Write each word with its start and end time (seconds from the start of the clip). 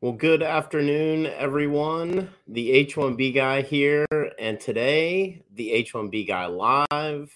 Well, 0.00 0.12
good 0.12 0.42
afternoon, 0.42 1.26
everyone. 1.26 2.28
The 2.48 2.84
H1B 2.84 3.34
guy 3.34 3.62
here, 3.62 4.04
and 4.38 4.60
today, 4.60 5.42
the 5.54 5.70
H1B 5.70 6.26
guy 6.26 6.46
live 6.46 7.32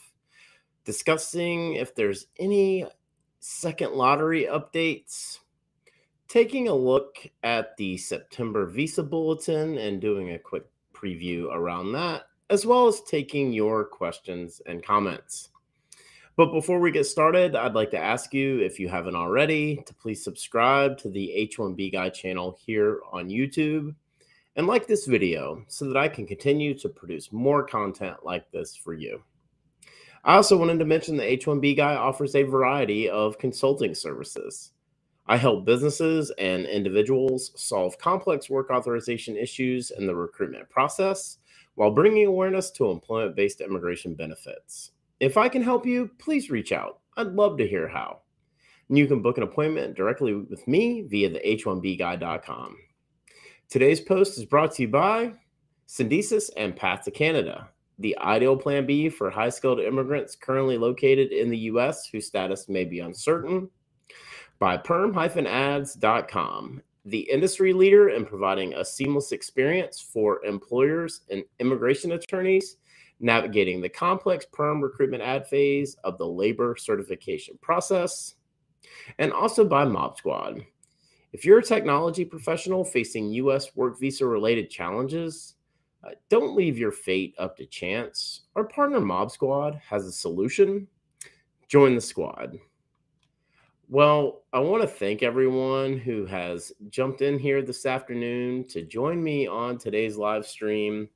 discussing 0.85 1.75
if 1.75 1.95
there's 1.95 2.27
any 2.39 2.85
second 3.39 3.93
lottery 3.93 4.45
updates, 4.45 5.39
taking 6.27 6.69
a 6.69 6.75
look 6.75 7.17
at 7.43 7.75
the 7.79 7.97
September 7.97 8.67
Visa 8.67 9.03
Bulletin 9.03 9.79
and 9.79 10.01
doing 10.01 10.33
a 10.33 10.39
quick 10.39 10.67
preview 10.93 11.45
around 11.55 11.93
that, 11.93 12.25
as 12.51 12.67
well 12.67 12.87
as 12.87 13.01
taking 13.03 13.53
your 13.53 13.85
questions 13.85 14.61
and 14.67 14.83
comments. 14.83 15.51
But 16.39 16.53
before 16.53 16.79
we 16.79 16.93
get 16.93 17.05
started, 17.05 17.57
I'd 17.57 17.75
like 17.75 17.91
to 17.91 17.99
ask 17.99 18.33
you, 18.33 18.61
if 18.61 18.79
you 18.79 18.89
haven't 18.89 19.17
already, 19.17 19.83
to 19.85 19.93
please 19.93 20.23
subscribe 20.23 20.97
to 20.99 21.09
the 21.09 21.51
H1B 21.53 21.91
Guy 21.91 22.11
channel 22.11 22.57
here 22.65 23.01
on 23.11 23.29
YouTube 23.29 23.93
and 24.55 24.69
like 24.69 24.87
this 24.87 25.07
video 25.07 25.65
so 25.67 25.89
that 25.89 25.97
I 25.97 26.07
can 26.07 26.29
continue 26.29 26.79
to 26.79 26.89
produce 26.89 27.33
more 27.33 27.65
content 27.65 28.19
like 28.23 28.49
this 28.53 28.77
for 28.77 28.95
you. 28.95 29.21
I 30.23 30.37
also 30.37 30.57
wanted 30.57 30.79
to 30.79 30.85
mention 30.85 31.17
the 31.17 31.25
H1B 31.25 31.77
Guy 31.77 31.97
offers 31.97 32.37
a 32.37 32.45
variety 32.45 33.11
of 33.11 33.41
consulting 33.41 33.93
services. 33.93 34.75
I 35.27 35.39
help 35.39 35.65
businesses 35.65 36.31
and 36.39 36.67
individuals 36.67 37.51
solve 37.57 37.99
complex 37.99 38.49
work 38.49 38.71
authorization 38.71 39.37
issues 39.37 39.91
in 39.91 40.07
the 40.07 40.15
recruitment 40.15 40.71
process 40.71 41.39
while 41.75 41.91
bringing 41.91 42.27
awareness 42.27 42.71
to 42.71 42.93
employment 42.93 43.35
based 43.35 43.61
immigration 43.61 44.15
benefits. 44.15 44.93
If 45.21 45.37
I 45.37 45.49
can 45.49 45.63
help 45.63 45.85
you, 45.85 46.11
please 46.19 46.51
reach 46.51 46.73
out. 46.73 47.01
I'd 47.17 47.29
love 47.29 47.59
to 47.59 47.67
hear 47.67 47.89
how. 47.89 48.21
And 48.89 48.97
you 48.97 49.09
can 49.09 49.21
book 49.21 49.37
an 49.37 49.43
appointment 49.43 49.97
directly 49.97 50.35
with 50.35 50.67
me 50.69 51.03
via 51.03 51.29
the 51.29 51.41
h1bguy.com. 51.41 52.77
Today's 53.69 54.01
post 54.01 54.39
is 54.39 54.45
brought 54.45 54.73
to 54.75 54.83
you 54.83 54.89
by 54.89 55.33
Syndesus 55.89 56.51
and 56.57 56.77
Path 56.77 57.03
to 57.05 57.11
Canada, 57.11 57.69
the 57.99 58.17
ideal 58.19 58.57
plan 58.57 58.87
B 58.87 59.09
for 59.09 59.29
high 59.29 59.49
skilled 59.49 59.81
immigrants 59.81 60.37
currently 60.37 60.79
located 60.79 61.33
in 61.33 61.51
the 61.51 61.59
U.S. 61.59 62.07
whose 62.07 62.27
status 62.27 62.69
may 62.69 62.85
be 62.85 63.01
uncertain, 63.01 63.69
by 64.59 64.77
perm-ads.com, 64.77 66.83
the 67.05 67.21
industry 67.21 67.73
leader 67.73 68.11
in 68.11 68.25
providing 68.25 68.75
a 68.75 68.85
seamless 68.85 69.33
experience 69.33 70.01
for 70.01 70.45
employers 70.45 71.23
and 71.31 71.43
immigration 71.59 72.13
attorneys 72.13 72.77
navigating 73.21 73.81
the 73.81 73.89
complex 73.89 74.47
perm 74.53 74.81
recruitment 74.81 75.23
ad 75.23 75.47
phase 75.49 75.97
of 76.05 76.19
the 76.19 76.27
labor 76.27 76.77
certification 76.77 77.59
process, 77.61 78.35
and 79.19 79.33
also 79.33 79.65
by 79.65 79.85
Mob 79.85 80.17
Squad. 80.17 80.65
If 81.33 81.45
you're 81.45 81.59
a 81.59 81.63
technology 81.63 82.25
professional 82.25 82.85
facing 82.85 83.33
U.S. 83.33 83.77
work 83.77 83.99
visa 84.01 84.27
related 84.27 84.71
challenges, 84.71 85.57
uh, 86.05 86.11
don't 86.29 86.57
leave 86.57 86.79
your 86.79 86.93
fate 86.93 87.35
up 87.39 87.57
to 87.57 87.67
chance. 87.67 88.43
Our 88.57 88.65
partner 88.65 89.01
Mob 89.01 89.31
Squad 89.31 89.81
has 89.87 90.07
a 90.07 90.13
solution. 90.13 90.87
Join 91.69 91.95
the 91.95 92.01
squad. 92.01 92.59
Well, 93.91 94.43
I 94.53 94.61
want 94.61 94.83
to 94.83 94.89
thank 94.89 95.23
everyone 95.23 95.99
who 95.99 96.27
has 96.27 96.73
jumped 96.91 97.23
in 97.23 97.39
here 97.39 97.63
this 97.63 97.87
afternoon 97.87 98.67
to 98.69 98.83
join 98.83 99.23
me 99.23 99.47
on 99.47 99.79
today's 99.79 100.17
live 100.17 100.47
stream. 100.47 101.09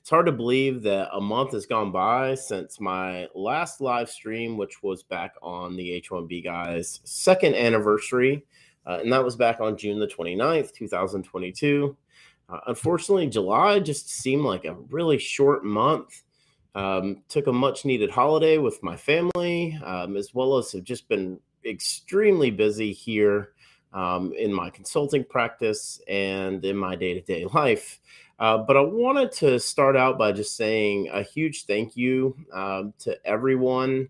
It's 0.00 0.10
hard 0.10 0.26
to 0.26 0.32
believe 0.32 0.82
that 0.82 1.08
a 1.12 1.20
month 1.20 1.52
has 1.52 1.66
gone 1.66 1.92
by 1.92 2.34
since 2.34 2.80
my 2.80 3.28
last 3.34 3.80
live 3.80 4.08
stream, 4.08 4.56
which 4.56 4.82
was 4.82 5.02
back 5.02 5.34
on 5.42 5.76
the 5.76 6.00
H1B 6.00 6.44
guys' 6.44 7.00
second 7.04 7.54
anniversary. 7.54 8.44
Uh, 8.86 8.98
and 9.02 9.12
that 9.12 9.24
was 9.24 9.36
back 9.36 9.60
on 9.60 9.76
June 9.76 9.98
the 9.98 10.06
29th, 10.06 10.72
2022. 10.72 11.96
Uh, 12.48 12.60
unfortunately, 12.68 13.26
July 13.26 13.80
just 13.80 14.08
seemed 14.08 14.44
like 14.44 14.64
a 14.64 14.74
really 14.90 15.18
short 15.18 15.64
month. 15.64 16.22
Um, 16.74 17.22
took 17.28 17.46
a 17.46 17.52
much 17.52 17.84
needed 17.84 18.10
holiday 18.10 18.58
with 18.58 18.82
my 18.82 18.96
family, 18.96 19.78
um, 19.82 20.16
as 20.16 20.34
well 20.34 20.58
as 20.58 20.72
have 20.72 20.84
just 20.84 21.08
been 21.08 21.40
extremely 21.64 22.50
busy 22.50 22.92
here 22.92 23.52
um, 23.92 24.32
in 24.36 24.52
my 24.52 24.70
consulting 24.70 25.24
practice 25.24 26.00
and 26.06 26.64
in 26.64 26.76
my 26.76 26.94
day 26.94 27.14
to 27.14 27.22
day 27.22 27.46
life. 27.54 27.98
Uh, 28.38 28.58
but 28.58 28.76
I 28.76 28.80
wanted 28.80 29.32
to 29.32 29.58
start 29.58 29.96
out 29.96 30.18
by 30.18 30.32
just 30.32 30.56
saying 30.56 31.08
a 31.12 31.22
huge 31.22 31.64
thank 31.64 31.96
you 31.96 32.36
um, 32.52 32.92
to 32.98 33.16
everyone 33.26 34.08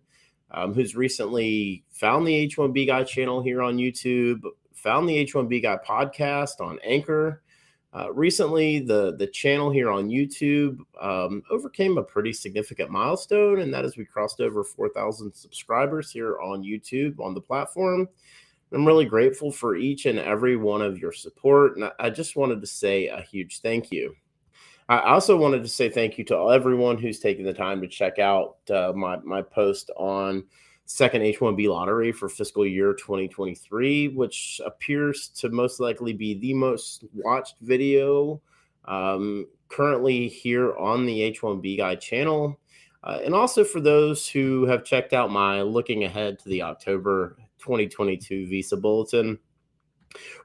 um, 0.51 0.75
who's 0.75 0.97
recently 0.97 1.85
found 1.91 2.27
the 2.27 2.49
H1B 2.49 2.87
Guy 2.87 3.05
channel 3.05 3.41
here 3.43 3.63
on 3.63 3.77
YouTube, 3.77 4.43
found 4.75 5.09
the 5.09 5.25
H1B 5.25 5.63
Guy 5.63 5.79
podcast 5.87 6.61
on 6.61 6.79
Anchor. 6.85 7.43
Uh, 7.93 8.13
recently, 8.13 8.81
the 8.81 9.17
the 9.17 9.27
channel 9.27 9.71
here 9.71 9.91
on 9.91 10.09
YouTube 10.09 10.81
um, 11.01 11.43
overcame 11.51 11.97
a 11.97 12.03
pretty 12.03 12.33
significant 12.33 12.91
milestone, 12.91 13.61
and 13.61 13.73
that 13.73 13.85
is 13.85 13.97
we 13.97 14.05
crossed 14.05 14.41
over 14.41 14.63
4,000 14.63 15.33
subscribers 15.35 16.11
here 16.11 16.39
on 16.41 16.63
YouTube 16.63 17.19
on 17.21 17.33
the 17.33 17.41
platform. 17.41 18.09
I'm 18.73 18.87
really 18.87 19.05
grateful 19.05 19.53
for 19.53 19.77
each 19.77 20.07
and 20.07 20.19
every 20.19 20.57
one 20.57 20.83
of 20.83 20.99
your 20.99 21.13
support. 21.13 21.77
And 21.77 21.91
I 21.99 22.11
just 22.11 22.37
wanted 22.37 22.61
to 22.61 22.67
say 22.67 23.07
a 23.07 23.21
huge 23.21 23.61
thank 23.61 23.93
you. 23.93 24.15
I 24.89 25.01
also 25.01 25.37
wanted 25.37 25.63
to 25.63 25.69
say 25.69 25.89
thank 25.89 26.17
you 26.19 26.25
to 26.27 26.51
everyone 26.51 26.99
who's 26.99 27.19
taken 27.19 27.45
the 27.45 27.53
time 27.53 27.81
to 27.81 27.89
check 27.89 28.19
out 28.19 28.57
uh, 28.71 28.93
my, 28.95 29.17
my 29.19 29.43
post 29.43 29.91
on 29.97 30.45
second 30.85 31.23
H1B 31.23 31.69
lottery 31.69 32.13
for 32.13 32.29
fiscal 32.29 32.65
year 32.65 32.95
2023, 32.95 34.09
which 34.09 34.61
appears 34.65 35.29
to 35.29 35.49
most 35.49 35.81
likely 35.81 36.13
be 36.13 36.35
the 36.39 36.55
most 36.55 37.05
watched 37.15 37.57
video 37.61 38.41
um, 38.85 39.47
currently 39.69 40.29
here 40.29 40.77
on 40.77 41.05
the 41.05 41.33
H1B 41.33 41.79
Guy 41.79 41.97
channel. 41.97 42.59
Uh, 43.03 43.21
and 43.25 43.35
also 43.35 43.65
for 43.65 43.81
those 43.81 44.29
who 44.29 44.67
have 44.67 44.85
checked 44.85 45.13
out 45.13 45.31
my 45.31 45.63
looking 45.63 46.05
ahead 46.05 46.39
to 46.39 46.49
the 46.49 46.63
October 46.63 47.37
2022 47.67 48.47
Visa 48.47 48.77
Bulletin. 48.77 49.39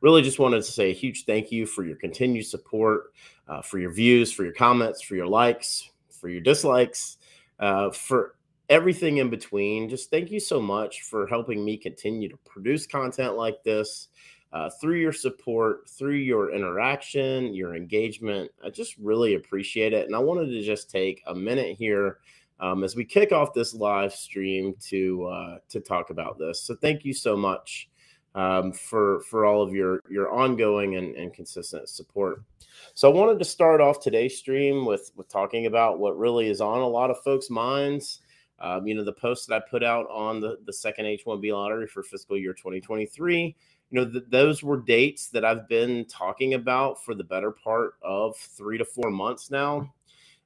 Really 0.01 0.23
just 0.23 0.39
wanted 0.39 0.63
to 0.63 0.71
say 0.71 0.89
a 0.89 0.93
huge 0.93 1.25
thank 1.25 1.51
you 1.51 1.67
for 1.67 1.85
your 1.85 1.95
continued 1.95 2.47
support, 2.47 3.13
uh, 3.47 3.61
for 3.61 3.77
your 3.77 3.93
views, 3.93 4.31
for 4.31 4.43
your 4.43 4.53
comments, 4.53 5.03
for 5.03 5.15
your 5.15 5.27
likes, 5.27 5.91
for 6.09 6.29
your 6.29 6.41
dislikes, 6.41 7.17
uh, 7.59 7.91
for 7.91 8.35
everything 8.69 9.17
in 9.17 9.29
between. 9.29 9.87
Just 9.87 10.09
thank 10.09 10.31
you 10.31 10.39
so 10.39 10.59
much 10.59 11.03
for 11.03 11.27
helping 11.27 11.63
me 11.63 11.77
continue 11.77 12.27
to 12.27 12.37
produce 12.37 12.87
content 12.87 13.37
like 13.37 13.63
this. 13.63 14.07
Uh, 14.51 14.69
through 14.81 14.97
your 14.97 15.13
support, 15.13 15.87
through 15.87 16.15
your 16.15 16.51
interaction, 16.51 17.53
your 17.53 17.73
engagement. 17.73 18.51
I 18.61 18.69
just 18.69 18.97
really 18.97 19.35
appreciate 19.35 19.93
it. 19.93 20.07
And 20.07 20.13
I 20.13 20.19
wanted 20.19 20.47
to 20.47 20.61
just 20.61 20.91
take 20.91 21.23
a 21.27 21.33
minute 21.33 21.77
here 21.77 22.17
um, 22.61 22.83
as 22.83 22.95
we 22.95 23.03
kick 23.03 23.31
off 23.31 23.53
this 23.53 23.73
live 23.73 24.13
stream 24.13 24.75
to 24.87 25.25
uh, 25.25 25.57
to 25.69 25.79
talk 25.81 26.11
about 26.11 26.37
this. 26.37 26.61
So 26.61 26.75
thank 26.75 27.03
you 27.03 27.13
so 27.13 27.35
much 27.35 27.89
um, 28.35 28.71
for 28.71 29.21
for 29.21 29.45
all 29.45 29.61
of 29.61 29.73
your 29.73 30.01
your 30.09 30.31
ongoing 30.31 30.95
and, 30.95 31.15
and 31.15 31.33
consistent 31.33 31.89
support. 31.89 32.43
So 32.93 33.11
I 33.11 33.13
wanted 33.13 33.39
to 33.39 33.45
start 33.45 33.81
off 33.81 33.99
today's 33.99 34.37
stream 34.37 34.85
with 34.85 35.11
with 35.15 35.27
talking 35.27 35.65
about 35.65 35.99
what 35.99 36.17
really 36.17 36.49
is 36.49 36.61
on 36.61 36.79
a 36.79 36.87
lot 36.87 37.09
of 37.09 37.21
folks' 37.23 37.49
minds. 37.49 38.21
Um, 38.59 38.85
you 38.85 38.93
know, 38.93 39.03
the 39.03 39.13
post 39.13 39.47
that 39.47 39.55
I 39.55 39.69
put 39.69 39.83
out 39.83 40.07
on 40.11 40.39
the 40.39 40.57
the 40.65 40.73
second 40.73 41.05
H1B 41.05 41.51
lottery 41.51 41.87
for 41.87 42.03
fiscal 42.03 42.37
year 42.37 42.53
2023. 42.53 43.55
You 43.89 43.99
know, 43.99 44.09
th- 44.09 44.25
those 44.29 44.63
were 44.63 44.79
dates 44.79 45.29
that 45.29 45.43
I've 45.43 45.67
been 45.67 46.05
talking 46.05 46.53
about 46.53 47.03
for 47.03 47.13
the 47.15 47.23
better 47.23 47.51
part 47.51 47.95
of 48.01 48.37
three 48.37 48.77
to 48.77 48.85
four 48.85 49.09
months 49.09 49.51
now. 49.51 49.91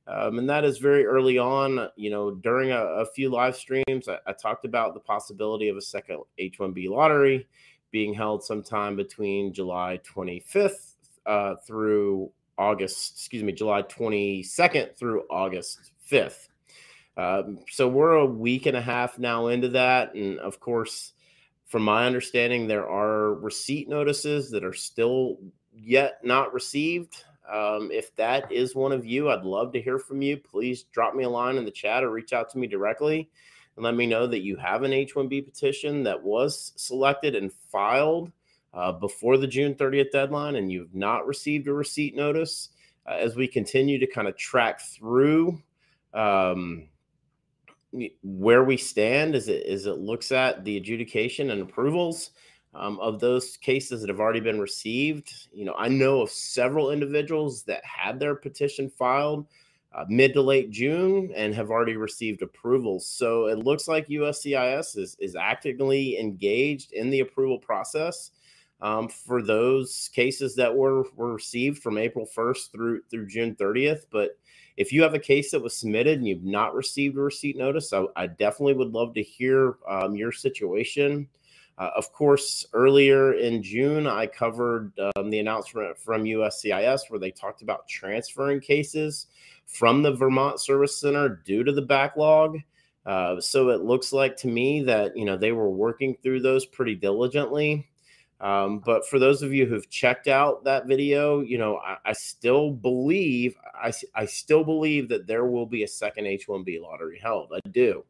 Um, 0.08 0.38
and 0.38 0.50
that 0.50 0.64
is 0.64 0.78
very 0.78 1.06
early 1.06 1.38
on. 1.38 1.90
You 1.96 2.12
know, 2.12 2.32
during 2.32 2.72
a, 2.72 2.78
a 2.78 3.06
few 3.06 3.30
live 3.30 3.56
streams, 3.56 4.08
I, 4.08 4.20
I, 4.28 4.34
talked 4.34 4.66
about 4.66 4.94
the 4.94 5.00
possibility 5.00 5.68
of 5.68 5.78
a 5.78 5.82
second 5.82 6.20
H1B 6.40 6.90
lottery 6.90 7.48
being 7.92 8.14
held 8.14 8.44
sometime 8.44 8.96
between 8.96 9.54
July 9.54 10.00
25th 10.06 10.94
uh, 11.26 11.56
through 11.66 12.32
August, 12.58 13.14
excuse 13.14 13.44
me, 13.44 13.52
July 13.52 13.82
22nd 13.82 14.96
through 14.96 15.24
August 15.30 15.92
5th. 16.10 16.50
Um, 17.18 17.60
so 17.70 17.88
we're 17.88 18.16
a 18.16 18.26
week 18.26 18.66
and 18.66 18.78
a 18.78 18.82
half 18.82 19.18
now 19.18 19.48
into 19.48 19.70
that. 19.70 20.14
And 20.14 20.40
of 20.40 20.60
course, 20.60 21.14
from 21.66 21.84
my 21.84 22.06
understanding, 22.06 22.68
there 22.68 22.88
are 22.88 23.34
receipt 23.36 23.90
notices 23.90 24.52
that 24.52 24.64
are 24.64 24.74
still 24.74 25.38
yet 25.74 26.20
not 26.24 26.54
received. 26.54 27.24
Um, 27.52 27.92
if 27.92 28.16
that 28.16 28.52
is 28.52 28.76
one 28.76 28.92
of 28.92 29.06
you, 29.06 29.30
I'd 29.30 29.44
love 29.44 29.72
to 29.74 29.82
hear 29.82 30.00
from 30.00 30.22
you. 30.22 30.38
Please 30.38 30.84
drop 30.84 31.16
me 31.16 31.24
a 31.24 31.30
line 31.30 31.58
in 31.58 31.66
the 31.66 31.72
chat 31.72 32.04
or 32.04 32.10
reach 32.10 32.34
out 32.34 32.50
to 32.52 32.58
me 32.58 32.68
directly 32.68 33.30
and 33.76 33.84
let 33.84 33.96
me 33.96 34.06
know 34.06 34.26
that 34.28 34.42
you 34.44 34.56
have 34.56 34.84
an 34.84 34.94
H 34.94 35.16
1B 35.16 35.46
petition 35.46 36.04
that 36.04 36.22
was 36.22 36.74
selected 36.76 37.36
and 37.36 37.52
filed 37.72 38.32
uh, 38.74 38.92
before 38.92 39.38
the 39.38 39.48
June 39.48 39.76
30th 39.76 40.12
deadline 40.12 40.56
and 40.56 40.72
you've 40.72 40.96
not 40.96 41.28
received 41.28 41.68
a 41.68 41.74
receipt 41.74 42.16
notice. 42.16 42.70
Uh, 43.08 43.14
as 43.14 43.36
we 43.36 43.48
continue 43.48 44.00
to 44.00 44.08
kind 44.08 44.28
of 44.28 44.36
track 44.36 44.82
through 44.82 45.62
um, 46.16 46.88
where 48.24 48.64
we 48.64 48.78
stand 48.78 49.36
as 49.36 49.48
it, 49.48 49.66
as 49.68 49.86
it 49.86 50.00
looks 50.00 50.32
at 50.32 50.64
the 50.66 50.78
adjudication 50.78 51.52
and 51.52 51.62
approvals. 51.62 52.32
Um, 52.76 53.00
of 53.00 53.20
those 53.20 53.58
cases 53.58 54.02
that 54.02 54.10
have 54.10 54.20
already 54.20 54.40
been 54.40 54.60
received. 54.60 55.34
You 55.54 55.66
know, 55.66 55.76
I 55.78 55.88
know 55.88 56.22
of 56.22 56.30
several 56.30 56.92
individuals 56.92 57.64
that 57.64 57.84
had 57.86 58.20
their 58.20 58.36
petition 58.36 58.90
filed 58.90 59.48
uh, 59.96 60.06
mid 60.10 60.34
to 60.34 60.42
late 60.42 60.72
June 60.72 61.32
and 61.36 61.56
have 61.56 61.72
already 61.72 61.96
received 61.96 62.42
approvals. 62.42 63.08
So 63.08 63.48
it 63.48 63.60
looks 63.60 63.88
like 63.88 64.08
USCIS 64.08 64.98
is, 64.98 65.16
is 65.20 65.36
actively 65.36 66.20
engaged 66.20 66.92
in 66.92 67.10
the 67.10 67.22
approval 67.22 67.60
process 67.60 68.32
um, 68.82 69.08
for 69.08 69.42
those 69.42 70.10
cases 70.14 70.54
that 70.56 70.76
were, 70.76 71.06
were 71.16 71.34
received 71.34 71.82
from 71.82 71.98
April 71.98 72.28
1st 72.36 72.72
through 72.72 73.02
through 73.10 73.28
June 73.28 73.56
30th. 73.56 74.06
But 74.12 74.38
if 74.76 74.92
you 74.92 75.02
have 75.02 75.14
a 75.14 75.20
case 75.20 75.52
that 75.52 75.64
was 75.64 75.78
submitted 75.78 76.18
and 76.18 76.28
you've 76.28 76.44
not 76.44 76.76
received 76.76 77.18
a 77.18 77.22
receipt 77.22 77.58
notice, 77.58 77.94
I, 77.94 78.06
I 78.18 78.28
definitely 78.28 78.74
would 78.74 78.92
love 78.92 79.14
to 79.14 79.24
hear 79.24 79.78
um, 79.88 80.16
your 80.16 80.34
situation. 80.34 81.30
Uh, 81.78 81.90
of 81.96 82.12
course, 82.14 82.66
earlier 82.74 83.34
in 83.34 83.62
June, 83.62 84.08
I 84.08 84.28
covered 84.28 84.94
um, 85.16 85.30
the 85.30 85.40
announcement 85.40 85.98
from 85.98 86.24
USCIS 86.24 87.10
where 87.10 87.20
they 87.20 87.32
talked 87.32 87.62
about 87.62 87.88
transferring 87.88 88.62
cases 88.62 89.28
from 89.66 90.02
the 90.02 90.14
Vermont 90.14 90.62
Service 90.62 91.00
Center 91.00 91.42
due 91.46 91.64
to 91.64 91.74
the 91.74 91.82
backlog. 91.82 92.58
Uh, 93.06 93.40
so 93.40 93.70
it 93.70 93.82
looks 93.82 94.14
like 94.14 94.36
to 94.38 94.48
me 94.48 94.82
that 94.84 95.16
you 95.16 95.26
know 95.26 95.38
they 95.38 95.52
were 95.52 95.70
working 95.70 96.16
through 96.24 96.42
those 96.42 96.66
pretty 96.66 96.96
diligently. 96.96 97.88
Um, 98.42 98.80
but 98.80 99.08
for 99.08 99.18
those 99.18 99.42
of 99.42 99.54
you 99.54 99.66
who've 99.66 99.90
checked 99.90 100.28
out 100.28 100.64
that 100.64 100.88
video, 100.88 101.42
you 101.42 101.58
know 101.58 101.78
I, 101.78 101.98
I 102.06 102.14
still 102.14 102.72
believe 102.72 103.56
I, 103.76 103.92
I 104.16 104.26
still 104.26 104.64
believe 104.64 105.10
that 105.10 105.28
there 105.28 105.46
will 105.46 105.66
be 105.66 105.84
a 105.84 105.88
second 105.88 106.26
H1B 106.26 106.82
lottery 106.82 107.20
held. 107.22 107.52
I 107.54 107.60
do. 107.70 108.04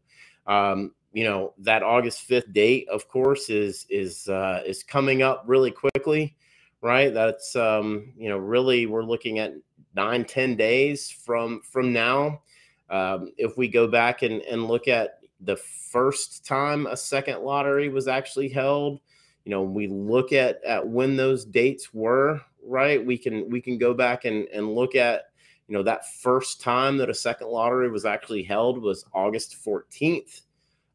Um, 0.48 0.94
you 1.16 1.24
know 1.24 1.54
that 1.60 1.82
August 1.82 2.28
5th 2.30 2.52
date, 2.52 2.90
of 2.90 3.08
course, 3.08 3.50
is 3.50 3.86
is 3.90 4.28
uh, 4.28 4.62
is 4.66 4.84
coming 4.84 5.22
up 5.22 5.46
really 5.48 5.72
quickly, 5.72 6.36
right? 6.82 7.14
That's 7.14 7.56
um, 7.56 8.12
you 8.18 8.28
know 8.28 8.38
really 8.38 8.86
we're 8.86 9.02
looking 9.02 9.40
at 9.40 9.54
nine 9.96 10.26
ten 10.26 10.58
days 10.58 11.10
from 11.10 11.62
from 11.62 11.94
now. 11.94 12.42
Um, 12.90 13.32
if 13.38 13.56
we 13.58 13.70
go 13.70 13.88
back 13.88 14.24
and, 14.24 14.42
and 14.42 14.68
look 14.68 14.90
at 14.90 15.20
the 15.40 15.56
first 15.56 16.46
time 16.46 16.86
a 16.86 16.98
second 16.98 17.44
lottery 17.44 17.88
was 17.88 18.10
actually 18.10 18.50
held, 18.50 19.00
you 19.46 19.52
know, 19.52 19.64
we 19.64 19.88
look 19.88 20.34
at 20.34 20.62
at 20.66 20.86
when 20.86 21.16
those 21.16 21.46
dates 21.46 21.94
were, 21.94 22.42
right? 22.62 23.04
We 23.04 23.18
can 23.18 23.50
we 23.50 23.62
can 23.62 23.78
go 23.78 23.94
back 23.94 24.26
and, 24.26 24.50
and 24.50 24.76
look 24.76 24.96
at, 24.96 25.30
you 25.70 25.78
know, 25.78 25.84
that 25.84 26.14
first 26.20 26.60
time 26.60 26.98
that 26.98 27.10
a 27.10 27.14
second 27.14 27.48
lottery 27.48 27.90
was 27.90 28.04
actually 28.04 28.44
held 28.44 28.82
was 28.82 29.06
August 29.14 29.56
14th 29.66 30.42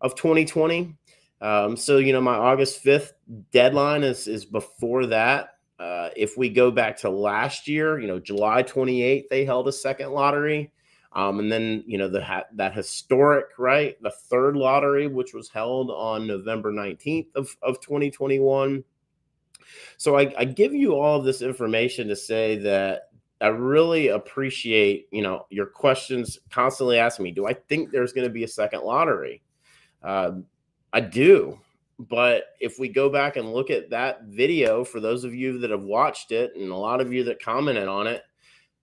of 0.00 0.14
2020. 0.14 0.94
Um, 1.41 1.76
so 1.76 1.99
you 1.99 2.12
know, 2.12 2.20
my 2.20 2.35
August 2.35 2.85
5th 2.85 3.12
deadline 3.52 4.02
is 4.02 4.29
is 4.29 4.44
before 4.44 5.06
that. 5.06 5.55
Uh, 5.79 6.11
if 6.14 6.37
we 6.37 6.50
go 6.50 6.70
back 6.70 6.99
to 6.99 7.08
last 7.08 7.67
year, 7.67 7.99
you 7.99 8.06
know, 8.06 8.20
July 8.20 8.62
28th, 8.62 9.29
they 9.31 9.47
held 9.47 9.67
a 9.67 9.73
second 9.73 10.11
lottery. 10.11 10.70
Um, 11.12 11.41
and 11.41 11.50
then, 11.50 11.82
you 11.87 11.99
know, 11.99 12.08
the 12.08 12.44
that 12.52 12.75
historic, 12.75 13.47
right, 13.58 14.00
the 14.02 14.11
third 14.11 14.56
lottery, 14.56 15.06
which 15.06 15.35
was 15.35 15.49
held 15.49 15.91
on 15.91 16.26
November 16.26 16.70
19th 16.70 17.29
of, 17.35 17.56
of 17.62 17.81
2021. 17.81 18.85
So 19.97 20.19
I, 20.19 20.32
I 20.38 20.44
give 20.44 20.75
you 20.75 20.94
all 20.94 21.19
of 21.19 21.25
this 21.25 21.43
information 21.43 22.08
to 22.08 22.17
say 22.17 22.56
that 22.58 23.11
I 23.41 23.49
really 23.49 24.08
appreciate, 24.08 25.08
you 25.11 25.23
know, 25.23 25.47
your 25.50 25.67
questions 25.67 26.38
constantly 26.50 26.99
asking 26.99 27.25
me, 27.25 27.31
do 27.32 27.47
I 27.47 27.55
think 27.55 27.91
there's 27.91 28.12
going 28.12 28.26
to 28.26 28.32
be 28.32 28.44
a 28.44 28.49
second 28.49 28.82
lottery? 28.82 29.43
Uh, 30.02 30.32
I 30.93 31.00
do. 31.00 31.58
But 31.99 32.44
if 32.61 32.79
we 32.79 32.88
go 32.88 33.11
back 33.11 33.37
and 33.37 33.52
look 33.52 33.70
at 33.70 33.91
that 33.91 34.25
video, 34.25 34.85
for 34.85 35.00
those 35.00 35.25
of 35.25 35.35
you 35.35 35.58
that 35.58 35.70
have 35.70 35.82
watched 35.82 36.32
it 36.32 36.56
and 36.56 36.70
a 36.70 36.76
lot 36.76 37.00
of 37.00 37.12
you 37.12 37.25
that 37.25 37.43
commented 37.43 37.88
on 37.88 38.06
it, 38.06 38.23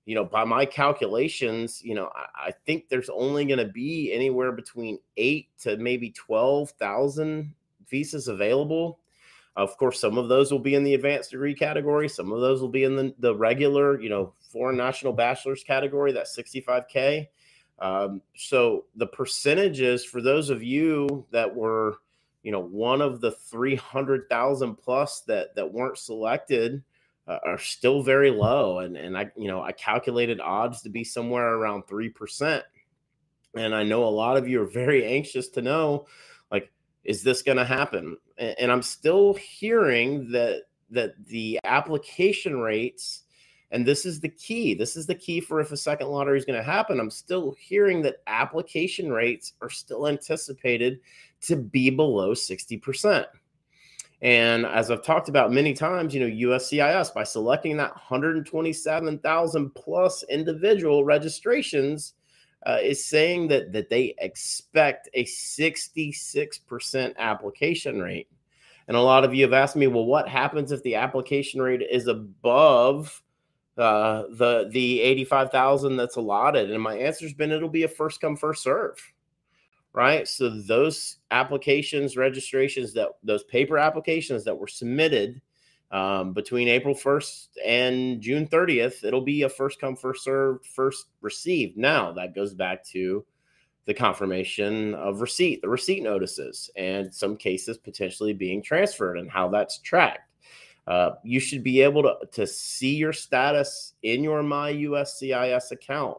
you 0.05 0.13
know, 0.15 0.23
by 0.23 0.43
my 0.43 0.65
calculations, 0.65 1.81
you 1.83 1.95
know, 1.95 2.11
I, 2.15 2.49
I 2.49 2.51
think 2.65 2.87
there's 2.87 3.09
only 3.09 3.45
going 3.45 3.57
to 3.57 3.73
be 3.73 4.13
anywhere 4.13 4.51
between 4.51 4.99
eight 5.17 5.49
to 5.61 5.77
maybe 5.77 6.11
12,000 6.11 7.53
visas 7.89 8.27
available. 8.27 8.99
Of 9.55 9.75
course, 9.77 9.99
some 9.99 10.19
of 10.19 10.29
those 10.29 10.51
will 10.51 10.59
be 10.59 10.75
in 10.75 10.83
the 10.83 10.93
advanced 10.93 11.31
degree 11.31 11.55
category. 11.55 12.07
Some 12.07 12.31
of 12.31 12.41
those 12.41 12.61
will 12.61 12.69
be 12.69 12.83
in 12.83 12.95
the, 12.95 13.15
the 13.17 13.35
regular, 13.35 13.99
you 13.99 14.09
know, 14.09 14.33
foreign 14.51 14.77
national 14.77 15.13
bachelor's 15.13 15.63
category, 15.63 16.11
that 16.11 16.27
65K. 16.27 17.27
Um, 17.79 18.21
so 18.35 18.85
the 18.95 19.07
percentages 19.07 20.03
for 20.03 20.21
those 20.21 20.49
of 20.49 20.63
you 20.63 21.25
that 21.31 21.53
were, 21.53 21.97
you 22.43 22.51
know, 22.51 22.61
one 22.61 23.01
of 23.01 23.21
the 23.21 23.31
300,000 23.31 24.75
plus 24.75 25.21
that 25.21 25.55
that 25.55 25.71
weren't 25.71 25.97
selected 25.97 26.83
uh, 27.27 27.37
are 27.45 27.59
still 27.59 28.01
very 28.01 28.31
low 28.31 28.79
and 28.79 28.97
and 28.97 29.17
I 29.17 29.29
you 29.35 29.47
know, 29.47 29.61
I 29.61 29.73
calculated 29.73 30.39
odds 30.39 30.81
to 30.83 30.89
be 30.89 31.03
somewhere 31.03 31.55
around 31.55 31.83
3%. 31.83 32.63
And 33.55 33.75
I 33.75 33.83
know 33.83 34.03
a 34.03 34.09
lot 34.09 34.37
of 34.37 34.47
you 34.47 34.61
are 34.61 34.67
very 34.67 35.05
anxious 35.05 35.47
to 35.49 35.61
know 35.61 36.07
like 36.51 36.71
is 37.03 37.23
this 37.23 37.41
going 37.41 37.57
to 37.57 37.65
happen? 37.65 38.17
And, 38.37 38.55
and 38.59 38.71
I'm 38.71 38.81
still 38.81 39.33
hearing 39.35 40.31
that 40.31 40.63
that 40.89 41.13
the 41.27 41.59
application 41.63 42.59
rates 42.59 43.23
and 43.71 43.85
this 43.85 44.05
is 44.05 44.19
the 44.19 44.29
key. 44.29 44.73
This 44.73 44.95
is 44.95 45.05
the 45.05 45.15
key 45.15 45.41
for 45.41 45.59
if 45.59 45.71
a 45.71 45.77
second 45.77 46.07
lottery 46.07 46.37
is 46.37 46.45
going 46.45 46.57
to 46.57 46.63
happen. 46.63 46.99
I'm 46.99 47.09
still 47.09 47.55
hearing 47.59 48.01
that 48.03 48.21
application 48.27 49.11
rates 49.11 49.53
are 49.61 49.69
still 49.69 50.07
anticipated 50.07 50.99
to 51.41 51.57
be 51.57 51.89
below 51.89 52.31
60%. 52.31 53.25
And 54.21 54.65
as 54.65 54.89
I've 54.89 55.03
talked 55.03 55.29
about 55.29 55.51
many 55.51 55.73
times, 55.73 56.15
you 56.15 56.21
know, 56.21 56.49
USCIS, 56.49 57.13
by 57.13 57.23
selecting 57.23 57.77
that 57.77 57.91
127,000 57.91 59.75
plus 59.75 60.23
individual 60.23 61.03
registrations, 61.03 62.13
uh, 62.65 62.79
is 62.81 63.05
saying 63.05 63.47
that, 63.49 63.71
that 63.71 63.89
they 63.89 64.15
expect 64.17 65.07
a 65.13 65.23
66% 65.25 67.15
application 67.17 68.01
rate. 68.01 68.27
And 68.87 68.97
a 68.97 69.01
lot 69.01 69.23
of 69.23 69.35
you 69.35 69.43
have 69.43 69.53
asked 69.53 69.75
me, 69.75 69.85
well, 69.87 70.05
what 70.05 70.27
happens 70.27 70.71
if 70.71 70.81
the 70.83 70.95
application 70.95 71.61
rate 71.61 71.81
is 71.81 72.07
above 72.07 73.21
uh, 73.77 74.23
the 74.31 74.69
the 74.71 75.01
85,000 75.01 75.97
that's 75.97 76.15
allotted? 76.15 76.71
And 76.71 76.81
my 76.81 76.95
answer's 76.95 77.33
been 77.33 77.51
it'll 77.51 77.69
be 77.69 77.83
a 77.83 77.87
first 77.87 78.21
come, 78.21 78.35
first 78.35 78.63
serve 78.63 78.97
right? 79.97 80.27
So 80.27 80.49
those 80.49 81.17
applications, 81.31 82.17
registrations 82.17 82.93
that 82.93 83.09
those 83.23 83.43
paper 83.45 83.79
applications 83.79 84.43
that 84.43 84.55
were 84.55 84.67
submitted 84.67 85.41
um, 85.89 86.33
between 86.33 86.67
April 86.67 86.93
1st 86.93 87.47
and 87.65 88.21
June 88.21 88.47
30th, 88.47 89.03
it'll 89.03 89.21
be 89.21 89.41
a 89.41 89.49
first 89.49 89.81
come, 89.81 89.95
first 89.95 90.23
serve, 90.23 90.63
first 90.65 91.07
received. 91.21 91.77
Now 91.77 92.11
that 92.11 92.35
goes 92.35 92.53
back 92.53 92.85
to 92.89 93.25
the 93.85 93.93
confirmation 93.93 94.93
of 94.93 95.19
receipt, 95.19 95.63
the 95.63 95.69
receipt 95.69 96.03
notices, 96.03 96.69
and 96.75 97.11
some 97.11 97.35
cases 97.35 97.79
potentially 97.79 98.33
being 98.33 98.61
transferred 98.61 99.17
and 99.17 99.31
how 99.31 99.47
that's 99.47 99.79
tracked. 99.79 100.26
Uh, 100.87 101.11
you 101.23 101.39
should 101.39 101.63
be 101.63 101.81
able 101.81 102.01
to, 102.01 102.15
to 102.31 102.47
see 102.47 102.95
your 102.95 103.13
status 103.13 103.93
in 104.03 104.23
your 104.23 104.41
My 104.41 104.73
USCIS 104.73 105.71
account 105.71 106.17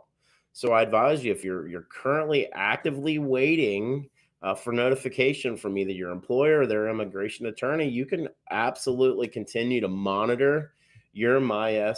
so 0.59 0.73
I 0.73 0.83
advise 0.83 1.25
you 1.25 1.31
if 1.31 1.45
you're 1.45 1.69
you're 1.69 1.87
currently 1.89 2.51
actively 2.53 3.21
waiting 3.21 4.09
uh, 4.43 4.57
for 4.57 4.73
notification 4.73 5.57
from 5.57 5.79
either 5.79 5.93
your 5.93 6.11
employer 6.11 6.63
or 6.63 6.67
their 6.67 6.89
immigration 6.89 7.47
attorney, 7.47 7.89
you 7.89 8.05
can 8.05 8.29
absolutely 8.51 9.29
continue 9.29 9.81
to 9.81 9.87
monitor 9.87 10.73
your 11.13 11.39
my 11.39 11.79
uh, 11.79 11.95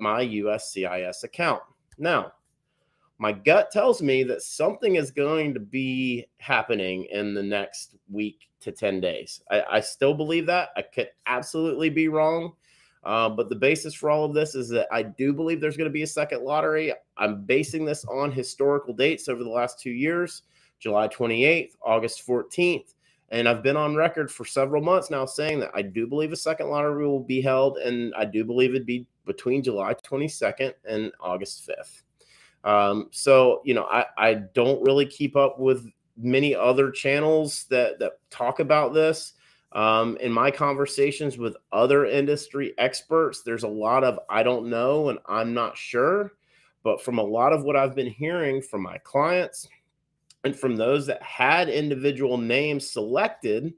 my 0.00 0.22
USCIS 0.22 1.24
account. 1.24 1.62
Now, 1.96 2.34
my 3.22 3.30
gut 3.30 3.70
tells 3.70 4.02
me 4.02 4.24
that 4.24 4.42
something 4.42 4.96
is 4.96 5.12
going 5.12 5.54
to 5.54 5.60
be 5.60 6.26
happening 6.38 7.04
in 7.04 7.34
the 7.34 7.42
next 7.42 7.94
week 8.10 8.48
to 8.58 8.72
10 8.72 9.00
days. 9.00 9.40
I, 9.48 9.62
I 9.70 9.80
still 9.80 10.12
believe 10.12 10.44
that. 10.46 10.70
I 10.76 10.82
could 10.82 11.08
absolutely 11.26 11.88
be 11.88 12.08
wrong. 12.08 12.54
Uh, 13.04 13.28
but 13.28 13.48
the 13.48 13.54
basis 13.54 13.94
for 13.94 14.10
all 14.10 14.24
of 14.24 14.34
this 14.34 14.56
is 14.56 14.68
that 14.70 14.88
I 14.90 15.04
do 15.04 15.32
believe 15.32 15.60
there's 15.60 15.76
going 15.76 15.88
to 15.88 15.92
be 15.92 16.02
a 16.02 16.06
second 16.06 16.42
lottery. 16.42 16.92
I'm 17.16 17.44
basing 17.44 17.84
this 17.84 18.04
on 18.06 18.32
historical 18.32 18.92
dates 18.92 19.28
over 19.28 19.44
the 19.44 19.50
last 19.50 19.78
two 19.78 19.92
years 19.92 20.42
July 20.80 21.06
28th, 21.06 21.76
August 21.80 22.26
14th. 22.26 22.94
And 23.28 23.48
I've 23.48 23.62
been 23.62 23.76
on 23.76 23.94
record 23.94 24.32
for 24.32 24.44
several 24.44 24.82
months 24.82 25.12
now 25.12 25.26
saying 25.26 25.60
that 25.60 25.70
I 25.74 25.82
do 25.82 26.08
believe 26.08 26.32
a 26.32 26.36
second 26.36 26.70
lottery 26.70 27.06
will 27.06 27.22
be 27.22 27.40
held, 27.40 27.78
and 27.78 28.12
I 28.16 28.24
do 28.24 28.44
believe 28.44 28.70
it'd 28.70 28.84
be 28.84 29.06
between 29.26 29.62
July 29.62 29.94
22nd 30.04 30.74
and 30.84 31.12
August 31.20 31.68
5th. 31.68 32.02
Um, 32.64 33.08
so, 33.10 33.60
you 33.64 33.74
know, 33.74 33.84
I, 33.84 34.06
I 34.16 34.34
don't 34.34 34.82
really 34.82 35.06
keep 35.06 35.36
up 35.36 35.58
with 35.58 35.86
many 36.16 36.54
other 36.54 36.90
channels 36.90 37.64
that, 37.70 37.98
that 37.98 38.12
talk 38.30 38.60
about 38.60 38.94
this. 38.94 39.32
Um, 39.72 40.18
in 40.18 40.30
my 40.30 40.50
conversations 40.50 41.38
with 41.38 41.56
other 41.72 42.04
industry 42.04 42.74
experts, 42.78 43.42
there's 43.42 43.62
a 43.62 43.68
lot 43.68 44.04
of 44.04 44.18
I 44.28 44.42
don't 44.42 44.68
know 44.68 45.08
and 45.08 45.18
I'm 45.26 45.54
not 45.54 45.76
sure. 45.76 46.32
But 46.84 47.02
from 47.02 47.18
a 47.18 47.22
lot 47.22 47.52
of 47.52 47.64
what 47.64 47.76
I've 47.76 47.94
been 47.94 48.10
hearing 48.10 48.60
from 48.60 48.82
my 48.82 48.98
clients 48.98 49.68
and 50.44 50.54
from 50.54 50.76
those 50.76 51.06
that 51.06 51.22
had 51.22 51.68
individual 51.68 52.36
names 52.36 52.90
selected, 52.90 53.72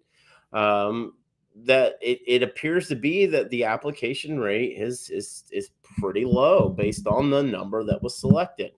um, 0.52 1.12
that 1.54 1.98
it, 2.02 2.18
it 2.26 2.42
appears 2.42 2.88
to 2.88 2.96
be 2.96 3.26
that 3.26 3.48
the 3.50 3.62
application 3.64 4.40
rate 4.40 4.76
is 4.76 5.08
is 5.10 5.44
is 5.52 5.70
pretty 5.82 6.24
low 6.24 6.68
based 6.68 7.06
on 7.06 7.30
the 7.30 7.42
number 7.42 7.84
that 7.84 8.02
was 8.02 8.18
selected. 8.18 8.72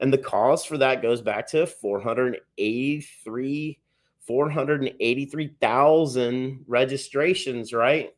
And 0.00 0.12
the 0.12 0.18
cause 0.18 0.64
for 0.64 0.76
that 0.78 1.02
goes 1.02 1.22
back 1.22 1.46
to 1.48 1.66
483 1.66 3.78
483,000 4.20 6.64
registrations, 6.66 7.72
right? 7.72 8.12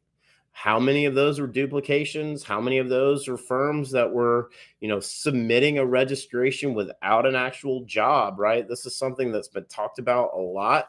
How 0.53 0.81
many 0.81 1.05
of 1.05 1.15
those 1.15 1.39
were 1.39 1.47
duplications? 1.47 2.43
How 2.43 2.59
many 2.61 2.79
of 2.79 2.89
those 2.89 3.29
are 3.29 3.37
firms 3.37 3.93
that 3.93 4.11
were, 4.11 4.51
you 4.81 4.89
know, 4.89 4.99
submitting 5.01 5.79
a 5.79 5.87
registration 5.87 6.75
without 6.75 7.27
an 7.27 7.37
actual 7.37 7.85
job, 7.85 8.41
right? 8.41 8.67
This 8.67 8.87
is 8.87 8.97
something 8.97 9.31
that's 9.31 9.49
been 9.49 9.67
talked 9.67 10.01
about 10.01 10.31
a 10.35 10.41
lot 10.41 10.89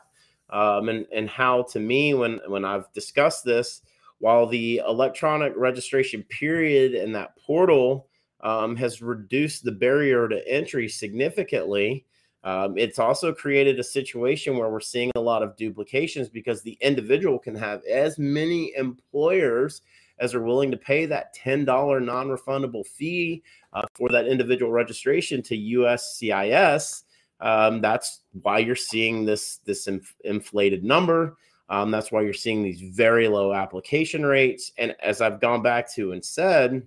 um, 0.51 0.89
and 0.89 1.05
and 1.13 1.29
how 1.29 1.63
to 1.63 1.79
me 1.79 2.13
when 2.13 2.39
when 2.47 2.65
I've 2.65 2.91
discussed 2.93 3.43
this, 3.45 3.81
while 4.19 4.47
the 4.47 4.81
electronic 4.87 5.53
registration 5.55 6.23
period 6.23 6.93
and 6.93 7.15
that 7.15 7.35
portal 7.37 8.07
um, 8.41 8.75
has 8.75 9.01
reduced 9.01 9.63
the 9.63 9.71
barrier 9.71 10.27
to 10.27 10.47
entry 10.47 10.87
significantly. 10.87 12.05
Um, 12.43 12.77
it's 12.77 12.99
also 12.99 13.33
created 13.33 13.79
a 13.79 13.83
situation 13.83 14.57
where 14.57 14.69
we're 14.69 14.79
seeing 14.79 15.11
a 15.15 15.21
lot 15.21 15.43
of 15.43 15.57
duplications 15.57 16.29
because 16.29 16.61
the 16.61 16.77
individual 16.79 17.37
can 17.37 17.53
have 17.55 17.83
as 17.83 18.17
many 18.17 18.73
employers 18.77 19.81
as 20.19 20.33
are 20.33 20.43
willing 20.43 20.71
to 20.71 20.77
pay 20.77 21.05
that 21.05 21.35
$10 21.35 21.65
non 22.05 22.27
refundable 22.27 22.85
fee 22.85 23.43
uh, 23.73 23.83
for 23.93 24.09
that 24.09 24.27
individual 24.27 24.71
registration 24.71 25.41
to 25.43 25.57
USCIS 25.57 27.03
um, 27.41 27.81
that's 27.81 28.21
why 28.41 28.59
you're 28.59 28.75
seeing 28.75 29.25
this 29.25 29.57
this 29.65 29.87
inf- 29.87 30.15
inflated 30.23 30.83
number. 30.83 31.37
Um, 31.69 31.91
that's 31.91 32.11
why 32.11 32.21
you're 32.21 32.33
seeing 32.33 32.63
these 32.63 32.81
very 32.81 33.27
low 33.27 33.53
application 33.53 34.25
rates. 34.25 34.71
And 34.77 34.95
as 35.01 35.21
I've 35.21 35.39
gone 35.39 35.61
back 35.61 35.91
to 35.93 36.13
and 36.13 36.25
said, 36.25 36.83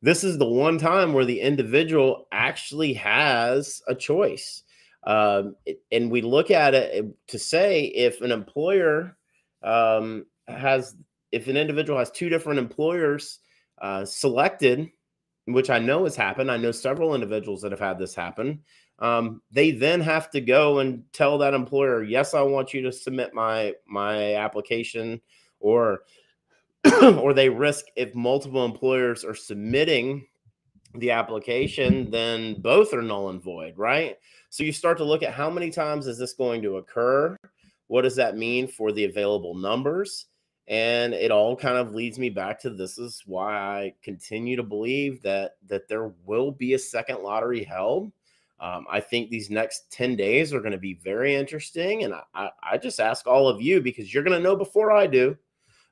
this 0.00 0.24
is 0.24 0.38
the 0.38 0.48
one 0.48 0.78
time 0.78 1.12
where 1.12 1.26
the 1.26 1.40
individual 1.40 2.26
actually 2.32 2.94
has 2.94 3.82
a 3.86 3.94
choice. 3.94 4.62
Um, 5.04 5.54
and 5.92 6.10
we 6.10 6.22
look 6.22 6.50
at 6.50 6.74
it 6.74 7.06
to 7.28 7.38
say 7.38 7.84
if 7.84 8.20
an 8.22 8.32
employer 8.32 9.16
um, 9.62 10.24
has, 10.46 10.96
if 11.30 11.46
an 11.48 11.56
individual 11.56 11.98
has 11.98 12.10
two 12.10 12.30
different 12.30 12.58
employers 12.58 13.40
uh, 13.82 14.04
selected, 14.04 14.88
which 15.44 15.68
I 15.68 15.78
know 15.78 16.04
has 16.04 16.16
happened, 16.16 16.50
I 16.50 16.56
know 16.56 16.72
several 16.72 17.14
individuals 17.14 17.62
that 17.62 17.72
have 17.72 17.80
had 17.80 17.98
this 17.98 18.14
happen 18.14 18.60
um, 18.98 19.42
they 19.52 19.70
then 19.70 20.00
have 20.00 20.30
to 20.30 20.40
go 20.40 20.80
and 20.80 21.04
tell 21.12 21.38
that 21.38 21.54
employer, 21.54 22.02
yes, 22.02 22.34
I 22.34 22.42
want 22.42 22.74
you 22.74 22.82
to 22.82 22.92
submit 22.92 23.34
my 23.34 23.74
my 23.86 24.34
application, 24.34 25.20
or 25.60 26.02
or 27.02 27.32
they 27.32 27.48
risk 27.48 27.86
if 27.96 28.14
multiple 28.14 28.64
employers 28.64 29.24
are 29.24 29.34
submitting 29.34 30.26
the 30.94 31.10
application, 31.10 32.10
then 32.10 32.60
both 32.60 32.92
are 32.92 33.02
null 33.02 33.28
and 33.28 33.42
void, 33.42 33.74
right? 33.76 34.16
So 34.50 34.64
you 34.64 34.72
start 34.72 34.98
to 34.98 35.04
look 35.04 35.22
at 35.22 35.34
how 35.34 35.50
many 35.50 35.70
times 35.70 36.06
is 36.06 36.18
this 36.18 36.32
going 36.32 36.62
to 36.62 36.78
occur? 36.78 37.36
What 37.86 38.02
does 38.02 38.16
that 38.16 38.36
mean 38.36 38.66
for 38.66 38.90
the 38.90 39.04
available 39.04 39.54
numbers? 39.54 40.26
And 40.66 41.14
it 41.14 41.30
all 41.30 41.56
kind 41.56 41.76
of 41.76 41.94
leads 41.94 42.18
me 42.18 42.30
back 42.30 42.60
to 42.60 42.70
this 42.70 42.98
is 42.98 43.22
why 43.26 43.54
I 43.54 43.94
continue 44.02 44.56
to 44.56 44.62
believe 44.62 45.22
that 45.22 45.52
that 45.66 45.88
there 45.88 46.08
will 46.26 46.50
be 46.50 46.74
a 46.74 46.78
second 46.78 47.22
lottery 47.22 47.64
held 47.64 48.12
um, 48.60 48.86
I 48.90 49.00
think 49.00 49.30
these 49.30 49.50
next 49.50 49.90
10 49.92 50.16
days 50.16 50.52
are 50.52 50.60
going 50.60 50.72
to 50.72 50.78
be 50.78 50.94
very 50.94 51.34
interesting. 51.34 52.02
And 52.02 52.14
I, 52.34 52.50
I, 52.62 52.76
just 52.76 52.98
ask 52.98 53.26
all 53.26 53.48
of 53.48 53.62
you 53.62 53.80
because 53.80 54.12
you're 54.12 54.24
going 54.24 54.36
to 54.36 54.42
know 54.42 54.56
before 54.56 54.90
I 54.90 55.06
do, 55.06 55.36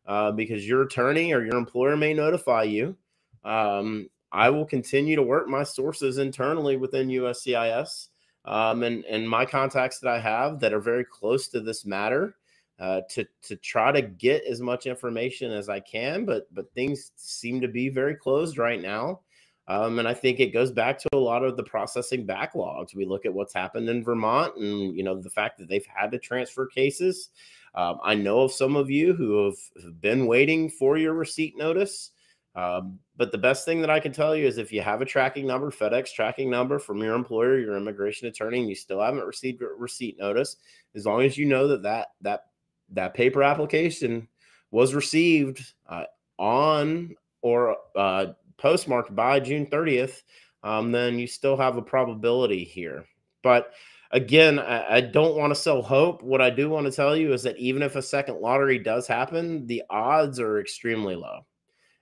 uh, 0.05 0.33
because 0.33 0.67
your 0.67 0.83
attorney 0.83 1.33
or 1.33 1.45
your 1.45 1.57
employer 1.57 1.97
may 1.97 2.13
notify 2.13 2.65
you. 2.65 2.97
Um, 3.45 4.11
I 4.33 4.51
will 4.51 4.65
continue 4.65 5.15
to 5.15 5.23
work 5.23 5.49
my 5.49 5.63
sources 5.63 6.19
internally 6.19 6.77
within 6.77 7.09
USCIS 7.09 8.09
um, 8.45 8.83
and, 8.83 9.05
and 9.05 9.29
my 9.29 9.47
contacts 9.47 10.01
that 10.01 10.11
I 10.11 10.19
have 10.19 10.59
that 10.61 10.73
are 10.73 10.81
very 10.81 11.05
close 11.05 11.49
to 11.49 11.61
this 11.61 11.85
matter. 11.87 12.37
Uh, 12.79 13.01
to 13.09 13.25
to 13.41 13.57
try 13.57 13.91
to 13.91 14.03
get 14.03 14.45
as 14.45 14.61
much 14.61 14.85
information 14.85 15.51
as 15.51 15.71
I 15.71 15.81
can, 15.81 16.27
but 16.27 16.47
but 16.55 16.71
things 16.75 17.11
seem 17.17 17.59
to 17.63 17.69
be 17.69 17.89
very 17.89 18.15
closed 18.15 18.59
right 18.59 18.83
now. 18.83 19.21
Um, 19.69 19.99
and 19.99 20.07
I 20.07 20.15
think 20.15 20.39
it 20.39 20.53
goes 20.53 20.71
back 20.71 20.99
to 21.01 21.09
a 21.13 21.19
lot 21.19 21.43
of 21.43 21.57
the 21.57 21.65
processing 21.65 22.27
backlogs. 22.27 22.95
We 22.95 23.05
look 23.05 23.27
at 23.27 23.35
what's 23.35 23.55
happened 23.55 23.89
in 23.89 24.05
Vermont 24.05 24.57
and, 24.57 24.97
you 24.97 25.03
know, 25.03 25.21
the 25.21 25.31
fact 25.31 25.59
that 25.59 25.69
they've 25.69 25.87
had 25.87 26.13
to 26.13 26.19
transfer 26.19 26.67
cases. 26.67 27.31
Um, 27.75 27.99
I 28.03 28.15
know 28.15 28.41
of 28.41 28.53
some 28.53 28.77
of 28.77 28.91
you 28.91 29.13
who 29.13 29.45
have, 29.45 29.57
been 30.01 30.27
waiting 30.27 30.71
for 30.71 30.97
your 30.97 31.15
receipt 31.15 31.57
notice. 31.57 32.13
Um, 32.55 32.99
but 33.17 33.33
the 33.33 33.39
best 33.39 33.65
thing 33.65 33.81
that 33.83 33.91
I 33.91 34.01
can 34.01 34.13
tell 34.13 34.35
you 34.35 34.47
is 34.47 34.57
if 34.57 34.73
you 34.73 34.81
have 34.81 35.03
a 35.03 35.07
tracking 35.07 35.47
number, 35.47 35.71
FedEx 35.71 36.13
tracking 36.15 36.49
number 36.49 36.79
from 36.79 37.03
your 37.03 37.15
employer, 37.15 37.59
your 37.59 37.77
immigration 37.77 38.29
attorney, 38.29 38.61
and 38.61 38.69
you 38.69 38.75
still 38.75 39.01
haven't 39.01 39.27
received 39.27 39.61
a 39.63 39.67
receipt 39.67 40.19
notice, 40.19 40.57
as 40.95 41.05
long 41.05 41.23
as 41.23 41.37
you 41.37 41.45
know 41.45 41.69
that 41.69 41.83
that 41.83 42.09
that, 42.23 42.45
that 42.91 43.15
paper 43.15 43.43
application 43.43 44.27
was 44.71 44.95
received 44.95 45.75
uh, 45.89 46.05
on 46.39 47.15
or 47.43 47.77
uh, 47.95 48.27
postmarked 48.59 49.15
by 49.15 49.41
June 49.41 49.67
30th, 49.67 50.23
um, 50.63 50.93
then 50.93 51.19
you 51.19 51.27
still 51.27 51.57
have 51.57 51.77
a 51.77 51.83
probability 51.83 52.65
here. 52.65 53.05
But 53.43 53.73
again, 54.11 54.59
I, 54.59 54.97
I 54.97 55.01
don't 55.01 55.37
want 55.37 55.53
to 55.53 55.61
sell 55.61 55.83
hope. 55.83 56.23
What 56.23 56.41
I 56.41 56.51
do 56.51 56.69
want 56.69 56.87
to 56.87 56.93
tell 56.93 57.17
you 57.17 57.33
is 57.33 57.43
that 57.45 57.59
even 57.59 57.83
if 57.83 57.97
a 57.97 58.03
second 58.03 58.41
lottery 58.41 58.79
does 58.79 59.07
happen, 59.07 59.67
the 59.67 59.83
odds 59.91 60.41
are 60.41 60.61
extremely 60.61 61.15
low. 61.15 61.47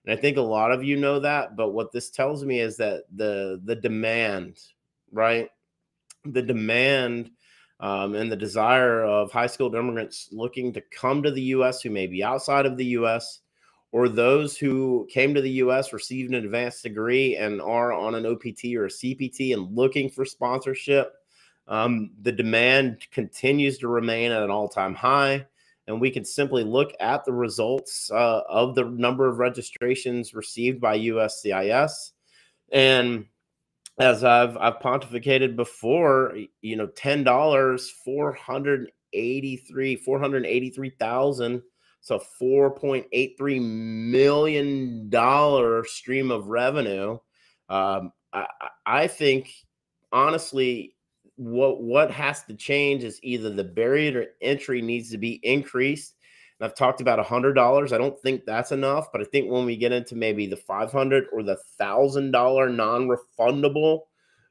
And 0.07 0.17
I 0.17 0.21
think 0.21 0.37
a 0.37 0.43
lot 0.43 0.71
of 0.71 0.85
you 0.85 0.97
know 0.97 1.19
that, 1.21 1.57
but 1.57 1.71
what 1.71 1.93
this 1.93 2.11
tells 2.11 2.45
me 2.45 2.61
is 2.61 2.77
that 2.77 3.05
the 3.15 3.61
the 3.65 3.75
demand, 3.75 4.59
right? 5.13 5.49
The 6.27 6.43
demand 6.43 7.31
um, 7.81 8.15
and 8.15 8.31
the 8.31 8.37
desire 8.37 9.03
of 9.03 9.33
high 9.33 9.47
skilled 9.47 9.75
immigrants 9.75 10.29
looking 10.31 10.73
to 10.75 10.83
come 10.83 11.23
to 11.23 11.31
the 11.31 11.43
U.S. 11.43 11.81
who 11.81 11.91
may 11.91 12.07
be 12.07 12.23
outside 12.23 12.67
of 12.67 12.77
the 12.77 12.85
U.S 12.87 13.41
or 13.95 14.09
those 14.09 14.59
who 14.59 15.07
came 15.09 15.33
to 15.35 15.41
the 15.41 15.63
US, 15.63 15.93
received 15.93 16.29
an 16.29 16.45
advanced 16.45 16.83
degree, 16.83 17.37
and 17.37 17.63
are 17.63 17.93
on 17.93 18.17
an 18.17 18.27
OPT 18.27 18.75
or 18.75 18.87
a 18.87 18.91
CPT 18.91 19.55
and 19.55 19.73
looking 19.73 20.11
for 20.11 20.25
sponsorship, 20.25 21.13
um, 21.69 22.11
the 22.21 22.33
demand 22.33 23.07
continues 23.13 23.79
to 23.79 23.87
remain 23.87 24.33
at 24.33 24.43
an 24.43 24.51
all 24.51 24.69
time 24.69 24.97
high. 24.97 25.47
And 25.87 26.01
we 26.01 26.11
can 26.11 26.25
simply 26.25 26.65
look 26.65 26.93
at 26.99 27.25
the 27.25 27.33
results 27.33 28.11
uh, 28.11 28.41
of 28.49 28.75
the 28.75 28.83
number 28.83 29.29
of 29.29 29.39
registrations 29.39 30.35
received 30.35 30.81
by 30.81 30.99
USCIS. 30.99 32.11
And 32.73 33.27
as 34.01 34.25
I've, 34.25 34.57
I've 34.57 34.81
pontificated 34.81 35.55
before, 35.55 36.37
you 36.63 36.75
know, 36.75 36.89
$10, 36.89 37.91
483, 38.05 39.97
483,000 39.97 41.63
it's 42.07 42.11
a 42.11 42.21
$4.83 42.43 43.63
million 43.63 45.11
stream 45.87 46.31
of 46.31 46.49
revenue. 46.49 47.19
Um, 47.71 48.13
I, 48.33 48.47
I 48.85 49.07
think, 49.07 49.51
honestly, 50.13 50.97
what 51.37 51.83
what 51.83 52.11
has 52.11 52.45
to 52.45 52.55
change 52.55 53.03
is 53.05 53.19
either 53.23 53.51
the 53.51 53.65
barrier 53.65 54.13
to 54.13 54.27
entry 54.41 54.83
needs 54.83 55.11
to 55.11 55.19
be 55.19 55.41
increased 55.43 56.15
and 56.61 56.67
I've 56.67 56.77
talked 56.77 57.01
about 57.01 57.25
$100. 57.25 57.93
I 57.93 57.99
don't 57.99 58.21
think 58.21 58.45
that's 58.45 58.71
enough, 58.71 59.11
but 59.11 59.21
I 59.21 59.25
think 59.25 59.51
when 59.51 59.65
we 59.65 59.77
get 59.77 59.93
into 59.93 60.15
maybe 60.15 60.47
the 60.47 60.57
500 60.57 61.27
or 61.33 61.43
the 61.43 61.59
$1,000 61.81 62.75
non-refundable, 62.75 64.01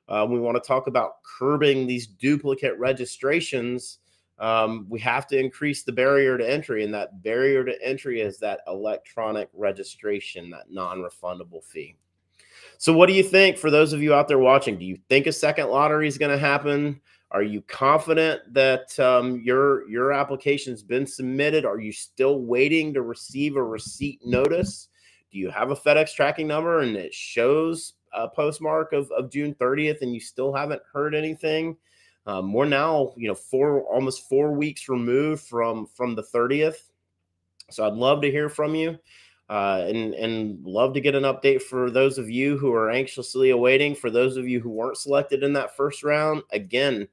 uh, 0.09 0.27
we 0.29 0.39
want 0.39 0.61
to 0.61 0.67
talk 0.67 0.87
about 0.87 1.13
curbing 1.39 1.87
these 1.87 2.07
duplicate 2.07 2.77
registrations 2.77 3.99
um, 4.43 4.85
we 4.89 4.99
have 4.99 5.25
to 5.27 5.39
increase 5.39 5.83
the 5.83 5.93
barrier 5.93 6.37
to 6.37 6.49
entry, 6.49 6.83
and 6.83 6.93
that 6.93 7.23
barrier 7.23 7.63
to 7.63 7.81
entry 7.81 8.19
is 8.19 8.37
that 8.39 8.59
electronic 8.67 9.49
registration, 9.53 10.49
that 10.49 10.69
non-refundable 10.69 11.63
fee. 11.63 11.95
So, 12.77 12.91
what 12.91 13.07
do 13.07 13.13
you 13.13 13.23
think 13.23 13.57
for 13.57 13.71
those 13.71 13.93
of 13.93 14.03
you 14.03 14.13
out 14.13 14.27
there 14.27 14.39
watching? 14.39 14.77
Do 14.77 14.83
you 14.83 14.97
think 15.07 15.27
a 15.27 15.31
second 15.31 15.69
lottery 15.69 16.09
is 16.09 16.17
going 16.17 16.31
to 16.31 16.37
happen? 16.37 16.99
Are 17.31 17.41
you 17.41 17.61
confident 17.61 18.41
that 18.53 18.99
um, 18.99 19.39
your 19.45 19.89
your 19.89 20.11
application's 20.11 20.83
been 20.83 21.07
submitted? 21.07 21.63
Are 21.63 21.79
you 21.79 21.93
still 21.93 22.41
waiting 22.41 22.93
to 22.95 23.01
receive 23.01 23.55
a 23.55 23.63
receipt 23.63 24.19
notice? 24.25 24.89
Do 25.31 25.39
you 25.39 25.51
have 25.51 25.71
a 25.71 25.75
FedEx 25.75 26.13
tracking 26.13 26.47
number 26.47 26.81
and 26.81 26.97
it 26.97 27.13
shows 27.13 27.93
a 28.13 28.27
postmark 28.27 28.91
of, 28.91 29.09
of 29.11 29.31
June 29.31 29.55
30th 29.55 30.01
and 30.01 30.13
you 30.13 30.19
still 30.19 30.53
haven't 30.53 30.81
heard 30.91 31.15
anything? 31.15 31.77
Um, 32.25 32.53
we're 32.53 32.65
now, 32.65 33.13
you 33.17 33.27
know, 33.27 33.35
four 33.35 33.83
almost 33.83 34.29
four 34.29 34.53
weeks 34.53 34.87
removed 34.87 35.43
from 35.43 35.85
from 35.85 36.15
the 36.15 36.23
30th. 36.23 36.89
So 37.69 37.85
I'd 37.85 37.93
love 37.93 38.21
to 38.21 38.31
hear 38.31 38.49
from 38.49 38.75
you. 38.75 38.97
Uh, 39.49 39.85
and 39.87 40.13
and 40.13 40.63
love 40.65 40.93
to 40.93 41.01
get 41.01 41.15
an 41.15 41.23
update 41.23 41.61
for 41.61 41.91
those 41.91 42.17
of 42.17 42.29
you 42.29 42.57
who 42.57 42.73
are 42.73 42.89
anxiously 42.89 43.49
awaiting. 43.49 43.93
For 43.93 44.09
those 44.09 44.37
of 44.37 44.47
you 44.47 44.61
who 44.61 44.69
weren't 44.69 44.97
selected 44.97 45.43
in 45.43 45.53
that 45.53 45.75
first 45.75 46.01
round, 46.01 46.43
again, 46.51 47.07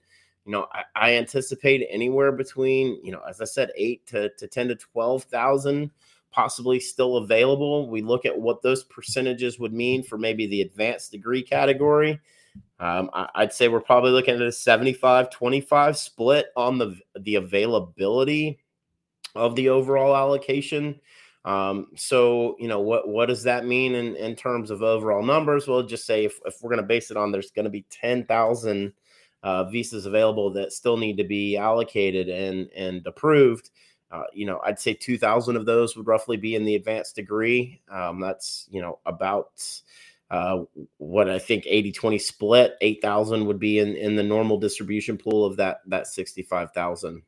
you 0.47 0.53
know, 0.53 0.67
I, 0.73 0.85
I, 0.95 1.15
anticipate 1.15 1.87
anywhere 1.91 2.33
between, 2.33 3.05
you 3.05 3.13
know, 3.13 3.21
as 3.29 3.41
I 3.41 3.45
said, 3.45 3.73
eight 3.77 4.07
to, 4.07 4.31
to 4.39 4.47
10 4.47 4.69
to 4.69 4.75
12,000 4.77 5.91
possibly 6.31 6.81
still 6.81 7.17
available. 7.17 7.89
We 7.89 8.03
look 8.03 8.25
at 8.25 8.39
what 8.39 8.63
those 8.63 8.85
percentages 8.85 9.59
would 9.59 9.73
mean 9.73 10.03
for 10.03 10.17
maybe 10.17 10.47
the 10.47 10.63
advanced 10.63 11.13
degree 11.13 11.43
category. 11.43 12.21
Um, 12.79 13.11
I, 13.13 13.29
would 13.41 13.53
say 13.53 13.69
we're 13.69 13.81
probably 13.81 14.11
looking 14.11 14.35
at 14.35 14.41
a 14.41 14.53
75 14.53 15.31
25 15.31 15.97
split 15.99 16.47
on 16.57 16.79
the, 16.79 16.99
the 17.19 17.35
availability 17.35 18.59
of 19.35 19.55
the 19.55 19.69
overall 19.69 20.17
allocation. 20.17 20.99
Um, 21.45 21.89
so, 21.95 22.57
you 22.59 22.69
know, 22.69 22.81
what, 22.81 23.09
what 23.09 23.27
does 23.27 23.43
that 23.45 23.67
mean 23.67 23.95
in, 23.95 24.17
in 24.17 24.35
terms 24.35 24.71
of 24.71 24.83
overall 24.83 25.23
numbers? 25.23 25.67
Well, 25.67 25.83
just 25.83 26.07
say 26.07 26.25
if, 26.25 26.39
if 26.45 26.57
we're 26.61 26.71
going 26.71 26.83
to 26.83 26.87
base 26.87 27.11
it 27.11 27.17
on 27.17 27.33
there's 27.33 27.51
going 27.51 27.65
to 27.65 27.71
be 27.71 27.87
10,000 27.91 28.93
uh, 29.43 29.65
visas 29.65 30.07
available 30.07 30.51
that 30.53 30.73
still 30.73 30.97
need 30.97 31.17
to 31.17 31.25
be 31.25 31.57
allocated 31.57 32.29
and, 32.29 32.69
and 32.77 33.07
approved. 33.07 33.71
Uh, 34.11 34.25
you 34.33 34.45
know, 34.45 34.61
I'd 34.65 34.81
say 34.81 34.93
2,000 34.93 35.57
of 35.57 35.67
those 35.67 35.97
would 35.97 36.07
roughly 36.07 36.37
be 36.37 36.57
in 36.57 36.65
the 36.65 36.75
advanced 36.75 37.15
degree. 37.15 37.81
Um, 37.91 38.21
that's, 38.21 38.67
you 38.71 38.83
know, 38.83 38.99
about 39.07 39.51
uh, 40.31 40.65
what 40.99 41.29
I 41.29 41.39
think 41.39 41.65
80 41.67 41.93
20 41.93 42.19
split. 42.19 42.75
8,000 42.81 43.47
would 43.47 43.59
be 43.59 43.79
in, 43.79 43.97
in 43.97 44.17
the 44.17 44.23
normal 44.23 44.59
distribution 44.59 45.19
pool 45.19 45.45
of 45.45 45.57
that, 45.57 45.79
that 45.87 46.07
65,000. 46.07 47.23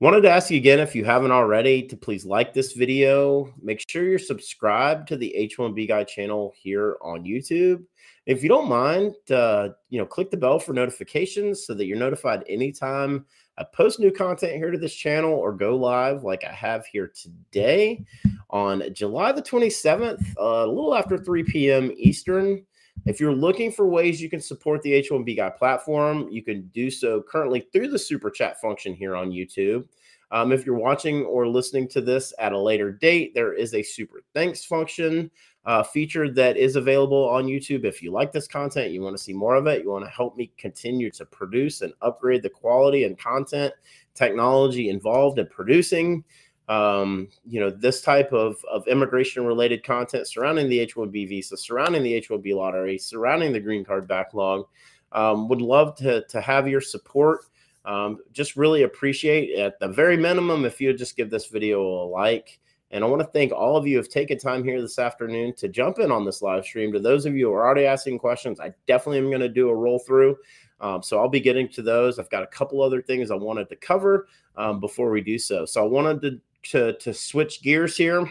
Wanted 0.00 0.22
to 0.22 0.30
ask 0.30 0.50
you 0.50 0.56
again, 0.56 0.80
if 0.80 0.96
you 0.96 1.04
haven't 1.04 1.30
already, 1.30 1.86
to 1.86 1.96
please 1.96 2.26
like 2.26 2.52
this 2.52 2.72
video. 2.72 3.54
Make 3.62 3.80
sure 3.88 4.02
you're 4.02 4.18
subscribed 4.18 5.06
to 5.08 5.16
the 5.16 5.32
H1B 5.38 5.86
Guy 5.86 6.02
channel 6.02 6.52
here 6.56 6.96
on 7.00 7.24
YouTube. 7.24 7.84
If 8.26 8.42
you 8.42 8.48
don't 8.48 8.68
mind, 8.68 9.14
uh, 9.30 9.68
you 9.90 10.00
know, 10.00 10.06
click 10.06 10.32
the 10.32 10.36
bell 10.36 10.58
for 10.58 10.72
notifications 10.72 11.64
so 11.64 11.74
that 11.74 11.86
you're 11.86 11.96
notified 11.96 12.42
anytime 12.48 13.24
I 13.56 13.64
post 13.72 14.00
new 14.00 14.10
content 14.10 14.54
here 14.56 14.72
to 14.72 14.78
this 14.78 14.94
channel 14.94 15.32
or 15.32 15.52
go 15.52 15.76
live 15.76 16.24
like 16.24 16.42
I 16.42 16.52
have 16.52 16.84
here 16.86 17.12
today 17.14 18.04
on 18.50 18.82
July 18.92 19.30
the 19.30 19.42
27th, 19.42 20.34
uh, 20.36 20.64
a 20.64 20.66
little 20.66 20.94
after 20.94 21.16
3 21.16 21.44
p.m. 21.44 21.92
Eastern. 21.96 22.66
If 23.06 23.20
you're 23.20 23.34
looking 23.34 23.70
for 23.70 23.86
ways 23.86 24.20
you 24.20 24.30
can 24.30 24.40
support 24.40 24.82
the 24.82 24.92
H1B 24.92 25.36
Guy 25.36 25.50
platform, 25.50 26.28
you 26.30 26.42
can 26.42 26.68
do 26.74 26.90
so 26.90 27.22
currently 27.22 27.66
through 27.72 27.88
the 27.88 27.98
super 27.98 28.30
chat 28.30 28.60
function 28.60 28.94
here 28.94 29.14
on 29.14 29.30
YouTube. 29.30 29.84
Um, 30.30 30.52
if 30.52 30.64
you're 30.64 30.78
watching 30.78 31.24
or 31.24 31.46
listening 31.46 31.86
to 31.88 32.00
this 32.00 32.32
at 32.38 32.52
a 32.52 32.58
later 32.58 32.90
date, 32.90 33.34
there 33.34 33.52
is 33.52 33.74
a 33.74 33.82
super 33.82 34.22
thanks 34.32 34.64
function 34.64 35.30
uh, 35.66 35.82
feature 35.82 36.30
that 36.30 36.56
is 36.56 36.76
available 36.76 37.28
on 37.28 37.46
YouTube. 37.46 37.84
If 37.84 38.02
you 38.02 38.10
like 38.10 38.32
this 38.32 38.48
content, 38.48 38.90
you 38.92 39.00
want 39.00 39.16
to 39.16 39.22
see 39.22 39.32
more 39.32 39.54
of 39.54 39.66
it, 39.66 39.82
you 39.82 39.90
want 39.90 40.04
to 40.04 40.10
help 40.10 40.36
me 40.36 40.50
continue 40.58 41.10
to 41.12 41.24
produce 41.24 41.82
and 41.82 41.92
upgrade 42.02 42.42
the 42.42 42.50
quality 42.50 43.04
and 43.04 43.18
content 43.18 43.72
technology 44.14 44.88
involved 44.88 45.38
in 45.38 45.46
producing 45.46 46.24
um, 46.68 47.28
you 47.46 47.60
know, 47.60 47.70
this 47.70 48.00
type 48.00 48.32
of, 48.32 48.56
of 48.70 48.86
immigration 48.88 49.44
related 49.44 49.84
content 49.84 50.26
surrounding 50.26 50.68
the 50.68 50.80
H 50.80 50.94
1B 50.94 51.28
visa, 51.28 51.56
surrounding 51.56 52.02
the 52.02 52.14
H 52.14 52.28
1B 52.28 52.54
lottery, 52.54 52.98
surrounding 52.98 53.52
the 53.52 53.60
green 53.60 53.84
card 53.84 54.08
backlog. 54.08 54.66
Um, 55.12 55.48
would 55.48 55.60
love 55.60 55.94
to, 55.98 56.24
to 56.26 56.40
have 56.40 56.66
your 56.66 56.80
support. 56.80 57.40
Um, 57.84 58.18
just 58.32 58.56
really 58.56 58.82
appreciate 58.82 59.58
at 59.58 59.78
the 59.78 59.88
very 59.88 60.16
minimum 60.16 60.64
if 60.64 60.80
you 60.80 60.92
just 60.94 61.16
give 61.16 61.30
this 61.30 61.46
video 61.46 61.82
a 61.82 62.06
like. 62.06 62.58
And 62.90 63.04
I 63.04 63.08
want 63.08 63.20
to 63.20 63.28
thank 63.28 63.52
all 63.52 63.76
of 63.76 63.86
you 63.86 63.94
who 63.94 64.02
have 64.02 64.08
taken 64.08 64.38
time 64.38 64.64
here 64.64 64.80
this 64.80 64.98
afternoon 64.98 65.54
to 65.56 65.68
jump 65.68 65.98
in 65.98 66.10
on 66.10 66.24
this 66.24 66.42
live 66.42 66.64
stream. 66.64 66.92
To 66.92 67.00
those 67.00 67.26
of 67.26 67.34
you 67.34 67.46
who 67.46 67.52
are 67.52 67.64
already 67.64 67.86
asking 67.86 68.20
questions, 68.20 68.60
I 68.60 68.72
definitely 68.86 69.18
am 69.18 69.30
going 69.30 69.40
to 69.40 69.48
do 69.48 69.68
a 69.68 69.74
roll 69.74 69.98
through. 69.98 70.36
Um, 70.80 71.02
so 71.02 71.18
I'll 71.18 71.28
be 71.28 71.40
getting 71.40 71.68
to 71.70 71.82
those. 71.82 72.18
I've 72.18 72.30
got 72.30 72.42
a 72.42 72.48
couple 72.48 72.80
other 72.80 73.02
things 73.02 73.30
I 73.30 73.36
wanted 73.36 73.68
to 73.70 73.76
cover 73.76 74.28
um, 74.56 74.80
before 74.80 75.10
we 75.10 75.20
do 75.20 75.38
so. 75.38 75.64
So 75.64 75.82
I 75.84 75.88
wanted 75.88 76.22
to 76.22 76.40
to 76.70 76.94
to 76.98 77.14
switch 77.14 77.62
gears 77.62 77.96
here. 77.96 78.30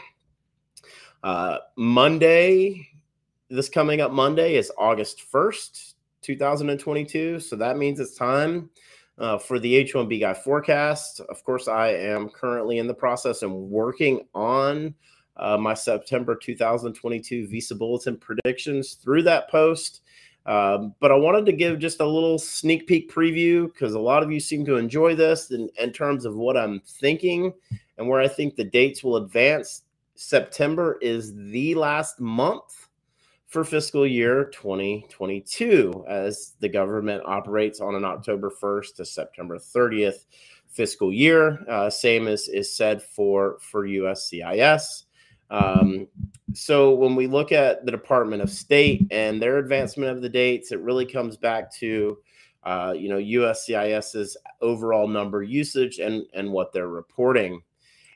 Uh, 1.23 1.59
Monday, 1.77 2.87
this 3.49 3.69
coming 3.69 4.01
up 4.01 4.11
Monday 4.11 4.55
is 4.55 4.71
August 4.77 5.21
first, 5.21 5.95
two 6.21 6.37
thousand 6.37 6.69
and 6.69 6.79
twenty-two. 6.79 7.39
So 7.39 7.55
that 7.55 7.77
means 7.77 7.99
it's 7.99 8.15
time 8.15 8.69
uh, 9.17 9.37
for 9.37 9.59
the 9.59 9.85
H1B 9.85 10.19
guy 10.19 10.33
forecast. 10.33 11.21
Of 11.21 11.43
course, 11.43 11.67
I 11.67 11.89
am 11.89 12.29
currently 12.29 12.79
in 12.79 12.87
the 12.87 12.93
process 12.93 13.41
and 13.43 13.53
working 13.53 14.27
on 14.33 14.95
uh, 15.37 15.57
my 15.57 15.73
September 15.73 16.35
2022 16.35 17.47
Visa 17.47 17.75
Bulletin 17.75 18.17
predictions 18.17 18.93
through 18.93 19.23
that 19.23 19.49
post. 19.49 20.01
Um, 20.45 20.93
but 20.99 21.11
I 21.11 21.15
wanted 21.15 21.45
to 21.45 21.53
give 21.53 21.79
just 21.79 22.01
a 22.01 22.05
little 22.05 22.37
sneak 22.37 22.85
peek 22.85 23.09
preview 23.09 23.71
because 23.71 23.93
a 23.93 23.99
lot 23.99 24.23
of 24.23 24.31
you 24.31 24.39
seem 24.39 24.65
to 24.65 24.75
enjoy 24.75 25.15
this 25.15 25.51
in, 25.51 25.69
in 25.79 25.91
terms 25.91 26.25
of 26.25 26.35
what 26.35 26.57
I'm 26.57 26.81
thinking 26.85 27.53
and 27.97 28.07
where 28.07 28.19
I 28.19 28.27
think 28.27 28.55
the 28.55 28.63
dates 28.63 29.03
will 29.03 29.17
advance. 29.17 29.83
September 30.15 30.97
is 31.01 31.33
the 31.35 31.75
last 31.75 32.19
month 32.19 32.89
for 33.47 33.63
fiscal 33.63 34.05
year 34.05 34.45
2022 34.45 36.05
as 36.07 36.53
the 36.59 36.69
government 36.69 37.21
operates 37.25 37.79
on 37.79 37.93
an 37.95 38.03
October 38.03 38.49
1st 38.49 38.95
to 38.95 39.05
September 39.05 39.57
30th 39.57 40.25
fiscal 40.69 41.13
year. 41.13 41.63
Uh, 41.69 41.89
same 41.89 42.27
as 42.27 42.47
is 42.47 42.75
said 42.75 43.01
for 43.01 43.57
for 43.59 43.87
USCIS. 43.87 45.03
Um, 45.51 46.07
so 46.53 46.95
when 46.95 47.15
we 47.15 47.27
look 47.27 47.51
at 47.51 47.85
the 47.85 47.91
Department 47.91 48.41
of 48.41 48.49
State 48.49 49.05
and 49.11 49.39
their 49.39 49.59
advancement 49.59 50.09
of 50.09 50.23
the 50.23 50.29
dates, 50.29 50.71
it 50.71 50.79
really 50.79 51.05
comes 51.05 51.37
back 51.37 51.71
to 51.75 52.17
uh, 52.63 52.95
you 52.97 53.07
know 53.07 53.17
USCIS's 53.17 54.35
overall 54.61 55.07
number 55.07 55.43
usage 55.43 55.99
and 55.99 56.25
and 56.33 56.51
what 56.51 56.73
they're 56.73 56.87
reporting. 56.87 57.61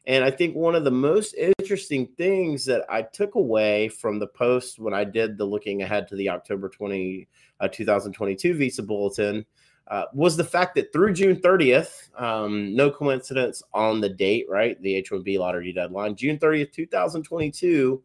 And 0.08 0.24
I 0.24 0.32
think 0.32 0.56
one 0.56 0.74
of 0.74 0.84
the 0.86 0.92
most 0.92 1.36
interesting 1.36 2.08
things 2.18 2.64
that 2.64 2.86
I 2.90 3.02
took 3.02 3.36
away 3.36 3.90
from 3.90 4.20
the 4.20 4.28
post 4.28 4.80
when 4.80 4.94
I 4.94 5.04
did 5.04 5.38
the 5.38 5.44
looking 5.44 5.82
ahead 5.82 6.08
to 6.08 6.16
the 6.16 6.30
October 6.30 6.70
20, 6.70 7.28
uh, 7.60 7.68
2022 7.68 8.54
visa 8.54 8.84
bulletin 8.84 9.46
uh, 9.90 10.06
was 10.14 10.38
the 10.38 10.46
fact 10.46 10.76
that 10.76 10.94
through 10.94 11.12
June 11.14 11.36
30th, 11.36 12.18
um, 12.18 12.74
no 12.74 12.90
coincidence 12.90 13.62
on 13.74 14.00
the 14.00 14.08
date, 14.08 14.46
right? 14.50 14.82
The 14.82 14.96
H 14.96 15.12
1B 15.12 15.40
lottery 15.40 15.74
deadline, 15.74 16.16
June 16.16 16.40
30th, 16.40 16.72
2022. 16.72 18.02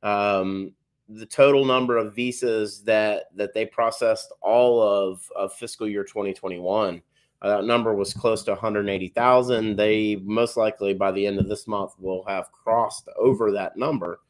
um, 0.03 0.73
the 1.09 1.27
total 1.27 1.65
number 1.65 1.97
of 1.97 2.15
visas 2.15 2.83
that 2.85 3.25
that 3.35 3.55
they 3.55 3.67
processed 3.67 4.33
all 4.41 4.83
of, 4.83 5.21
of 5.35 5.53
fiscal 5.53 5.89
year 5.89 6.05
2021. 6.05 7.03
Uh, 7.43 7.57
that 7.57 7.65
number 7.65 7.95
was 7.95 8.15
close 8.15 8.43
to 8.45 8.53
180,000. 8.53 9.77
They 9.77 10.17
most 10.17 10.57
likely 10.57 10.95
by 10.95 11.13
the 11.13 11.27
end 11.27 11.39
of 11.39 11.49
this 11.49 11.67
month 11.67 11.93
will 11.99 12.25
have 12.27 12.51
crossed 12.53 13.09
over 13.17 13.51
that 13.53 13.77
number. 13.77 14.21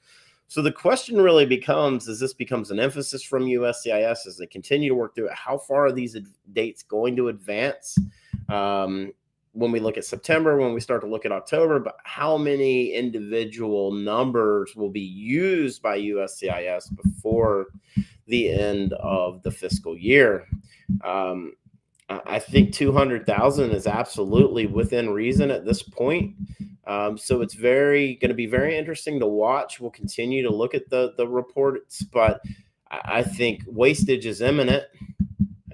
So 0.48 0.62
the 0.62 0.72
question 0.72 1.20
really 1.20 1.46
becomes: 1.46 2.08
as 2.08 2.20
this 2.20 2.34
becomes 2.34 2.70
an 2.70 2.78
emphasis 2.78 3.22
from 3.22 3.46
USCIS 3.46 4.26
as 4.26 4.36
they 4.38 4.46
continue 4.46 4.90
to 4.90 4.94
work 4.94 5.14
through 5.14 5.28
it, 5.28 5.34
how 5.34 5.58
far 5.58 5.86
are 5.86 5.92
these 5.92 6.16
dates 6.52 6.82
going 6.82 7.16
to 7.16 7.28
advance? 7.28 7.98
Um, 8.48 9.12
when 9.56 9.72
we 9.72 9.80
look 9.80 9.96
at 9.96 10.04
September, 10.04 10.58
when 10.58 10.74
we 10.74 10.80
start 10.80 11.00
to 11.00 11.06
look 11.06 11.24
at 11.24 11.32
October, 11.32 11.80
but 11.80 11.96
how 12.04 12.36
many 12.36 12.92
individual 12.92 13.90
numbers 13.90 14.76
will 14.76 14.90
be 14.90 15.00
used 15.00 15.80
by 15.80 15.98
USCIS 15.98 16.94
before 16.94 17.68
the 18.26 18.50
end 18.50 18.92
of 18.92 19.42
the 19.42 19.50
fiscal 19.50 19.96
year? 19.96 20.46
Um, 21.02 21.54
I 22.08 22.38
think 22.38 22.72
200,000 22.72 23.70
is 23.72 23.86
absolutely 23.86 24.66
within 24.66 25.10
reason 25.10 25.50
at 25.50 25.64
this 25.64 25.82
point. 25.82 26.34
Um, 26.86 27.18
so 27.18 27.42
it's 27.42 27.54
very 27.54 28.14
going 28.16 28.28
to 28.28 28.34
be 28.34 28.46
very 28.46 28.78
interesting 28.78 29.18
to 29.20 29.26
watch. 29.26 29.80
We'll 29.80 29.90
continue 29.90 30.42
to 30.44 30.54
look 30.54 30.74
at 30.74 30.88
the 30.88 31.14
the 31.16 31.26
reports, 31.26 32.02
but 32.02 32.40
I 32.90 33.22
think 33.22 33.62
wastage 33.66 34.24
is 34.24 34.40
imminent, 34.40 34.84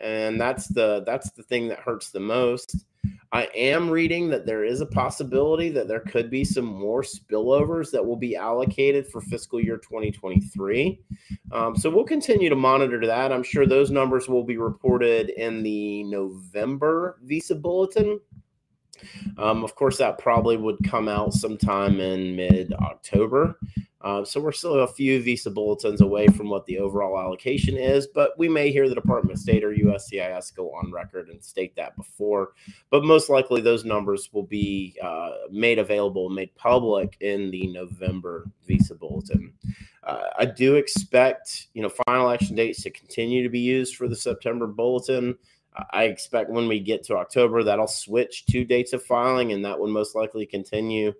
and 0.00 0.40
that's 0.40 0.68
the 0.68 1.02
that's 1.04 1.30
the 1.32 1.42
thing 1.42 1.68
that 1.68 1.80
hurts 1.80 2.10
the 2.10 2.20
most. 2.20 2.86
I 3.32 3.48
am 3.54 3.88
reading 3.88 4.28
that 4.28 4.44
there 4.44 4.62
is 4.62 4.82
a 4.82 4.86
possibility 4.86 5.70
that 5.70 5.88
there 5.88 6.00
could 6.00 6.28
be 6.28 6.44
some 6.44 6.66
more 6.66 7.02
spillovers 7.02 7.90
that 7.90 8.04
will 8.04 8.16
be 8.16 8.36
allocated 8.36 9.06
for 9.08 9.22
fiscal 9.22 9.58
year 9.58 9.78
2023. 9.78 11.00
Um, 11.50 11.74
so 11.74 11.88
we'll 11.88 12.04
continue 12.04 12.50
to 12.50 12.56
monitor 12.56 13.06
that. 13.06 13.32
I'm 13.32 13.42
sure 13.42 13.64
those 13.64 13.90
numbers 13.90 14.28
will 14.28 14.44
be 14.44 14.58
reported 14.58 15.30
in 15.30 15.62
the 15.62 16.04
November 16.04 17.18
Visa 17.22 17.54
Bulletin. 17.54 18.20
Um, 19.38 19.64
of 19.64 19.74
course, 19.74 19.96
that 19.96 20.18
probably 20.18 20.58
would 20.58 20.76
come 20.84 21.08
out 21.08 21.32
sometime 21.32 22.00
in 22.00 22.36
mid 22.36 22.74
October. 22.74 23.58
Uh, 24.02 24.24
so 24.24 24.40
we're 24.40 24.50
still 24.50 24.80
a 24.80 24.86
few 24.86 25.22
visa 25.22 25.50
bulletins 25.50 26.00
away 26.00 26.26
from 26.26 26.48
what 26.48 26.66
the 26.66 26.78
overall 26.78 27.18
allocation 27.18 27.76
is, 27.76 28.08
but 28.08 28.36
we 28.36 28.48
may 28.48 28.72
hear 28.72 28.88
the 28.88 28.94
Department 28.94 29.32
of 29.32 29.40
State 29.40 29.62
or 29.62 29.72
USCIS 29.72 30.54
go 30.54 30.70
on 30.72 30.90
record 30.90 31.28
and 31.28 31.42
state 31.42 31.76
that 31.76 31.96
before. 31.96 32.52
But 32.90 33.04
most 33.04 33.30
likely, 33.30 33.60
those 33.60 33.84
numbers 33.84 34.30
will 34.32 34.42
be 34.42 34.96
uh, 35.00 35.30
made 35.50 35.78
available, 35.78 36.28
made 36.30 36.54
public 36.56 37.16
in 37.20 37.50
the 37.52 37.68
November 37.68 38.50
visa 38.66 38.96
bulletin. 38.96 39.52
Uh, 40.02 40.24
I 40.36 40.46
do 40.46 40.74
expect, 40.74 41.68
you 41.74 41.82
know, 41.82 41.92
final 42.08 42.28
action 42.28 42.56
dates 42.56 42.82
to 42.82 42.90
continue 42.90 43.44
to 43.44 43.48
be 43.48 43.60
used 43.60 43.94
for 43.94 44.08
the 44.08 44.16
September 44.16 44.66
bulletin. 44.66 45.36
I 45.92 46.04
expect 46.04 46.50
when 46.50 46.68
we 46.68 46.80
get 46.80 47.04
to 47.04 47.16
October, 47.16 47.62
that'll 47.62 47.86
switch 47.86 48.46
to 48.46 48.64
dates 48.64 48.92
of 48.92 49.02
filing, 49.02 49.52
and 49.52 49.64
that 49.64 49.78
will 49.78 49.88
most 49.88 50.14
likely 50.14 50.44
continue 50.44 51.12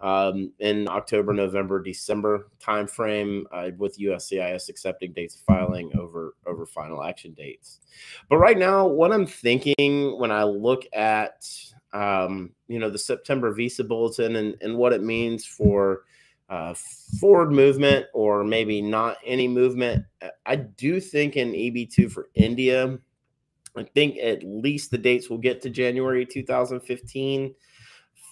um, 0.00 0.52
in 0.58 0.88
October, 0.88 1.32
November, 1.32 1.82
December 1.82 2.48
timeframe 2.60 3.42
uh, 3.52 3.70
with 3.76 3.98
USCIS 3.98 4.68
accepting 4.68 5.12
dates 5.12 5.34
of 5.34 5.42
filing 5.42 5.90
over 5.98 6.34
over 6.46 6.64
final 6.66 7.02
action 7.02 7.32
dates. 7.34 7.80
But 8.28 8.38
right 8.38 8.58
now, 8.58 8.86
what 8.86 9.12
I'm 9.12 9.26
thinking 9.26 10.18
when 10.18 10.30
I 10.30 10.44
look 10.44 10.84
at 10.92 11.46
um, 11.92 12.50
you 12.68 12.78
know 12.78 12.88
the 12.90 12.98
September 12.98 13.52
visa 13.52 13.84
bulletin 13.84 14.36
and, 14.36 14.56
and 14.60 14.76
what 14.76 14.92
it 14.92 15.02
means 15.02 15.44
for 15.44 16.04
uh, 16.48 16.74
forward 17.20 17.52
movement 17.52 18.06
or 18.12 18.42
maybe 18.42 18.80
not 18.80 19.18
any 19.24 19.46
movement, 19.46 20.04
I 20.46 20.56
do 20.56 21.00
think 21.00 21.36
in 21.36 21.52
EB2 21.52 22.10
for 22.10 22.28
India, 22.34 22.98
I 23.76 23.84
think 23.84 24.18
at 24.18 24.42
least 24.42 24.90
the 24.90 24.98
dates 24.98 25.30
will 25.30 25.38
get 25.38 25.62
to 25.62 25.70
January 25.70 26.26
2015. 26.26 27.54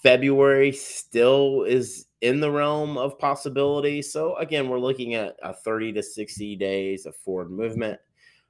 February 0.03 0.73
still 0.73 1.65
is 1.65 2.07
in 2.21 2.41
the 2.41 2.51
realm 2.51 2.99
of 2.99 3.19
possibility. 3.19 4.03
So 4.03 4.37
again, 4.37 4.69
we're 4.69 4.79
looking 4.79 5.15
at 5.15 5.37
a 5.43 5.53
30 5.53 5.93
to 5.95 6.03
60 6.03 6.57
days 6.57 7.07
of 7.07 7.17
forward 7.17 7.51
movement. 7.51 8.01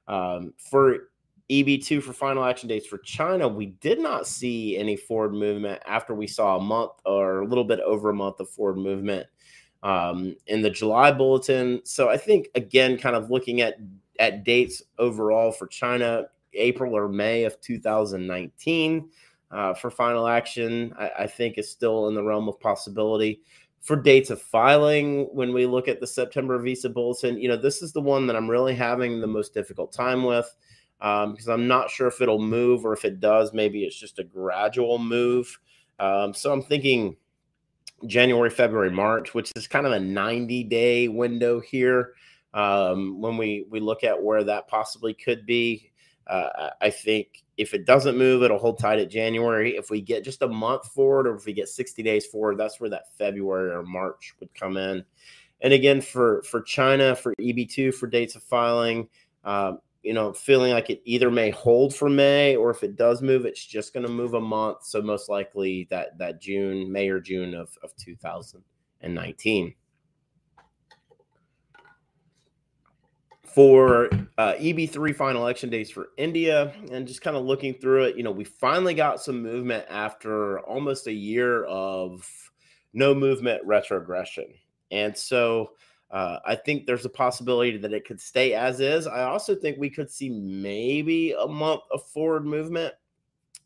Um, 0.07 0.53
for 0.69 1.09
EB2 1.49 2.01
for 2.01 2.13
final 2.13 2.43
action 2.43 2.67
dates 2.67 2.87
for 2.87 2.99
China, 2.99 3.47
we 3.47 3.67
did 3.67 3.99
not 3.99 4.27
see 4.27 4.77
any 4.77 4.95
forward 4.95 5.33
movement 5.33 5.81
after 5.85 6.13
we 6.13 6.27
saw 6.27 6.57
a 6.57 6.61
month 6.61 6.91
or 7.05 7.41
a 7.41 7.47
little 7.47 7.63
bit 7.63 7.79
over 7.81 8.09
a 8.09 8.13
month 8.13 8.39
of 8.39 8.49
forward 8.49 8.77
movement 8.77 9.27
um, 9.83 10.35
in 10.47 10.61
the 10.61 10.69
July 10.69 11.11
bulletin. 11.11 11.81
So 11.83 12.09
I 12.09 12.17
think 12.17 12.49
again, 12.55 12.97
kind 12.97 13.15
of 13.15 13.31
looking 13.31 13.61
at 13.61 13.75
at 14.19 14.43
dates 14.43 14.83
overall 14.97 15.51
for 15.51 15.65
China, 15.67 16.25
April 16.53 16.95
or 16.95 17.07
May 17.07 17.45
of 17.45 17.59
2019 17.61 19.09
uh, 19.51 19.73
for 19.73 19.89
final 19.89 20.27
action, 20.27 20.93
I, 20.97 21.11
I, 21.19 21.27
think 21.27 21.57
is 21.57 21.69
still 21.69 22.07
in 22.07 22.13
the 22.13 22.23
realm 22.23 22.47
of 22.47 22.59
possibility. 22.59 23.41
For 23.81 23.95
dates 23.95 24.29
of 24.29 24.41
filing, 24.41 25.23
when 25.33 25.53
we 25.53 25.65
look 25.65 25.87
at 25.87 25.99
the 25.99 26.05
September 26.07 26.59
visa 26.59 26.89
bulletin, 26.89 27.39
you 27.39 27.47
know, 27.47 27.55
this 27.55 27.81
is 27.81 27.91
the 27.91 28.01
one 28.01 28.27
that 28.27 28.35
I'm 28.35 28.49
really 28.49 28.75
having 28.75 29.19
the 29.19 29.27
most 29.27 29.53
difficult 29.53 29.91
time 29.91 30.23
with 30.23 30.53
um, 31.01 31.31
because 31.31 31.47
I'm 31.47 31.67
not 31.67 31.89
sure 31.89 32.07
if 32.07 32.21
it'll 32.21 32.41
move 32.41 32.85
or 32.85 32.93
if 32.93 33.05
it 33.05 33.19
does, 33.19 33.53
maybe 33.53 33.83
it's 33.83 33.97
just 33.97 34.19
a 34.19 34.23
gradual 34.23 34.99
move. 34.99 35.59
Um, 35.99 36.33
so 36.33 36.51
I'm 36.51 36.61
thinking 36.61 37.15
January, 38.05 38.49
February, 38.49 38.91
March, 38.91 39.33
which 39.33 39.51
is 39.55 39.67
kind 39.67 39.85
of 39.85 39.93
a 39.93 39.99
90 39.99 40.63
day 40.65 41.07
window 41.07 41.59
here. 41.59 42.13
Um, 42.53 43.21
when 43.21 43.37
we 43.37 43.67
we 43.69 43.79
look 43.79 44.03
at 44.03 44.21
where 44.21 44.43
that 44.43 44.67
possibly 44.67 45.13
could 45.13 45.45
be, 45.45 45.88
uh, 46.29 46.69
I 46.81 46.89
think 46.89 47.43
if 47.57 47.73
it 47.73 47.85
doesn't 47.85 48.17
move, 48.17 48.43
it'll 48.43 48.59
hold 48.59 48.79
tight 48.79 48.99
at 48.99 49.09
January. 49.09 49.75
If 49.75 49.89
we 49.89 49.99
get 49.99 50.23
just 50.23 50.41
a 50.41 50.47
month 50.47 50.91
forward, 50.93 51.27
or 51.27 51.35
if 51.35 51.45
we 51.45 51.53
get 51.53 51.67
60 51.67 52.03
days 52.03 52.25
forward, 52.25 52.57
that's 52.57 52.79
where 52.79 52.89
that 52.89 53.13
February 53.17 53.71
or 53.71 53.83
March 53.83 54.33
would 54.39 54.53
come 54.53 54.77
in. 54.77 55.03
And 55.61 55.73
again, 55.73 56.01
for 56.01 56.43
for 56.43 56.61
China, 56.61 57.15
for 57.15 57.35
EB2, 57.35 57.93
for 57.93 58.07
dates 58.07 58.35
of 58.35 58.43
filing, 58.43 59.09
um, 59.43 59.79
you 60.03 60.13
know, 60.13 60.31
feeling 60.31 60.71
like 60.71 60.89
it 60.89 61.01
either 61.03 61.29
may 61.29 61.49
hold 61.49 61.93
for 61.93 62.09
May, 62.09 62.55
or 62.55 62.69
if 62.69 62.83
it 62.83 62.95
does 62.95 63.21
move, 63.21 63.45
it's 63.45 63.65
just 63.65 63.93
going 63.93 64.05
to 64.05 64.11
move 64.11 64.35
a 64.35 64.39
month. 64.39 64.85
So 64.85 65.01
most 65.01 65.27
likely 65.27 65.87
that 65.89 66.17
that 66.17 66.39
June, 66.39 66.89
May 66.89 67.09
or 67.09 67.19
June 67.19 67.53
of 67.53 67.77
of 67.83 67.93
2019. 67.97 69.73
For 73.53 74.09
uh, 74.37 74.53
EB3 74.53 75.15
final 75.15 75.47
action 75.47 75.69
dates 75.69 75.89
for 75.89 76.09
India 76.17 76.73
and 76.91 77.07
just 77.07 77.21
kind 77.21 77.35
of 77.35 77.45
looking 77.45 77.73
through 77.73 78.03
it, 78.03 78.15
you 78.15 78.23
know, 78.23 78.31
we 78.31 78.43
finally 78.43 78.93
got 78.93 79.21
some 79.21 79.41
movement 79.41 79.85
after 79.89 80.59
almost 80.61 81.07
a 81.07 81.13
year 81.13 81.63
of 81.65 82.27
no 82.93 83.15
movement 83.15 83.65
retrogression. 83.65 84.45
And 84.91 85.17
so 85.17 85.71
uh, 86.11 86.39
I 86.45 86.55
think 86.55 86.85
there's 86.85 87.05
a 87.05 87.09
possibility 87.09 87.77
that 87.77 87.93
it 87.93 88.05
could 88.05 88.21
stay 88.21 88.53
as 88.53 88.79
is. 88.79 89.07
I 89.07 89.23
also 89.23 89.55
think 89.55 89.77
we 89.77 89.89
could 89.89 90.11
see 90.11 90.29
maybe 90.29 91.33
a 91.33 91.47
month 91.47 91.81
of 91.91 92.05
forward 92.07 92.45
movement. 92.45 92.93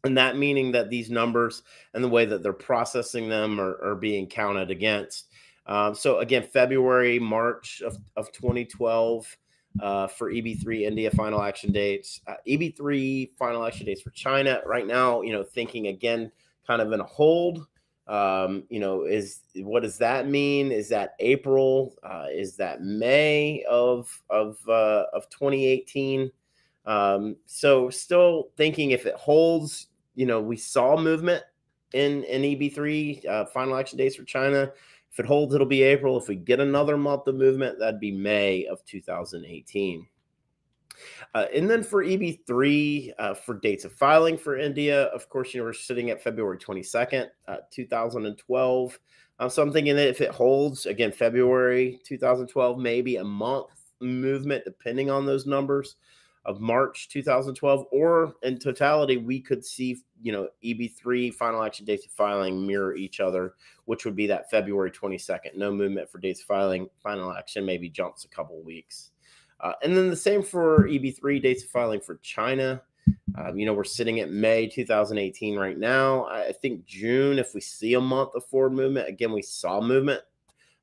And 0.05 0.17
that 0.17 0.37
meaning 0.37 0.71
that 0.73 0.89
these 0.89 1.09
numbers 1.09 1.63
and 1.93 2.03
the 2.03 2.09
way 2.09 2.25
that 2.25 2.43
they're 2.43 2.51
processing 2.51 3.29
them 3.29 3.59
are, 3.59 3.81
are 3.83 3.95
being 3.95 4.27
counted 4.27 4.71
against. 4.71 5.27
Um, 5.65 5.95
so 5.95 6.19
again, 6.19 6.43
February, 6.43 7.19
March 7.19 7.81
of, 7.85 7.97
of 8.17 8.31
2012 8.33 9.37
uh, 9.79 10.07
for 10.07 10.31
EB3 10.31 10.81
India 10.81 11.11
final 11.11 11.41
action 11.41 11.71
dates. 11.71 12.21
Uh, 12.27 12.35
EB3 12.47 13.31
final 13.37 13.65
action 13.65 13.85
dates 13.85 14.01
for 14.01 14.11
China 14.11 14.61
right 14.65 14.87
now. 14.87 15.21
You 15.21 15.33
know, 15.33 15.43
thinking 15.43 15.87
again, 15.87 16.31
kind 16.65 16.81
of 16.81 16.91
in 16.91 16.99
a 16.99 17.05
hold. 17.05 17.65
Um, 18.05 18.63
you 18.69 18.79
know, 18.79 19.03
is 19.03 19.41
what 19.55 19.83
does 19.83 19.97
that 19.99 20.27
mean? 20.27 20.71
Is 20.71 20.89
that 20.89 21.15
April? 21.19 21.95
Uh, 22.03 22.25
is 22.31 22.57
that 22.57 22.81
May 22.81 23.63
of 23.69 24.21
of 24.29 24.57
uh, 24.67 25.05
of 25.13 25.29
2018? 25.29 26.31
Um, 26.85 27.37
so 27.45 27.89
still 27.89 28.49
thinking 28.57 28.91
if 28.91 29.05
it 29.05 29.15
holds. 29.15 29.87
You 30.15 30.27
know, 30.27 30.41
we 30.41 30.57
saw 30.57 30.95
movement 30.95 31.43
in 31.93 32.23
in 32.25 32.41
EB3 32.41 33.27
uh, 33.27 33.45
final 33.45 33.75
action 33.75 33.97
dates 33.97 34.15
for 34.15 34.23
China. 34.23 34.71
If 35.13 35.19
it 35.19 35.27
holds, 35.27 35.53
it'll 35.53 35.67
be 35.67 35.83
April. 35.83 36.17
If 36.17 36.27
we 36.27 36.35
get 36.35 36.59
another 36.59 36.97
month 36.97 37.27
of 37.27 37.35
movement, 37.35 37.77
that'd 37.77 37.99
be 37.99 38.11
May 38.11 38.65
of 38.65 38.83
2018. 38.85 40.07
Uh, 41.35 41.45
and 41.53 41.69
then 41.69 41.83
for 41.83 42.03
EB3, 42.03 43.13
uh, 43.19 43.33
for 43.35 43.59
dates 43.59 43.85
of 43.85 43.93
filing 43.93 44.37
for 44.37 44.57
India, 44.57 45.03
of 45.05 45.29
course, 45.29 45.53
you 45.53 45.59
know, 45.59 45.65
we're 45.65 45.73
sitting 45.73 46.09
at 46.09 46.23
February 46.23 46.57
22nd, 46.57 47.27
uh, 47.47 47.57
2012. 47.71 48.99
Um, 49.39 49.49
so 49.49 49.61
I'm 49.61 49.71
thinking 49.71 49.95
that 49.95 50.07
if 50.07 50.21
it 50.21 50.31
holds, 50.31 50.87
again, 50.87 51.11
February 51.11 51.99
2012, 52.05 52.79
maybe 52.79 53.17
a 53.17 53.23
month 53.23 53.67
movement, 53.99 54.63
depending 54.65 55.11
on 55.11 55.27
those 55.27 55.45
numbers 55.45 55.95
of 56.45 56.59
March 56.59 57.07
2012, 57.09 57.85
or 57.91 58.33
in 58.43 58.59
totality, 58.59 59.17
we 59.17 59.39
could 59.39 59.63
see, 59.63 60.03
you 60.21 60.31
know, 60.31 60.49
EB3 60.63 61.33
final 61.33 61.63
action 61.63 61.85
dates 61.85 62.05
of 62.05 62.11
filing 62.11 62.67
mirror 62.67 62.95
each 62.95 63.19
other, 63.19 63.53
which 63.85 64.03
would 64.03 64.15
be 64.15 64.27
that 64.27 64.49
February 64.49 64.91
22nd. 64.91 65.55
No 65.55 65.71
movement 65.71 66.09
for 66.09 66.17
dates 66.17 66.41
of 66.41 66.47
filing. 66.47 66.89
Final 67.01 67.31
action 67.31 67.65
maybe 67.65 67.89
jumps 67.89 68.25
a 68.25 68.27
couple 68.27 68.61
weeks. 68.61 69.11
Uh, 69.61 69.73
and 69.81 69.95
then 69.95 70.09
the 70.09 70.15
same 70.15 70.43
for 70.43 70.87
EB3 70.89 71.41
dates 71.41 71.63
of 71.63 71.69
filing 71.69 72.01
for 72.01 72.15
China. 72.15 72.81
Um, 73.37 73.57
you 73.57 73.65
know, 73.65 73.73
we're 73.73 73.85
sitting 73.85 74.19
at 74.19 74.31
May 74.31 74.67
2018 74.67 75.57
right 75.57 75.77
now. 75.77 76.25
I 76.25 76.51
think 76.51 76.85
June, 76.85 77.39
if 77.39 77.53
we 77.53 77.61
see 77.61 77.93
a 77.93 78.01
month 78.01 78.31
of 78.35 78.45
forward 78.45 78.73
movement, 78.73 79.07
again, 79.07 79.31
we 79.31 79.41
saw 79.41 79.81
movement 79.81 80.21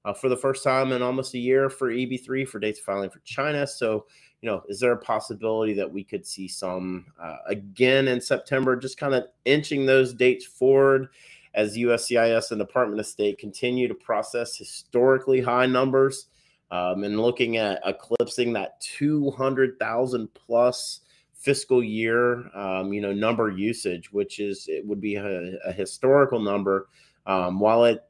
uh, 0.04 0.14
for 0.14 0.28
the 0.28 0.36
first 0.36 0.64
time 0.64 0.92
in 0.92 1.02
almost 1.02 1.34
a 1.34 1.38
year 1.38 1.68
for 1.68 1.90
EB3 1.90 2.48
for 2.48 2.58
dates 2.58 2.78
of 2.78 2.84
filing 2.86 3.10
for 3.10 3.20
China. 3.20 3.66
So, 3.66 4.06
you 4.42 4.50
know, 4.50 4.62
is 4.68 4.80
there 4.80 4.92
a 4.92 4.98
possibility 4.98 5.74
that 5.74 5.90
we 5.90 6.02
could 6.02 6.26
see 6.26 6.48
some 6.48 7.06
uh, 7.20 7.36
again 7.46 8.08
in 8.08 8.20
September, 8.20 8.76
just 8.76 8.98
kind 8.98 9.14
of 9.14 9.24
inching 9.44 9.84
those 9.84 10.14
dates 10.14 10.46
forward 10.46 11.08
as 11.54 11.76
USCIS 11.76 12.50
and 12.50 12.58
Department 12.58 13.00
of 13.00 13.06
State 13.06 13.38
continue 13.38 13.88
to 13.88 13.94
process 13.94 14.56
historically 14.56 15.40
high 15.40 15.66
numbers 15.66 16.26
um, 16.70 17.02
and 17.04 17.20
looking 17.20 17.56
at 17.56 17.82
eclipsing 17.84 18.52
that 18.52 18.80
200,000 18.80 20.28
plus 20.34 21.00
fiscal 21.34 21.82
year, 21.82 22.54
um, 22.56 22.92
you 22.92 23.00
know, 23.00 23.12
number 23.12 23.50
usage, 23.50 24.12
which 24.12 24.38
is 24.38 24.66
it 24.68 24.86
would 24.86 25.00
be 25.00 25.16
a, 25.16 25.56
a 25.66 25.72
historical 25.72 26.38
number. 26.38 26.88
Um, 27.26 27.60
while 27.60 27.84
it 27.84 28.04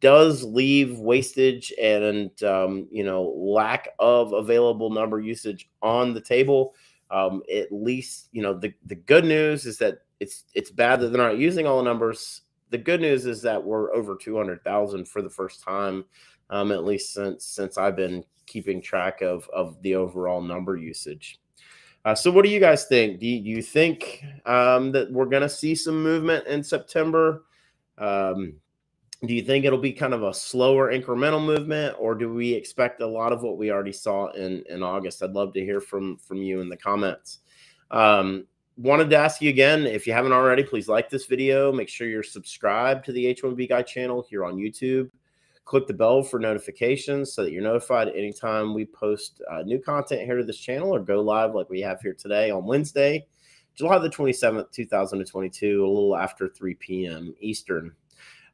does 0.00 0.44
leave 0.44 0.98
wastage 0.98 1.72
and 1.80 2.30
um, 2.42 2.86
you 2.90 3.04
know 3.04 3.24
lack 3.36 3.88
of 3.98 4.32
available 4.32 4.90
number 4.90 5.20
usage 5.20 5.68
on 5.82 6.14
the 6.14 6.20
table. 6.20 6.74
Um, 7.10 7.42
at 7.54 7.70
least 7.70 8.28
you 8.32 8.42
know 8.42 8.54
the 8.54 8.72
the 8.86 8.94
good 8.94 9.24
news 9.24 9.66
is 9.66 9.78
that 9.78 9.98
it's 10.20 10.44
it's 10.54 10.70
bad 10.70 11.00
that 11.00 11.08
they're 11.08 11.22
not 11.22 11.38
using 11.38 11.66
all 11.66 11.78
the 11.78 11.84
numbers. 11.84 12.42
The 12.70 12.78
good 12.78 13.00
news 13.00 13.26
is 13.26 13.42
that 13.42 13.62
we're 13.62 13.94
over 13.94 14.16
200,000 14.16 15.06
for 15.06 15.22
the 15.22 15.30
first 15.30 15.62
time, 15.62 16.04
um, 16.50 16.72
at 16.72 16.84
least 16.84 17.12
since 17.12 17.44
since 17.44 17.78
I've 17.78 17.96
been 17.96 18.24
keeping 18.46 18.80
track 18.80 19.22
of 19.22 19.48
of 19.52 19.80
the 19.82 19.94
overall 19.94 20.40
number 20.40 20.76
usage. 20.76 21.40
Uh, 22.04 22.14
so, 22.14 22.30
what 22.30 22.44
do 22.44 22.50
you 22.50 22.60
guys 22.60 22.84
think? 22.84 23.18
Do 23.18 23.26
you, 23.26 23.40
do 23.40 23.48
you 23.48 23.62
think 23.62 24.22
um, 24.44 24.92
that 24.92 25.10
we're 25.10 25.24
going 25.24 25.42
to 25.42 25.48
see 25.48 25.74
some 25.74 26.02
movement 26.02 26.46
in 26.46 26.62
September? 26.62 27.44
Um, 27.96 28.54
do 29.26 29.34
you 29.34 29.42
think 29.42 29.64
it'll 29.64 29.78
be 29.78 29.92
kind 29.92 30.14
of 30.14 30.22
a 30.22 30.34
slower 30.34 30.92
incremental 30.92 31.44
movement, 31.44 31.96
or 31.98 32.14
do 32.14 32.32
we 32.32 32.52
expect 32.52 33.00
a 33.00 33.06
lot 33.06 33.32
of 33.32 33.42
what 33.42 33.58
we 33.58 33.70
already 33.70 33.92
saw 33.92 34.28
in 34.32 34.64
in 34.68 34.82
August? 34.82 35.22
I'd 35.22 35.32
love 35.32 35.52
to 35.54 35.64
hear 35.64 35.80
from 35.80 36.16
from 36.18 36.38
you 36.38 36.60
in 36.60 36.68
the 36.68 36.76
comments. 36.76 37.40
Um, 37.90 38.46
wanted 38.76 39.10
to 39.10 39.16
ask 39.16 39.40
you 39.40 39.50
again 39.50 39.86
if 39.86 40.06
you 40.06 40.12
haven't 40.12 40.32
already, 40.32 40.64
please 40.64 40.88
like 40.88 41.10
this 41.10 41.26
video. 41.26 41.72
Make 41.72 41.88
sure 41.88 42.08
you're 42.08 42.22
subscribed 42.22 43.04
to 43.06 43.12
the 43.12 43.34
H1B 43.34 43.68
Guy 43.68 43.82
channel 43.82 44.24
here 44.28 44.44
on 44.44 44.56
YouTube 44.56 45.10
click 45.64 45.86
the 45.86 45.94
bell 45.94 46.22
for 46.22 46.38
notifications 46.38 47.32
so 47.32 47.42
that 47.42 47.52
you're 47.52 47.62
notified 47.62 48.08
anytime 48.08 48.74
we 48.74 48.84
post 48.84 49.42
uh, 49.50 49.62
new 49.62 49.78
content 49.78 50.22
here 50.22 50.36
to 50.36 50.44
this 50.44 50.58
channel 50.58 50.94
or 50.94 51.00
go 51.00 51.20
live 51.20 51.54
like 51.54 51.68
we 51.70 51.80
have 51.80 52.00
here 52.00 52.14
today 52.14 52.50
on 52.50 52.64
Wednesday, 52.64 53.26
July 53.74 53.98
the 53.98 54.10
27th, 54.10 54.70
2022, 54.72 55.84
a 55.84 55.86
little 55.86 56.16
after 56.16 56.48
3 56.48 56.74
p.m. 56.74 57.34
Eastern. 57.40 57.92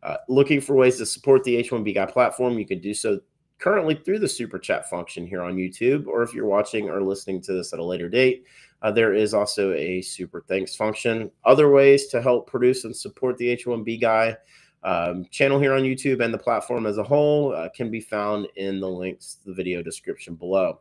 Uh, 0.02 0.16
looking 0.28 0.60
for 0.60 0.74
ways 0.74 0.96
to 0.98 1.06
support 1.06 1.44
the 1.44 1.62
H1B 1.62 1.94
Guy 1.94 2.06
platform, 2.06 2.58
you 2.58 2.66
can 2.66 2.80
do 2.80 2.94
so 2.94 3.20
currently 3.58 3.94
through 3.94 4.18
the 4.18 4.28
super 4.28 4.58
chat 4.58 4.88
function 4.88 5.26
here 5.26 5.42
on 5.42 5.56
YouTube, 5.56 6.06
or 6.06 6.22
if 6.22 6.32
you're 6.32 6.46
watching 6.46 6.88
or 6.88 7.02
listening 7.02 7.40
to 7.42 7.52
this 7.52 7.72
at 7.72 7.78
a 7.78 7.84
later 7.84 8.08
date, 8.08 8.46
uh, 8.82 8.90
there 8.90 9.12
is 9.12 9.34
also 9.34 9.72
a 9.74 10.00
super 10.00 10.42
thanks 10.48 10.74
function. 10.74 11.30
Other 11.44 11.70
ways 11.70 12.06
to 12.08 12.22
help 12.22 12.46
produce 12.46 12.84
and 12.84 12.96
support 12.96 13.36
the 13.36 13.56
H1B 13.56 14.00
Guy 14.00 14.36
um, 14.82 15.26
channel 15.30 15.60
here 15.60 15.74
on 15.74 15.82
YouTube 15.82 16.24
and 16.24 16.32
the 16.32 16.38
platform 16.38 16.86
as 16.86 16.96
a 16.96 17.02
whole 17.02 17.54
uh, 17.54 17.68
can 17.68 17.90
be 17.90 18.00
found 18.00 18.48
in 18.56 18.80
the 18.80 18.88
links 18.88 19.34
to 19.34 19.50
the 19.50 19.54
video 19.54 19.82
description 19.82 20.34
below. 20.34 20.80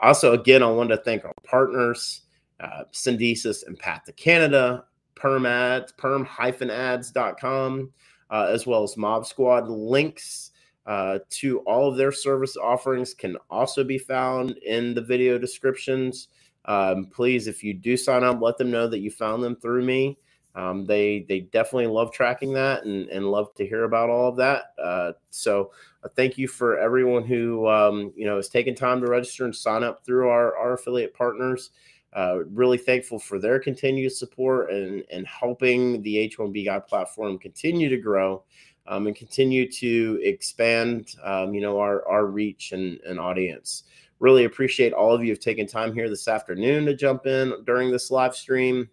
Also, 0.00 0.34
again, 0.34 0.62
I 0.62 0.70
want 0.70 0.90
to 0.90 0.98
thank 0.98 1.24
our 1.24 1.32
partners, 1.44 2.22
uh, 2.60 2.84
Syndesus 2.92 3.66
and 3.66 3.78
Path 3.78 4.04
to 4.04 4.12
Canada, 4.12 4.84
Perm 5.14 5.46
Ads, 5.46 5.92
perm-ads.com, 5.92 7.90
uh, 8.30 8.48
as 8.50 8.66
well 8.66 8.82
as 8.82 8.96
Mob 8.96 9.26
Squad. 9.26 9.68
Links 9.68 10.50
uh, 10.86 11.18
to 11.30 11.58
all 11.60 11.88
of 11.88 11.96
their 11.96 12.12
service 12.12 12.56
offerings 12.56 13.14
can 13.14 13.36
also 13.50 13.84
be 13.84 13.98
found 13.98 14.52
in 14.58 14.94
the 14.94 15.02
video 15.02 15.38
descriptions. 15.38 16.28
Um, 16.64 17.06
please, 17.06 17.46
if 17.46 17.62
you 17.62 17.74
do 17.74 17.96
sign 17.96 18.24
up, 18.24 18.40
let 18.40 18.58
them 18.58 18.70
know 18.70 18.88
that 18.88 19.00
you 19.00 19.10
found 19.10 19.42
them 19.42 19.56
through 19.56 19.84
me. 19.84 20.18
Um, 20.54 20.86
they 20.86 21.24
they 21.28 21.40
definitely 21.40 21.86
love 21.86 22.12
tracking 22.12 22.54
that 22.54 22.84
and, 22.84 23.08
and 23.10 23.30
love 23.30 23.54
to 23.54 23.66
hear 23.66 23.84
about 23.84 24.10
all 24.10 24.28
of 24.28 24.36
that. 24.38 24.72
Uh, 24.82 25.12
so 25.30 25.70
uh, 26.02 26.08
thank 26.16 26.36
you 26.36 26.48
for 26.48 26.78
everyone 26.78 27.24
who 27.24 27.68
um, 27.68 28.12
you 28.16 28.26
know 28.26 28.36
has 28.36 28.48
taken 28.48 28.74
time 28.74 29.00
to 29.00 29.06
register 29.06 29.44
and 29.44 29.54
sign 29.54 29.84
up 29.84 30.04
through 30.04 30.28
our, 30.28 30.56
our 30.56 30.72
affiliate 30.72 31.14
partners. 31.14 31.70
Uh, 32.14 32.38
really 32.52 32.78
thankful 32.78 33.18
for 33.18 33.38
their 33.38 33.58
continued 33.60 34.12
support 34.12 34.70
and 34.70 35.04
and 35.10 35.26
helping 35.26 36.00
the 36.02 36.16
H1B 36.28 36.64
Guy 36.64 36.78
platform 36.78 37.38
continue 37.38 37.88
to 37.88 37.98
grow 37.98 38.42
um, 38.86 39.06
and 39.06 39.14
continue 39.14 39.70
to 39.70 40.18
expand 40.22 41.14
um, 41.22 41.54
you 41.54 41.60
know 41.60 41.78
our 41.78 42.06
our 42.08 42.26
reach 42.26 42.72
and, 42.72 42.98
and 43.02 43.20
audience. 43.20 43.84
Really 44.20 44.44
appreciate 44.44 44.92
all 44.92 45.14
of 45.14 45.22
you 45.22 45.30
have 45.30 45.38
taken 45.38 45.66
time 45.66 45.92
here 45.92 46.08
this 46.08 46.26
afternoon 46.26 46.86
to 46.86 46.94
jump 46.94 47.26
in 47.26 47.52
during 47.64 47.92
this 47.92 48.10
live 48.10 48.34
stream. 48.34 48.88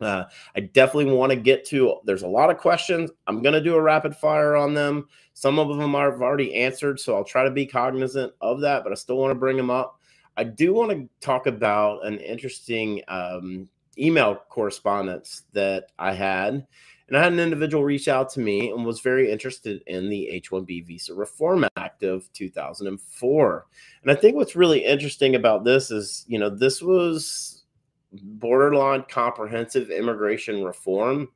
Uh, 0.00 0.24
I 0.56 0.60
definitely 0.60 1.12
want 1.12 1.30
to 1.30 1.36
get 1.36 1.64
to. 1.66 1.98
There's 2.04 2.22
a 2.22 2.28
lot 2.28 2.50
of 2.50 2.58
questions. 2.58 3.10
I'm 3.26 3.42
going 3.42 3.54
to 3.54 3.60
do 3.60 3.74
a 3.74 3.80
rapid 3.80 4.16
fire 4.16 4.56
on 4.56 4.74
them. 4.74 5.08
Some 5.34 5.58
of 5.58 5.76
them 5.76 5.96
I've 5.96 6.20
already 6.20 6.54
answered, 6.54 7.00
so 7.00 7.16
I'll 7.16 7.24
try 7.24 7.44
to 7.44 7.50
be 7.50 7.66
cognizant 7.66 8.32
of 8.40 8.60
that, 8.60 8.82
but 8.82 8.92
I 8.92 8.96
still 8.96 9.16
want 9.16 9.30
to 9.30 9.38
bring 9.38 9.56
them 9.56 9.70
up. 9.70 10.00
I 10.36 10.44
do 10.44 10.72
want 10.72 10.90
to 10.90 11.08
talk 11.20 11.46
about 11.46 12.06
an 12.06 12.18
interesting 12.18 13.02
um, 13.08 13.68
email 13.98 14.36
correspondence 14.48 15.42
that 15.52 15.92
I 15.98 16.12
had. 16.12 16.66
And 17.08 17.18
I 17.18 17.24
had 17.24 17.32
an 17.32 17.40
individual 17.40 17.84
reach 17.84 18.08
out 18.08 18.30
to 18.30 18.40
me 18.40 18.70
and 18.70 18.86
was 18.86 19.00
very 19.00 19.30
interested 19.30 19.82
in 19.86 20.08
the 20.08 20.28
H 20.28 20.50
1B 20.50 20.86
Visa 20.86 21.12
Reform 21.12 21.66
Act 21.76 22.04
of 22.04 22.32
2004. 22.32 23.66
And 24.02 24.10
I 24.10 24.14
think 24.14 24.36
what's 24.36 24.56
really 24.56 24.82
interesting 24.82 25.34
about 25.34 25.64
this 25.64 25.90
is, 25.90 26.24
you 26.26 26.38
know, 26.38 26.48
this 26.48 26.80
was 26.80 27.64
borderline 28.12 29.04
comprehensive 29.08 29.90
immigration 29.90 30.64
reform. 30.64 31.28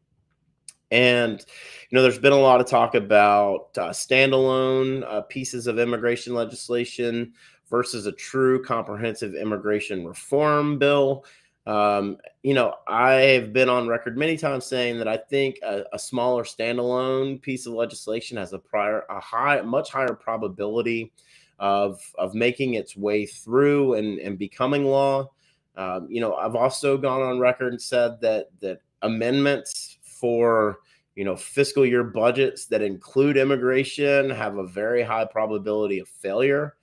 And, 0.91 1.45
you 1.91 1.97
know, 1.97 2.03
there's 2.03 2.19
been 2.19 2.33
a 2.33 2.39
lot 2.39 2.61
of 2.61 2.67
talk 2.67 2.95
about 2.95 3.77
uh, 3.77 3.91
standalone 3.91 5.05
uh, 5.05 5.23
pieces 5.23 5.67
of 5.67 5.79
immigration 5.79 6.33
legislation 6.33 7.35
versus 7.71 8.07
a 8.07 8.13
true 8.13 8.63
comprehensive 8.63 9.35
immigration 9.35 10.07
reform 10.07 10.79
bill. 10.79 11.25
Um, 11.67 12.19
you 12.45 12.55
know, 12.55 12.75
I 12.87 13.13
have 13.13 13.53
been 13.53 13.69
on 13.69 13.89
record 13.89 14.17
many 14.17 14.37
times 14.37 14.65
saying 14.67 14.99
that 14.99 15.09
I 15.09 15.17
think 15.17 15.57
a, 15.65 15.83
a, 15.93 15.99
smaller 15.99 16.45
standalone 16.45 17.43
piece 17.43 17.67
of 17.67 17.73
legislation 17.73 18.37
has 18.37 18.53
a 18.53 18.59
prior, 18.59 19.03
a 19.11 19.19
high, 19.19 19.61
much 19.63 19.91
higher 19.91 20.15
probability 20.15 21.13
of 21.59 22.01
of 22.19 22.35
making 22.35 22.75
its 22.75 22.97
way 22.97 23.27
through 23.27 23.95
and, 23.95 24.21
and 24.21 24.39
becoming 24.39 24.85
law. 24.85 25.31
Um, 25.77 26.07
you 26.09 26.21
know, 26.21 26.35
I've 26.35 26.55
also 26.55 26.97
gone 26.97 27.21
on 27.21 27.41
record 27.41 27.73
and 27.73 27.83
said 27.83 28.21
that 28.21 28.47
that 28.61 28.81
amendments 29.03 29.99
for 30.03 30.79
you 31.17 31.25
know 31.25 31.35
fiscal 31.35 31.85
year 31.85 32.05
budgets 32.05 32.67
that 32.67 32.83
include 32.83 33.37
immigration 33.37 34.31
have 34.31 34.57
a 34.57 34.67
very 34.67 35.03
high 35.03 35.25
probability 35.25 35.99
of 35.99 36.09
failure. 36.09 36.77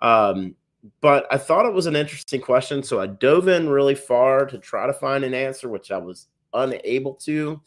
Um, 0.00 0.54
but 1.00 1.26
I 1.30 1.38
thought 1.38 1.66
it 1.66 1.72
was 1.72 1.86
an 1.86 1.96
interesting 1.96 2.42
question. 2.42 2.82
So 2.82 3.00
I 3.00 3.06
dove 3.06 3.48
in 3.48 3.68
really 3.68 3.94
far 3.94 4.44
to 4.46 4.58
try 4.58 4.86
to 4.86 4.92
find 4.92 5.24
an 5.24 5.32
answer, 5.32 5.68
which 5.68 5.90
I 5.90 5.96
was 5.96 6.26
unable 6.52 7.14
to. 7.14 7.60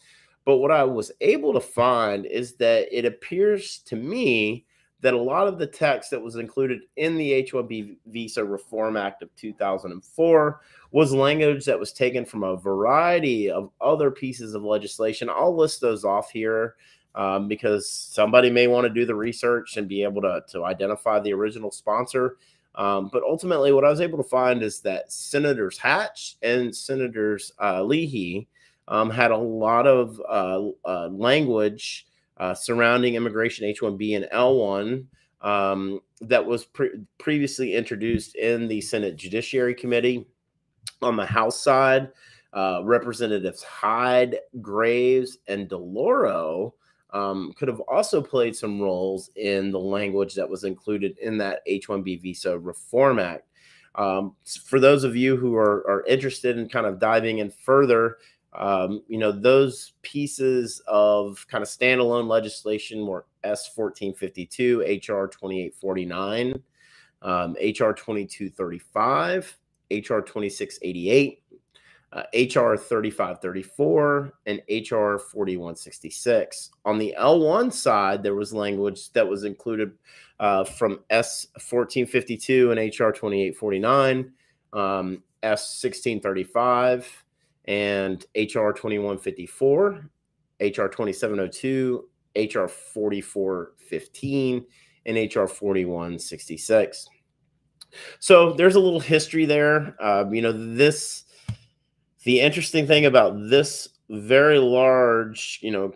But 0.48 0.60
what 0.60 0.72
I 0.72 0.86
was 0.86 1.12
able 1.20 1.52
to 1.52 1.60
find 1.60 2.26
is 2.26 2.56
that 2.56 2.88
it 2.98 3.04
appears 3.04 3.80
to 3.80 3.98
me 3.98 4.66
that 5.02 5.14
a 5.14 5.22
lot 5.22 5.46
of 5.46 5.60
the 5.60 5.68
text 5.68 6.10
that 6.12 6.22
was 6.22 6.38
included 6.38 6.84
in 6.96 7.18
the 7.18 7.34
H 7.34 7.52
1B 7.52 7.98
Visa 8.06 8.46
Reform 8.46 8.96
Act 8.96 9.22
of 9.22 9.36
2004 9.36 10.62
was 10.92 11.12
language 11.12 11.66
that 11.66 11.78
was 11.78 11.92
taken 11.92 12.24
from 12.24 12.46
a 12.46 12.56
variety 12.56 13.52
of 13.52 13.72
other 13.82 14.10
pieces 14.10 14.54
of 14.54 14.64
legislation. 14.64 15.30
I'll 15.30 15.54
list 15.54 15.82
those 15.82 16.06
off 16.06 16.32
here 16.32 16.76
um, 17.14 17.50
because 17.50 17.92
somebody 17.92 18.50
may 18.50 18.68
want 18.68 18.88
to 18.88 18.94
do 18.94 19.06
the 19.06 19.16
research 19.16 19.76
and 19.76 19.86
be 19.86 20.02
able 20.02 20.22
to, 20.22 20.46
to 20.52 20.64
identify 20.64 21.20
the 21.20 21.34
original 21.34 21.72
sponsor. 21.72 22.38
Um, 22.76 23.10
but 23.12 23.22
ultimately, 23.22 23.74
what 23.74 23.84
I 23.84 23.90
was 23.90 24.00
able 24.00 24.24
to 24.24 24.30
find 24.30 24.64
is 24.64 24.80
that 24.82 25.12
Senators 25.12 25.78
Hatch 25.78 26.38
and 26.42 26.74
Senators 26.74 27.52
uh, 27.62 27.84
Leahy 27.84 28.48
um, 28.88 29.10
had 29.10 29.32
a 29.32 29.38
lot 29.38 29.88
of 29.88 30.20
uh, 30.28 30.70
uh, 30.86 31.08
language 31.08 32.08
uh, 32.38 32.54
surrounding 32.54 33.16
immigration 33.16 33.66
H-1B 33.66 34.16
and 34.16 34.28
L-1 34.32 35.06
um, 35.42 36.00
that 36.22 36.46
was 36.46 36.66
pre- 36.66 37.02
previously 37.18 37.74
introduced 37.74 38.36
in 38.36 38.68
the 38.68 38.82
Senate 38.82 39.16
Judiciary 39.16 39.76
Committee. 39.76 40.26
On 41.02 41.16
the 41.16 41.26
House 41.26 41.62
side, 41.62 42.10
uh, 42.54 42.82
Representatives 42.84 43.62
Hyde, 43.62 44.40
Graves, 44.62 45.38
and 45.48 45.70
DeLauro 45.70 46.72
um, 47.12 47.54
could 47.58 47.68
have 47.68 47.82
also 47.82 48.22
played 48.22 48.56
some 48.56 48.82
roles 48.82 49.30
in 49.36 49.72
the 49.72 49.80
language 49.80 50.34
that 50.36 50.50
was 50.50 50.64
included 50.64 51.18
in 51.20 51.38
that 51.38 51.62
H-1B 51.68 52.22
Visa 52.22 52.58
Reform 52.58 53.20
Act. 53.20 53.44
Um, 53.96 54.36
for 54.66 54.80
those 54.80 55.04
of 55.04 55.16
you 55.16 55.38
who 55.38 55.56
are, 55.56 55.88
are 55.90 56.04
interested 56.08 56.58
in 56.58 56.70
kind 56.70 56.86
of 56.86 57.00
diving 57.00 57.40
in 57.40 57.52
further 57.52 58.18
um, 58.58 59.04
you 59.08 59.20
know, 59.20 59.32
those 59.32 59.94
pieces 60.02 60.82
of 60.88 61.46
kind 61.48 61.62
of 61.62 61.70
standalone 61.70 62.28
legislation 62.28 63.06
were 63.06 63.26
S 63.44 63.70
1452, 63.74 64.80
HR 64.82 65.28
2849, 65.28 66.62
um, 67.22 67.52
HR 67.54 67.94
2235, 67.94 69.58
HR 69.92 70.20
2688, 70.22 71.44
uh, 72.14 72.24
HR 72.34 72.76
3534, 72.76 74.34
and 74.48 74.62
HR 74.70 75.20
4166. 75.20 76.72
On 76.86 76.98
the 76.98 77.16
L1 77.20 77.72
side, 77.72 78.24
there 78.24 78.36
was 78.36 78.54
language 78.54 79.12
that 79.14 79.28
was 79.28 79.44
included 79.44 79.92
uh, 80.40 80.64
from 80.64 81.00
S 81.12 81.48
1452 81.54 82.72
and 82.72 82.80
HR 82.80 83.12
2849, 83.12 84.32
um, 84.74 85.24
S 85.44 85.80
1635 85.84 87.24
and 87.68 88.26
HR 88.36 88.72
2154, 88.72 90.10
HR 90.60 90.88
2702, 90.88 92.10
HR 92.36 92.68
4415, 92.68 94.66
and 95.06 95.36
HR 95.36 95.46
4166. 95.48 97.08
So 98.20 98.54
there's 98.54 98.76
a 98.76 98.80
little 98.80 99.00
history 99.00 99.46
there. 99.46 99.96
Uh, 100.00 100.26
you 100.32 100.42
know, 100.42 100.52
this, 100.52 101.24
the 102.24 102.40
interesting 102.40 102.88
thing 102.88 103.06
about 103.06 103.50
this 103.50 103.90
very 104.10 104.60
large, 104.60 105.60
you 105.62 105.72
know, 105.72 105.94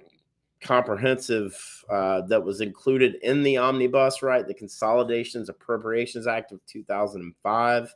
comprehensive 0.62 1.58
uh, 1.90 2.22
that 2.22 2.44
was 2.44 2.62
included 2.62 3.16
in 3.24 3.44
the 3.44 3.58
omnibus, 3.58 4.22
right? 4.22 4.48
The 4.48 4.54
Consolidations 4.54 5.50
Appropriations 5.50 6.28
Act 6.28 6.52
of 6.52 6.64
2005, 6.66 7.96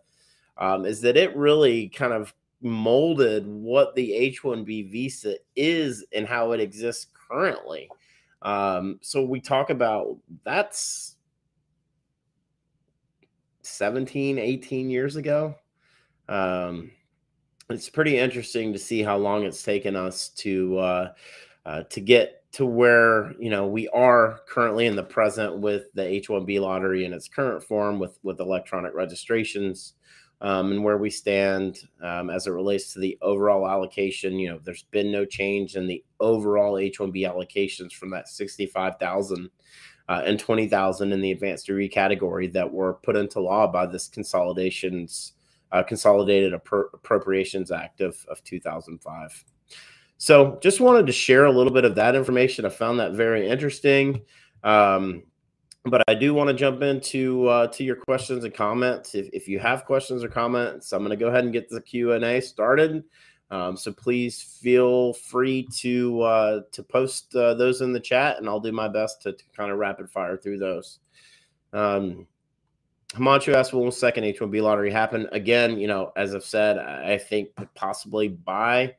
um, 0.57 0.85
is 0.85 1.01
that 1.01 1.17
it 1.17 1.35
really 1.35 1.89
kind 1.89 2.13
of 2.13 2.33
molded 2.61 3.45
what 3.47 3.95
the 3.95 4.11
H1B 4.11 4.91
visa 4.91 5.35
is 5.55 6.05
and 6.13 6.27
how 6.27 6.51
it 6.51 6.59
exists 6.59 7.07
currently. 7.29 7.89
Um, 8.41 8.99
so 9.01 9.23
we 9.23 9.39
talk 9.39 9.69
about 9.69 10.17
that's 10.43 11.15
17, 13.63 14.37
18 14.37 14.89
years 14.89 15.15
ago. 15.15 15.55
Um, 16.29 16.91
it's 17.69 17.89
pretty 17.89 18.17
interesting 18.17 18.71
to 18.73 18.79
see 18.79 19.01
how 19.01 19.17
long 19.17 19.43
it's 19.43 19.63
taken 19.63 19.95
us 19.95 20.29
to 20.29 20.77
uh, 20.77 21.11
uh, 21.65 21.83
to 21.83 21.99
get 21.99 22.43
to 22.53 22.65
where 22.65 23.33
you 23.39 23.49
know 23.49 23.67
we 23.67 23.87
are 23.89 24.39
currently 24.47 24.85
in 24.85 24.95
the 24.95 25.03
present 25.03 25.57
with 25.57 25.91
the 25.93 26.03
H1B 26.03 26.61
lottery 26.61 27.05
in 27.05 27.13
its 27.13 27.27
current 27.27 27.63
form 27.63 27.99
with 27.99 28.19
with 28.23 28.39
electronic 28.39 28.93
registrations 28.93 29.93
um, 30.45 30.71
and 30.71 30.83
where 30.83 30.99
we 30.99 31.09
stand 31.09 31.79
um, 32.03 32.29
as 32.29 32.45
it 32.45 32.51
relates 32.51 32.93
to 32.93 32.99
the 32.99 33.17
overall 33.23 33.67
allocation. 33.67 34.37
You 34.37 34.51
know, 34.51 34.59
there's 34.63 34.83
been 34.91 35.11
no 35.11 35.25
change 35.25 35.75
in 35.75 35.87
the 35.87 36.03
overall 36.19 36.77
H-1B 36.77 37.21
allocations 37.21 37.93
from 37.93 38.11
that 38.11 38.29
65,000 38.29 39.49
uh, 40.07 40.21
and 40.23 40.39
20,000 40.39 41.11
in 41.11 41.19
the 41.19 41.31
advanced 41.31 41.65
degree 41.65 41.89
category 41.89 42.45
that 42.49 42.71
were 42.71 42.93
put 42.93 43.15
into 43.15 43.39
law 43.39 43.65
by 43.65 43.87
this 43.87 44.07
consolidations 44.07 45.33
uh, 45.71 45.81
Consolidated 45.81 46.53
Appro- 46.53 46.93
Appropriations 46.93 47.71
Act 47.71 48.01
of, 48.01 48.23
of 48.29 48.43
2005. 48.43 49.43
So, 50.17 50.59
just 50.61 50.79
wanted 50.79 51.07
to 51.07 51.11
share 51.11 51.45
a 51.45 51.51
little 51.51 51.73
bit 51.73 51.85
of 51.85 51.95
that 51.95 52.15
information. 52.15 52.65
I 52.65 52.69
found 52.69 52.99
that 52.99 53.13
very 53.13 53.49
interesting. 53.49 54.21
Um, 54.63 55.23
but 55.85 56.03
I 56.07 56.15
do 56.15 56.33
want 56.33 56.47
to 56.49 56.53
jump 56.53 56.81
into 56.81 57.47
uh, 57.47 57.67
to 57.67 57.83
your 57.83 57.95
questions 57.95 58.43
and 58.43 58.53
comments. 58.53 59.15
If, 59.15 59.29
if 59.33 59.47
you 59.47 59.59
have 59.59 59.85
questions 59.85 60.23
or 60.23 60.29
comments, 60.29 60.91
I'm 60.91 60.99
going 60.99 61.11
to 61.11 61.15
go 61.15 61.29
ahead 61.29 61.43
and 61.43 61.53
get 61.53 61.69
the 61.69 61.81
Q 61.81 62.13
and 62.13 62.25
A 62.25 62.41
started. 62.41 63.03
Um, 63.51 63.77
so 63.77 63.93
please 63.93 64.41
feel 64.41 65.13
free 65.13 65.67
to 65.77 66.21
uh, 66.21 66.61
to 66.71 66.83
post 66.83 67.35
uh, 67.35 67.53
those 67.53 67.81
in 67.81 67.93
the 67.93 67.99
chat, 67.99 68.37
and 68.37 68.49
I'll 68.49 68.59
do 68.59 68.71
my 68.71 68.87
best 68.87 69.21
to, 69.23 69.33
to 69.33 69.43
kind 69.55 69.71
of 69.71 69.77
rapid 69.77 70.09
fire 70.09 70.37
through 70.37 70.57
those. 70.57 70.99
Um, 71.71 72.25
Hamachu 73.13 73.53
asked, 73.53 73.71
"Will 73.71 73.91
second 73.91 74.23
H1B 74.23 74.61
lottery 74.63 74.91
happen 74.91 75.29
again?" 75.31 75.77
You 75.77 75.87
know, 75.87 76.11
as 76.15 76.33
I've 76.33 76.43
said, 76.43 76.79
I 76.79 77.19
think 77.19 77.49
possibly 77.75 78.29
by 78.29 78.95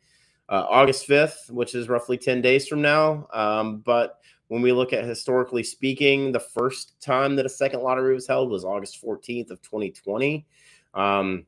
uh, 0.49 0.65
August 0.69 1.09
5th, 1.09 1.51
which 1.51 1.75
is 1.75 1.89
roughly 1.89 2.17
10 2.17 2.41
days 2.41 2.69
from 2.69 2.81
now. 2.81 3.27
Um, 3.33 3.79
but 3.79 4.21
when 4.49 4.63
we 4.63 4.73
look 4.73 4.93
at 4.93 5.05
historically 5.05 5.63
speaking, 5.63 6.33
the 6.33 6.41
first 6.41 7.01
time 7.01 7.37
that 7.37 7.47
a 7.47 7.51
second 7.51 7.83
lottery 7.83 8.15
was 8.15 8.27
held 8.27 8.51
was 8.51 8.65
August 8.65 9.03
14th 9.03 9.51
of 9.51 9.61
2020. 9.63 10.47
Um, 10.95 11.47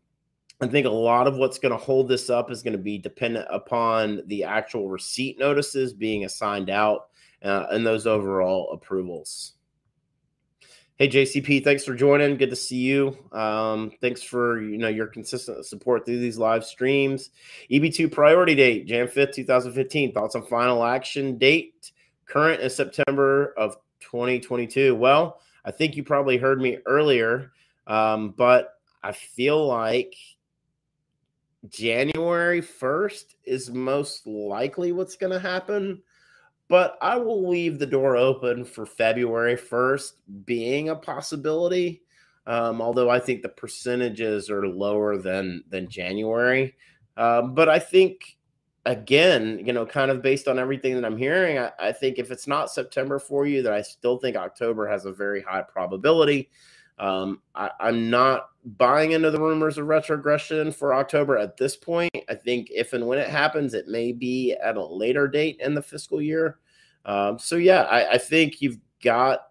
I 0.61 0.66
think 0.66 0.87
a 0.87 0.90
lot 0.90 1.28
of 1.28 1.37
what's 1.37 1.58
going 1.58 1.70
to 1.72 1.78
hold 1.78 2.08
this 2.08 2.30
up 2.30 2.50
is 2.50 2.62
going 2.62 2.72
to 2.72 2.82
be 2.82 2.98
dependent 2.98 3.46
upon 3.50 4.22
the 4.26 4.44
actual 4.44 4.88
receipt 4.88 5.38
notices 5.38 5.92
being 5.92 6.24
assigned 6.24 6.68
out 6.68 7.08
uh, 7.42 7.66
and 7.70 7.87
those 7.87 8.06
overall 8.06 8.72
approvals. 8.72 9.54
Hey 10.96 11.08
JCP, 11.08 11.62
thanks 11.62 11.84
for 11.84 11.94
joining. 11.94 12.37
Good 12.37 12.50
to 12.50 12.56
see 12.56 12.78
you. 12.78 13.16
Um, 13.30 13.92
thanks 14.00 14.20
for 14.20 14.61
you 14.61 14.78
know 14.78 14.88
your 14.88 15.06
consistent 15.06 15.64
support 15.64 16.04
through 16.04 16.18
these 16.18 16.38
live 16.38 16.64
streams. 16.64 17.30
EB2 17.70 18.11
priority 18.11 18.56
date, 18.56 18.88
Jan 18.88 19.06
5th, 19.06 19.32
2015. 19.34 20.12
Thoughts 20.12 20.34
on 20.34 20.44
final 20.46 20.82
action 20.84 21.38
date? 21.38 21.92
Current 22.29 22.62
is 22.62 22.75
September 22.75 23.55
of 23.57 23.77
2022. 24.01 24.95
Well, 24.95 25.41
I 25.64 25.71
think 25.71 25.97
you 25.97 26.05
probably 26.05 26.37
heard 26.37 26.61
me 26.61 26.79
earlier, 26.87 27.53
um, 27.87 28.35
but 28.37 28.75
I 29.03 29.12
feel 29.12 29.67
like 29.67 30.14
January 31.69 32.62
1st 32.62 33.35
is 33.45 33.71
most 33.71 34.27
likely 34.27 34.93
what's 34.93 35.17
going 35.17 35.33
to 35.33 35.41
happen. 35.41 36.03
But 36.69 36.99
I 37.01 37.17
will 37.17 37.49
leave 37.49 37.79
the 37.79 37.87
door 37.87 38.17
open 38.17 38.64
for 38.64 38.85
February 38.85 39.57
1st 39.57 40.12
being 40.45 40.91
a 40.91 40.97
possibility. 40.97 42.03
Um, 42.47 42.81
although 42.81 43.11
I 43.11 43.21
think 43.21 43.43
the 43.43 43.49
percentages 43.49 44.49
are 44.49 44.67
lower 44.67 45.19
than 45.19 45.64
than 45.69 45.88
January. 45.88 46.77
Um, 47.17 47.55
but 47.55 47.69
I 47.69 47.79
think 47.79 48.38
again, 48.88 49.61
you 49.64 49.72
know, 49.74 49.85
kind 49.85 50.11
of 50.11 50.22
based 50.22 50.48
on 50.48 50.59
everything 50.59 50.94
that 50.94 51.05
I'm 51.05 51.18
hearing, 51.18 51.59
I, 51.59 51.70
I, 51.79 51.92
think 51.92 52.18
if 52.18 52.31
it's 52.31 52.46
not 52.46 52.70
September 52.70 53.18
for 53.18 53.46
you, 53.46 53.61
that 53.62 53.72
I 53.72 53.83
still 53.83 54.16
think 54.16 54.35
October 54.35 54.88
has 54.88 55.05
a 55.05 55.12
very 55.12 55.42
high 55.42 55.61
probability. 55.61 56.48
Um, 56.98 57.42
I, 57.55 57.70
am 57.81 58.09
not 58.09 58.48
buying 58.64 59.12
into 59.12 59.31
the 59.31 59.40
rumors 59.40 59.77
of 59.77 59.87
retrogression 59.88 60.72
for 60.72 60.94
October 60.94 61.37
at 61.37 61.59
this 61.59 61.77
point. 61.77 62.16
I 62.31 62.35
think 62.35 62.68
if 62.70 62.95
and 62.95 63.07
when 63.07 63.18
it 63.18 63.28
happens, 63.28 63.74
it 63.74 63.89
may 63.89 64.11
be 64.11 64.55
at 64.55 64.78
a 64.78 64.84
later 64.84 65.28
date 65.28 65.61
in 65.61 65.74
the 65.74 65.82
fiscal 65.82 66.22
year. 66.22 66.59
Um, 67.05 67.39
so 67.39 67.57
yeah, 67.57 67.82
I, 67.82 68.12
I 68.12 68.18
think 68.18 68.62
you've 68.62 68.78
got 69.05 69.43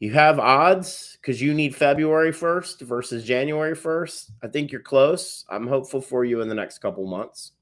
you 0.00 0.12
have 0.12 0.38
odds 0.38 1.18
because 1.20 1.40
you 1.40 1.54
need 1.54 1.74
February 1.74 2.32
1st 2.32 2.80
versus 2.82 3.24
January 3.24 3.76
1st. 3.76 4.30
I 4.42 4.48
think 4.48 4.70
you're 4.70 4.80
close. 4.82 5.44
I'm 5.50 5.66
hopeful 5.66 6.00
for 6.00 6.24
you 6.24 6.40
in 6.42 6.48
the 6.48 6.54
next 6.54 6.78
couple 6.78 7.06
months. 7.06 7.52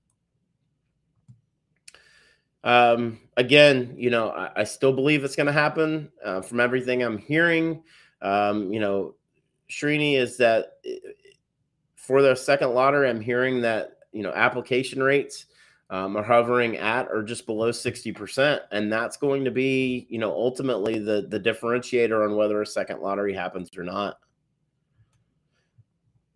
Um, 2.65 3.21
again, 3.37 3.95
you 3.97 4.11
know, 4.11 4.31
I, 4.31 4.51
I 4.57 4.65
still 4.65 4.93
believe 4.93 5.25
it's 5.25 5.37
going 5.37 5.47
to 5.47 5.53
happen 5.53 6.11
uh, 6.25 6.41
from 6.41 6.61
everything 6.61 7.03
I'm 7.03 7.19
hearing. 7.19 7.83
Um, 8.21 8.73
you 8.73 8.81
know, 8.81 9.15
Srini 9.71 10.17
is 10.17 10.37
that 10.39 10.79
eh, 10.85 10.97
for 11.95 12.23
the 12.23 12.35
second 12.35 12.71
lottery, 12.71 13.09
I'm 13.09 13.21
hearing 13.21 13.61
that, 13.63 13.99
you 14.13 14.23
know, 14.23 14.33
application 14.33 15.03
rates 15.03 15.47
um, 15.91 16.17
are 16.17 16.23
hovering 16.23 16.77
at 16.77 17.09
or 17.11 17.23
just 17.23 17.47
below 17.47 17.71
60%. 17.71 18.61
And 18.73 18.93
that's 18.93 19.17
going 19.17 19.45
to 19.45 19.51
be, 19.51 20.07
you 20.11 20.19
know, 20.19 20.31
ultimately 20.31 20.99
the, 20.99 21.27
the 21.29 21.41
differentiator 21.41 22.29
on 22.29 22.37
whether 22.37 22.61
a 22.61 22.67
second 22.67 23.01
lottery 23.01 23.35
happens 23.35 23.71
or 23.77 23.85
not. 23.85 24.19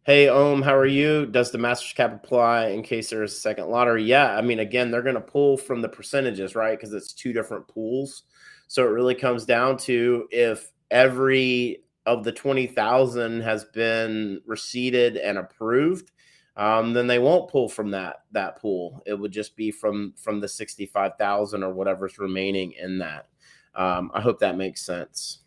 Hey, 0.05 0.29
Ohm, 0.29 0.63
how 0.63 0.75
are 0.77 0.87
you? 0.87 1.27
Does 1.27 1.53
the 1.53 1.59
master's 1.59 1.93
cap 1.93 2.13
apply 2.13 2.69
in 2.69 2.83
case 2.83 3.11
there's 3.11 3.33
a 3.33 3.37
second 3.37 3.69
lottery? 3.69 4.03
Yeah, 4.03 4.37
I 4.37 4.43
mean, 4.43 4.59
again, 4.59 4.91
they're 4.91 5.03
going 5.03 5.15
to 5.15 5.21
pull 5.21 5.57
from 5.57 5.81
the 5.81 5.89
percentages, 5.89 6.57
right? 6.57 6.77
Because 6.77 6.93
it's 6.93 7.13
two 7.13 7.33
different 7.33 7.69
pools. 7.69 8.25
So 8.67 8.83
it 8.85 8.91
really 8.91 9.15
comes 9.15 9.45
down 9.45 9.77
to 9.79 10.27
if 10.33 10.73
every 10.91 11.85
of 12.05 12.25
the 12.25 12.33
20,000 12.33 13.43
has 13.43 13.65
been 13.67 14.41
receipted 14.45 15.17
and 15.19 15.39
approved, 15.39 16.11
um, 16.57 16.93
then 16.95 17.07
they 17.07 17.21
won't 17.21 17.49
pull 17.51 17.69
from 17.69 17.93
that 17.93 18.17
that 18.33 18.59
pool. 18.61 19.03
It 19.07 19.15
would 19.15 19.33
just 19.33 19.57
be 19.57 19.71
from 19.71 20.13
from 20.19 20.41
the 20.41 20.49
sixty 20.49 20.85
five 20.85 21.13
thousand 21.19 21.63
or 21.63 21.73
whatever's 21.73 22.19
remaining 22.19 22.73
in 22.73 22.99
that. 22.99 23.27
Um, 23.75 24.11
I 24.13 24.21
hope 24.21 24.41
that 24.41 24.59
makes 24.59 24.85
sense. 24.85 25.42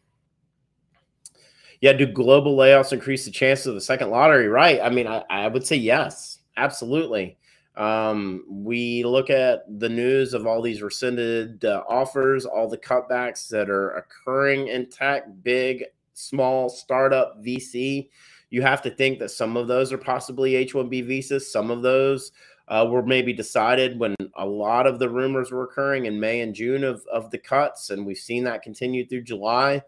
Yeah, 1.81 1.93
do 1.93 2.05
global 2.05 2.55
layoffs 2.55 2.93
increase 2.93 3.25
the 3.25 3.31
chances 3.31 3.67
of 3.67 3.75
the 3.75 3.81
second 3.81 4.09
lottery? 4.09 4.47
Right. 4.47 4.79
I 4.81 4.89
mean, 4.89 5.07
I, 5.07 5.23
I 5.29 5.47
would 5.47 5.65
say 5.65 5.75
yes, 5.75 6.39
absolutely. 6.57 7.37
Um, 7.75 8.45
we 8.49 9.03
look 9.03 9.29
at 9.29 9.63
the 9.79 9.89
news 9.89 10.33
of 10.33 10.47
all 10.47 10.61
these 10.61 10.81
rescinded 10.81 11.65
uh, 11.65 11.83
offers, 11.89 12.45
all 12.45 12.69
the 12.69 12.77
cutbacks 12.77 13.49
that 13.49 13.69
are 13.69 13.91
occurring 13.97 14.69
in 14.69 14.89
tech, 14.89 15.25
big, 15.43 15.83
small, 16.13 16.69
startup, 16.69 17.43
VC 17.43 18.07
you 18.49 18.61
have 18.61 18.81
to 18.83 18.89
think 18.89 19.19
that 19.19 19.31
some 19.31 19.57
of 19.57 19.67
those 19.67 19.91
are 19.91 19.97
possibly 19.97 20.55
H 20.55 20.73
1B 20.73 21.05
visas. 21.05 21.51
Some 21.51 21.71
of 21.71 21.81
those 21.81 22.31
uh, 22.69 22.87
were 22.89 23.03
maybe 23.03 23.33
decided 23.33 23.99
when 23.99 24.15
a 24.35 24.45
lot 24.45 24.87
of 24.87 24.99
the 24.99 25.09
rumors 25.09 25.51
were 25.51 25.63
occurring 25.63 26.05
in 26.05 26.19
May 26.19 26.41
and 26.41 26.55
June 26.55 26.83
of, 26.83 27.05
of 27.11 27.29
the 27.31 27.37
cuts. 27.37 27.89
And 27.89 28.05
we've 28.05 28.17
seen 28.17 28.43
that 28.45 28.61
continue 28.61 29.05
through 29.05 29.23
July, 29.23 29.81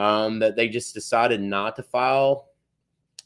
um, 0.00 0.38
that 0.38 0.56
they 0.56 0.66
just 0.66 0.94
decided 0.94 1.42
not 1.42 1.76
to 1.76 1.82
file 1.82 2.48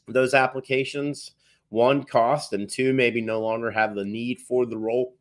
those 0.09 0.33
applications. 0.33 1.31
One, 1.69 2.03
cost, 2.03 2.51
and 2.51 2.69
two, 2.69 2.93
maybe 2.93 3.21
no 3.21 3.39
longer 3.39 3.71
have 3.71 3.95
the 3.95 4.03
need 4.03 4.41
for 4.41 4.65
the 4.65 4.77
role. 4.77 5.15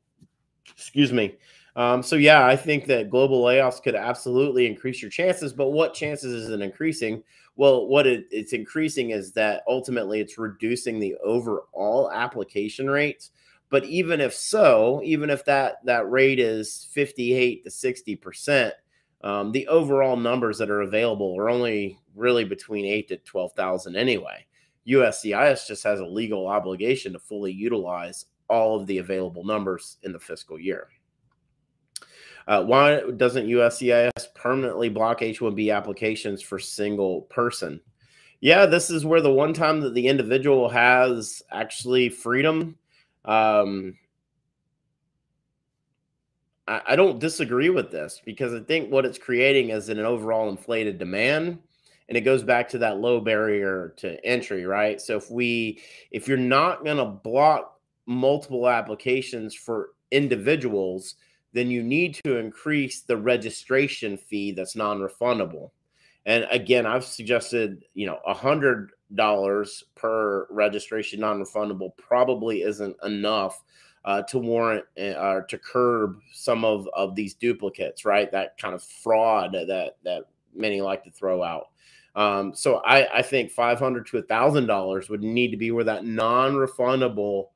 Excuse 0.69 1.13
me. 1.13 1.37
Um, 1.77 2.03
so 2.03 2.17
yeah, 2.17 2.45
I 2.45 2.57
think 2.57 2.87
that 2.87 3.09
global 3.09 3.41
layoffs 3.41 3.81
could 3.81 3.95
absolutely 3.95 4.67
increase 4.67 5.01
your 5.01 5.13
chances. 5.13 5.53
But 5.53 5.71
what 5.71 5.95
chances 5.95 6.33
is 6.33 6.51
it 6.51 6.61
increasing? 6.61 7.23
Well, 7.55 7.87
what 7.87 8.09
it, 8.09 8.27
it's 8.33 8.53
increasing 8.53 9.11
is 9.11 9.31
that 9.33 9.63
ultimately 9.69 10.21
it's 10.21 10.39
reducing 10.39 10.99
the 10.99 11.15
overall 11.23 12.11
application 12.13 12.91
rates. 12.91 13.31
But 13.71 13.85
even 13.85 14.21
if 14.21 14.35
so, 14.35 15.01
even 15.05 15.31
if 15.31 15.45
that 15.45 15.85
that 15.85 16.11
rate 16.11 16.41
is 16.41 16.89
58 16.93 17.63
to 17.63 17.71
60 17.71 18.17
percent, 18.17 18.75
um, 19.25 19.53
the 19.53 19.67
overall 19.69 20.17
numbers 20.17 20.59
that 20.59 20.71
are 20.71 20.83
available 20.83 21.35
are 21.39 21.49
only 21.49 21.99
really 22.15 22.45
between 22.45 22.85
eight 22.85 23.09
to 23.09 23.17
12,000 23.17 23.97
anyway. 23.97 24.47
USCIS 24.87 25.67
just 25.67 25.83
has 25.83 25.99
a 26.01 26.05
legal 26.05 26.47
obligation 26.47 27.15
to 27.15 27.19
fully 27.19 27.51
utilize 27.51 28.27
all 28.51 28.79
of 28.79 28.87
the 28.87 28.99
available 28.99 29.43
numbers 29.43 29.97
in 30.03 30.13
the 30.13 30.21
fiscal 30.21 30.61
year. 30.61 30.89
Uh, 32.47 32.63
why 32.65 33.01
doesn't 33.17 33.47
USCIS 33.47 34.35
permanently 34.35 34.91
block 34.91 35.23
H 35.23 35.41
1B 35.41 35.75
applications 35.75 36.43
for 36.43 36.59
single 36.59 37.23
person? 37.23 37.81
Yeah, 38.41 38.67
this 38.67 38.91
is 38.91 39.07
where 39.07 39.23
the 39.23 39.33
one 39.33 39.55
time 39.55 39.81
that 39.81 39.95
the 39.95 40.07
individual 40.07 40.69
has 40.69 41.43
actually 41.51 42.11
freedom. 42.11 42.77
Um, 43.25 43.97
I, 46.67 46.81
I 46.89 46.97
don't 46.97 47.19
disagree 47.19 47.71
with 47.71 47.91
this 47.91 48.21
because 48.25 48.55
I 48.55 48.61
think 48.61 48.91
what 48.91 49.05
it's 49.05 49.19
creating 49.19 49.71
is 49.71 49.89
an 49.89 49.99
overall 49.99 50.49
inflated 50.49 50.99
demand 50.99 51.59
and 52.09 52.19
it 52.19 52.23
goes 52.23 52.43
back 52.43 52.69
to 52.71 52.79
that 52.79 52.99
low 52.99 53.21
barrier 53.21 53.95
to 53.97 54.23
entry 54.25 54.67
right 54.67 55.01
so 55.01 55.17
if 55.17 55.31
we 55.31 55.81
if 56.11 56.29
you're 56.29 56.37
not 56.37 56.85
going 56.85 56.99
to 56.99 57.05
block 57.05 57.81
multiple 58.07 58.69
applications 58.69 59.55
for 59.55 59.91
individuals 60.11 61.17
then 61.55 61.71
you 61.71 61.83
need 61.83 62.15
to 62.25 62.37
increase 62.37 63.03
the 63.03 63.17
registration 63.17 64.19
fee 64.19 64.53
that's 64.53 64.77
non-refundable. 64.77 65.71
And 66.27 66.47
again, 66.51 66.85
I've 66.85 67.05
suggested, 67.05 67.85
you 67.95 68.07
know, 68.07 68.19
a 68.27 68.35
hundred 68.35 68.91
dollars 69.15 69.85
per 69.95 70.47
registration 70.51 71.21
non-refundable 71.21 71.97
probably 71.97 72.63
isn't 72.63 72.97
enough 73.05 73.63
uh, 74.05 74.23
to 74.23 74.39
warrant 74.39 74.85
uh, 74.99 75.15
or 75.19 75.43
to 75.43 75.59
curb 75.59 76.19
some 76.33 76.65
of, 76.65 76.89
of 76.95 77.15
these 77.15 77.35
duplicates, 77.35 78.05
right? 78.05 78.31
That 78.31 78.59
kind 78.59 78.75
of 78.75 78.83
fraud 78.83 79.53
that 79.53 79.97
that 80.05 80.25
many 80.55 80.81
like 80.81 81.05
to 81.05 81.11
throw 81.11 81.43
out. 81.43 81.69
Um, 82.15 82.55
so 82.55 82.77
I, 82.77 83.19
I 83.19 83.23
think 83.23 83.51
five 83.51 83.79
hundred 83.79 84.07
to 84.09 84.23
thousand 84.23 84.67
dollars 84.67 85.09
would 85.09 85.23
need 85.23 85.51
to 85.51 85.57
be 85.57 85.71
where 85.71 85.85
that 85.85 86.05
non-refundable 86.05 87.49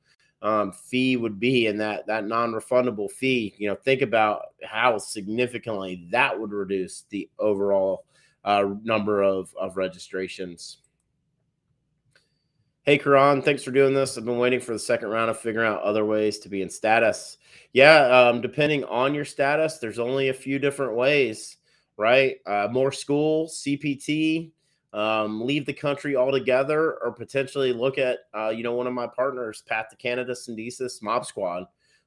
um, 0.43 0.73
fee 0.73 1.17
would 1.17 1.39
be 1.39 1.67
and 1.67 1.81
that 1.81 2.07
that 2.07 2.25
non-refundable 2.27 3.11
fee 3.11 3.55
you 3.59 3.69
know 3.69 3.75
think 3.75 4.03
about 4.03 4.43
how 4.63 4.97
significantly 4.97 6.07
that 6.11 6.39
would 6.39 6.53
reduce 6.53 7.05
the 7.11 7.29
overall 7.41 8.05
uh, 8.45 8.65
number 8.85 9.23
of, 9.23 9.53
of 9.61 9.77
registrations 9.77 10.79
hey 12.85 12.99
karan 12.99 13.43
thanks 13.43 13.63
for 13.63 13.71
doing 13.71 13.95
this 13.95 14.17
i've 14.17 14.25
been 14.25 14.39
waiting 14.39 14.61
for 14.61 14.73
the 14.73 14.79
second 14.79 15.09
round 15.09 15.31
of 15.31 15.39
figuring 15.39 15.69
out 15.69 15.83
other 15.83 16.05
ways 16.05 16.39
to 16.39 16.49
be 16.49 16.63
in 16.63 16.71
status 16.71 17.39
yeah 17.73 18.07
um, 18.07 18.41
depending 18.41 18.85
on 18.85 19.15
your 19.15 19.25
status 19.25 19.79
there's 19.79 19.99
only 19.99 20.29
a 20.29 20.35
few 20.35 20.59
different 20.59 20.95
ways 20.95 21.57
right 21.97 22.37
uh, 22.47 22.69
more 22.71 22.93
school 22.93 23.49
cpt 23.49 24.51
um, 24.93 25.45
leave 25.45 25.67
the 25.67 25.73
country 25.73 26.17
altogether, 26.17 26.95
or 27.03 27.13
potentially 27.13 27.73
look 27.73 27.99
at, 27.99 28.21
uh, 28.35 28.49
you 28.49 28.63
know, 28.63 28.73
one 28.73 28.87
of 28.87 28.95
my 28.95 29.07
partners, 29.07 29.63
Path 29.67 29.89
to 29.91 29.97
Canada, 29.97 30.33
Syndesus, 30.33 31.03
Mob 31.03 31.27
Squad. 31.27 31.65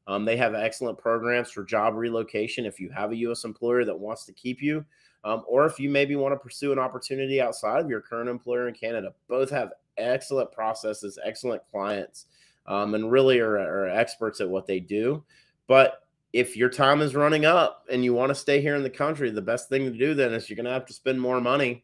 Um, 0.08 0.26
they 0.26 0.36
have 0.38 0.56
excellent 0.56 0.98
programs 0.98 1.52
for 1.52 1.64
job 1.64 1.94
relocation 1.94 2.66
if 2.66 2.80
you 2.80 2.90
have 2.90 3.12
a 3.12 3.16
U.S. 3.18 3.44
employer 3.44 3.86
that 3.86 3.98
wants 3.98 4.26
to 4.26 4.34
keep 4.34 4.62
you, 4.62 4.84
um, 5.24 5.44
or 5.48 5.66
if 5.68 5.80
you 5.80 5.90
maybe 5.90 6.16
want 6.16 6.34
to 6.34 6.40
pursue 6.40 6.72
an 6.72 6.80
opportunity 6.80 7.40
outside 7.40 7.82
of 7.82 7.90
your 7.90 8.02
current 8.02 8.28
employer 8.28 8.68
in 8.68 8.74
Canada. 8.74 9.14
Both 9.30 9.52
have 9.52 9.74
excellent 9.98 10.52
processes, 10.52 11.20
excellent 11.24 11.62
clients, 11.72 12.26
um, 12.66 12.94
and 12.96 13.12
really 13.12 13.39
are, 13.39 13.58
are 13.58 13.89
experts 13.89 14.42
at 14.42 14.50
what 14.50 14.68
they 14.68 14.80
do. 14.80 15.24
But 15.68 16.06
if 16.34 16.56
your 16.56 16.70
time 16.70 17.02
is 17.02 17.16
running 17.16 17.46
up 17.46 17.86
and 17.92 18.04
you 18.04 18.14
want 18.14 18.30
to 18.30 18.36
stay 18.36 18.62
here 18.62 18.76
in 18.76 18.84
the 18.84 18.89
country, 18.89 19.30
the 19.30 19.42
best 19.42 19.70
thing 19.70 19.86
to 19.92 19.98
do 19.98 20.14
then 20.14 20.34
is 20.34 20.50
you're 20.50 20.56
going 20.56 20.66
to 20.66 20.72
have 20.72 20.86
to 20.86 20.94
spend 20.94 21.20
more 21.20 21.42
money 21.42 21.84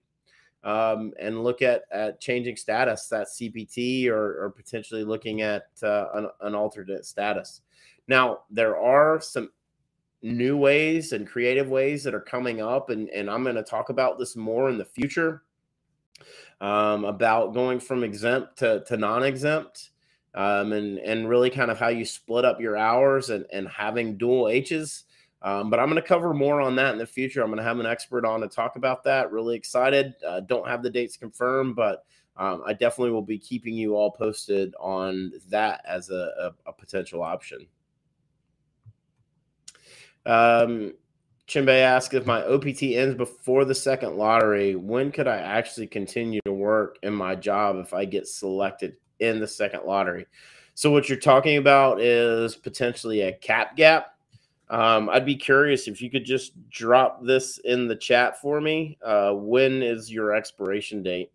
um, 0.63 1.13
and 1.19 1.43
look 1.43 1.61
at 1.61 1.83
at 1.91 2.19
changing 2.19 2.55
status, 2.55 3.07
that 3.07 3.27
CPT, 3.27 4.07
or, 4.07 4.43
or 4.43 4.49
potentially 4.49 5.03
looking 5.03 5.41
at 5.41 5.67
uh, 5.83 6.07
an, 6.13 6.29
an 6.41 6.55
alternate 6.55 7.05
status. 7.05 7.61
Now, 8.07 8.39
there 8.49 8.77
are 8.77 9.21
some 9.21 9.49
new 10.21 10.57
ways 10.57 11.11
and 11.11 11.27
creative 11.27 11.69
ways 11.69 12.03
that 12.03 12.15
are 12.15 12.21
coming 12.21 12.61
up, 12.61 12.89
and, 12.89 13.09
and 13.09 13.29
I'm 13.29 13.43
going 13.43 13.55
to 13.55 13.63
talk 13.63 13.89
about 13.89 14.17
this 14.17 14.35
more 14.35 14.69
in 14.69 14.77
the 14.77 14.85
future 14.85 15.43
um, 16.61 17.05
about 17.05 17.53
going 17.53 17.79
from 17.79 18.03
exempt 18.03 18.57
to, 18.59 18.83
to 18.85 18.97
non 18.97 19.23
exempt. 19.23 19.91
Um, 20.35 20.71
and 20.71 20.99
and 20.99 21.27
really 21.27 21.49
kind 21.49 21.71
of 21.71 21.79
how 21.79 21.87
you 21.87 22.05
split 22.05 22.45
up 22.45 22.61
your 22.61 22.77
hours 22.77 23.31
and, 23.31 23.45
and 23.51 23.67
having 23.67 24.17
dual 24.17 24.49
H's 24.49 25.05
um, 25.41 25.69
but 25.69 25.79
I'm 25.79 25.87
going 25.89 26.01
to 26.01 26.07
cover 26.07 26.33
more 26.33 26.61
on 26.61 26.75
that 26.77 26.93
in 26.93 26.97
the 26.97 27.05
future. 27.05 27.41
I'm 27.41 27.47
going 27.47 27.57
to 27.57 27.63
have 27.63 27.79
an 27.79 27.85
expert 27.85 28.25
on 28.25 28.41
to 28.41 28.47
talk 28.47 28.75
about 28.75 29.03
that. 29.03 29.31
Really 29.31 29.55
excited. 29.55 30.15
Uh, 30.25 30.39
don't 30.41 30.67
have 30.67 30.81
the 30.81 30.89
dates 30.89 31.15
confirmed, 31.15 31.75
but 31.75 32.05
um, 32.37 32.63
I 32.65 32.73
definitely 32.73 33.11
will 33.11 33.21
be 33.21 33.37
keeping 33.37 33.75
you 33.75 33.95
all 33.95 34.11
posted 34.11 34.73
on 34.79 35.33
that 35.49 35.81
as 35.87 36.09
a, 36.09 36.53
a, 36.65 36.69
a 36.69 36.73
potential 36.73 37.21
option. 37.21 37.67
Um, 40.25 40.93
Chimbe 41.47 41.69
asked 41.69 42.13
if 42.13 42.25
my 42.25 42.43
OPT 42.43 42.83
ends 42.83 43.15
before 43.15 43.63
the 43.63 43.75
second 43.75 44.17
lottery, 44.17 44.75
when 44.75 45.11
could 45.11 45.27
I 45.27 45.37
actually 45.37 45.87
continue 45.87 46.41
to 46.45 46.51
work 46.51 46.97
in 47.03 47.13
my 47.13 47.35
job 47.35 47.77
if 47.77 47.93
I 47.93 48.03
get 48.05 48.27
selected 48.27 48.97
in 49.19 49.39
the 49.39 49.47
second 49.47 49.85
lottery? 49.85 50.27
So, 50.73 50.91
what 50.91 51.07
you're 51.07 51.17
talking 51.17 51.57
about 51.57 52.01
is 52.01 52.55
potentially 52.55 53.21
a 53.21 53.31
cap 53.31 53.75
gap 53.77 54.17
um, 54.69 55.09
I'd 55.09 55.25
be 55.25 55.35
curious 55.35 55.87
if 55.87 56.01
you 56.01 56.09
could 56.09 56.25
just 56.25 56.69
drop 56.69 57.23
this 57.23 57.57
in 57.59 57.87
the 57.87 57.95
chat 57.95 58.41
for 58.41 58.59
me. 58.59 58.97
Uh, 59.01 59.31
when 59.33 59.81
is 59.81 60.11
your 60.11 60.35
expiration 60.35 61.03
date? 61.03 61.31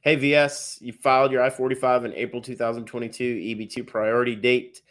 Hey, 0.00 0.16
VS, 0.16 0.78
you 0.80 0.92
filed 0.92 1.32
your 1.32 1.42
I 1.42 1.50
45 1.50 2.04
in 2.04 2.12
April 2.14 2.40
2022, 2.40 3.24
EB2 3.24 3.86
priority 3.86 4.36
date 4.36 4.82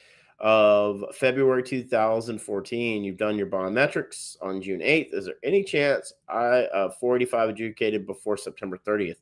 of 0.46 1.04
February 1.16 1.64
2014. 1.64 3.04
You've 3.04 3.18
done 3.18 3.36
your 3.36 3.48
biometrics 3.48 4.38
on 4.44 4.62
June 4.62 4.80
8th. 4.80 5.16
Is 5.16 5.26
there 5.26 5.38
any 5.42 5.64
chance 5.64 6.14
I 6.30 6.66
uh, 6.66 6.92
485 6.92 7.50
adjudicated 7.50 8.06
before 8.06 8.38
September 8.38 8.78
30th? 8.78 9.16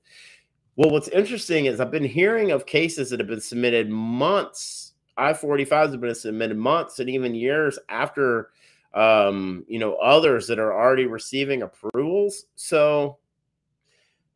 Well, 0.76 0.89
what's 0.89 1.07
interesting 1.07 1.67
is 1.67 1.80
I've 1.80 1.91
been 1.91 2.03
hearing 2.03 2.51
of 2.51 2.65
cases 2.65 3.09
that 3.09 3.21
have 3.21 3.30
been 3.30 3.39
submitted 3.39 3.89
months. 3.89 4.95
I 5.15 5.32
45s 5.32 5.91
have 5.91 6.01
been 6.01 6.13
submitted 6.13 6.57
months 6.57 6.99
and 6.99 7.09
even 7.09 7.34
years 7.34 7.80
after, 7.88 8.49
um, 8.93 9.63
you 9.69 9.80
know, 9.80 9.95
others 9.95 10.45
that 10.47 10.59
are 10.59 10.74
already 10.74 11.05
receiving 11.05 11.61
approvals. 11.61 12.47
So, 12.55 13.19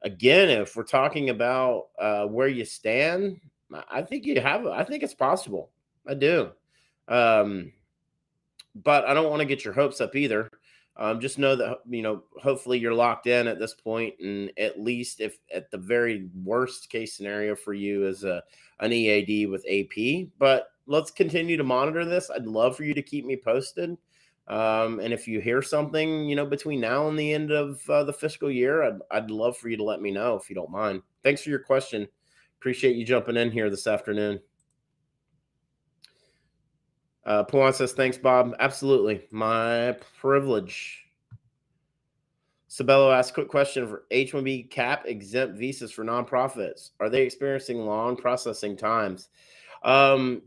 again, 0.03 0.47
if 0.49 0.77
we're 0.77 0.83
talking 0.83 1.31
about 1.31 1.88
uh, 1.99 2.27
where 2.27 2.47
you 2.47 2.63
stand, 2.63 3.41
I 3.91 4.03
think 4.03 4.25
you 4.25 4.39
have. 4.39 4.65
I 4.67 4.85
think 4.85 5.03
it's 5.03 5.13
possible. 5.13 5.69
I 6.07 6.13
do. 6.13 6.51
Um, 7.08 7.72
but 8.76 9.05
I 9.05 9.14
don't 9.14 9.30
want 9.30 9.39
to 9.39 9.45
get 9.45 9.66
your 9.66 9.74
hopes 9.74 10.01
up 10.01 10.16
either. 10.16 10.49
Um, 10.95 11.20
just 11.20 11.38
know 11.38 11.55
that 11.55 11.80
you 11.88 12.01
know. 12.01 12.24
Hopefully, 12.41 12.80
you're 12.80 12.93
locked 12.93 13.28
in 13.28 13.47
at 13.47 13.60
this 13.60 13.76
point, 13.76 14.16
and 14.20 14.51
at 14.58 14.82
least 14.82 15.22
if 15.22 15.38
at 15.53 15.70
the 15.70 15.78
very 15.78 16.30
worst 16.43 16.89
case 16.89 17.16
scenario 17.16 17.55
for 17.55 17.74
you 17.74 18.08
is 18.08 18.24
a 18.24 18.41
an 18.80 18.91
EAD 18.91 19.49
with 19.49 19.66
AP. 19.70 20.30
But 20.39 20.70
let's 20.88 21.12
continue 21.12 21.58
to 21.58 21.64
monitor 21.64 22.03
this. 22.03 22.32
I'd 22.32 22.47
love 22.47 22.76
for 22.76 22.84
you 22.84 22.95
to 22.95 23.01
keep 23.01 23.26
me 23.26 23.36
posted. 23.36 23.97
Um, 24.47 24.99
and 25.01 25.14
if 25.14 25.28
you 25.28 25.41
hear 25.41 25.62
something, 25.62 26.30
you 26.30 26.36
know, 26.36 26.45
between 26.45 26.80
now 26.80 27.10
and 27.10 27.20
the 27.20 27.34
end 27.34 27.51
of 27.51 27.82
uh, 27.89 28.05
the 28.05 28.14
fiscal 28.14 28.49
year, 28.49 28.84
I'd, 28.84 28.99
I'd 29.12 29.32
love 29.32 29.58
for 29.58 29.68
you 29.68 29.76
to 29.76 29.84
let 29.84 30.01
me 30.01 30.10
know 30.10 30.36
if 30.36 30.49
you 30.49 30.55
don't 30.55 30.72
mind. 30.72 31.01
Thanks 31.22 31.41
for 31.41 31.49
your 31.49 31.60
question. 31.60 32.08
Appreciate 32.58 32.95
you 32.95 33.05
jumping 33.05 33.36
in 33.38 33.51
here 33.51 33.70
this 33.70 33.88
afternoon. 33.88 34.39
Uh, 37.28 37.43
Pawan 37.43 37.73
says, 37.73 37.91
thanks, 37.91 38.17
Bob. 38.17 38.55
Absolutely. 38.59 39.25
My 39.32 39.97
privilege. 40.17 41.03
Sabello 42.69 43.13
asks, 43.13 43.34
quick 43.34 43.49
question 43.49 43.86
for 43.86 44.03
H 44.11 44.32
1B 44.32 44.69
cap 44.69 45.03
exempt 45.05 45.57
visas 45.57 45.91
for 45.91 46.05
nonprofits. 46.05 46.91
Are 47.01 47.09
they 47.09 47.23
experiencing 47.23 47.86
long 47.86 48.15
processing 48.15 48.78
times? 48.78 49.28
Um, 49.84 50.43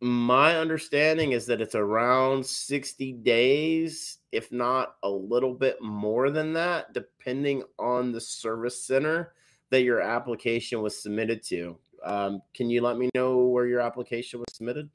my 0.00 0.56
understanding 0.56 1.32
is 1.32 1.44
that 1.46 1.60
it's 1.60 1.74
around 1.74 2.46
60 2.46 3.12
days, 3.12 4.18
if 4.32 4.50
not 4.50 4.96
a 5.02 5.10
little 5.10 5.52
bit 5.52 5.82
more 5.82 6.30
than 6.30 6.54
that, 6.54 6.94
depending 6.94 7.62
on 7.78 8.12
the 8.12 8.20
service 8.20 8.82
center 8.82 9.34
that 9.68 9.82
your 9.82 10.00
application 10.00 10.80
was 10.80 11.02
submitted 11.02 11.42
to. 11.44 11.76
Um, 12.04 12.40
can 12.54 12.70
you 12.70 12.80
let 12.80 12.96
me 12.96 13.10
know 13.14 13.38
where 13.38 13.66
your 13.66 13.80
application 13.80 14.40
was 14.40 14.54
submitted? 14.54 14.88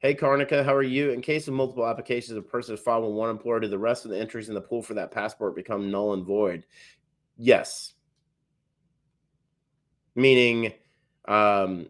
Hey, 0.00 0.14
Karnika, 0.14 0.64
how 0.64 0.76
are 0.76 0.82
you? 0.82 1.10
In 1.10 1.20
case 1.20 1.48
of 1.48 1.54
multiple 1.54 1.84
applications, 1.84 2.38
a 2.38 2.42
person 2.42 2.74
is 2.74 2.80
filed 2.80 3.04
with 3.04 3.14
one 3.14 3.30
employer, 3.30 3.58
do 3.58 3.66
the 3.66 3.76
rest 3.76 4.04
of 4.04 4.12
the 4.12 4.18
entries 4.18 4.48
in 4.48 4.54
the 4.54 4.60
pool 4.60 4.80
for 4.80 4.94
that 4.94 5.10
passport 5.10 5.56
become 5.56 5.90
null 5.90 6.14
and 6.14 6.24
void? 6.24 6.64
Yes. 7.36 7.94
Meaning, 10.14 10.72
um, 11.26 11.88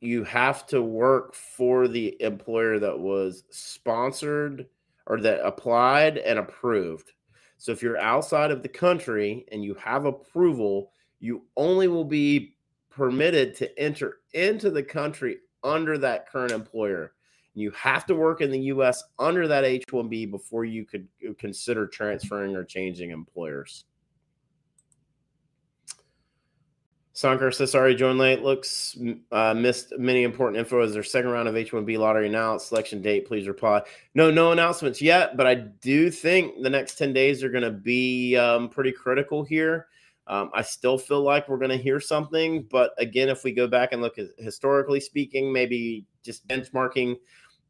you 0.00 0.24
have 0.24 0.66
to 0.68 0.80
work 0.80 1.34
for 1.34 1.86
the 1.86 2.16
employer 2.22 2.78
that 2.78 2.98
was 2.98 3.44
sponsored 3.50 4.66
or 5.06 5.20
that 5.20 5.44
applied 5.44 6.16
and 6.16 6.38
approved. 6.38 7.12
So 7.58 7.72
if 7.72 7.82
you're 7.82 7.98
outside 7.98 8.50
of 8.50 8.62
the 8.62 8.70
country 8.70 9.44
and 9.52 9.62
you 9.62 9.74
have 9.74 10.06
approval, 10.06 10.92
you 11.20 11.44
only 11.58 11.88
will 11.88 12.04
be 12.04 12.56
permitted 12.88 13.54
to 13.56 13.78
enter 13.78 14.20
into 14.32 14.70
the 14.70 14.82
country 14.82 15.38
under 15.62 15.98
that 15.98 16.30
current 16.30 16.52
employer. 16.52 17.12
You 17.54 17.70
have 17.70 18.04
to 18.06 18.14
work 18.14 18.42
in 18.42 18.50
the 18.50 18.60
U.S. 18.60 19.02
under 19.18 19.48
that 19.48 19.64
H 19.64 19.84
1B 19.90 20.30
before 20.30 20.64
you 20.64 20.84
could 20.84 21.08
uh, 21.26 21.32
consider 21.38 21.86
transferring 21.86 22.54
or 22.54 22.64
changing 22.64 23.10
employers. 23.10 23.84
Sankar 27.16 27.52
says, 27.54 27.70
sorry, 27.70 27.94
joined 27.94 28.18
late. 28.18 28.42
Looks 28.42 28.98
uh, 29.32 29.54
missed 29.54 29.94
many 29.98 30.22
important 30.22 30.58
info. 30.58 30.82
Is 30.82 30.92
there 30.92 31.02
second 31.02 31.30
round 31.30 31.48
of 31.48 31.54
H1B 31.54 31.96
lottery 31.96 32.28
now? 32.28 32.58
Selection 32.58 33.00
date, 33.00 33.26
please 33.26 33.48
reply. 33.48 33.80
No, 34.14 34.30
no 34.30 34.52
announcements 34.52 35.00
yet, 35.00 35.34
but 35.34 35.46
I 35.46 35.54
do 35.54 36.10
think 36.10 36.62
the 36.62 36.68
next 36.68 36.98
10 36.98 37.14
days 37.14 37.42
are 37.42 37.48
going 37.48 37.64
to 37.64 37.70
be 37.70 38.36
um, 38.36 38.68
pretty 38.68 38.92
critical 38.92 39.42
here. 39.42 39.86
Um, 40.28 40.50
I 40.52 40.62
still 40.62 40.98
feel 40.98 41.22
like 41.22 41.48
we're 41.48 41.58
going 41.58 41.70
to 41.70 41.76
hear 41.76 42.00
something, 42.00 42.64
but 42.70 42.92
again, 42.98 43.28
if 43.28 43.44
we 43.44 43.52
go 43.52 43.68
back 43.68 43.92
and 43.92 44.02
look 44.02 44.18
at 44.18 44.26
historically 44.38 45.00
speaking, 45.00 45.52
maybe 45.52 46.04
just 46.24 46.46
benchmarking 46.48 47.16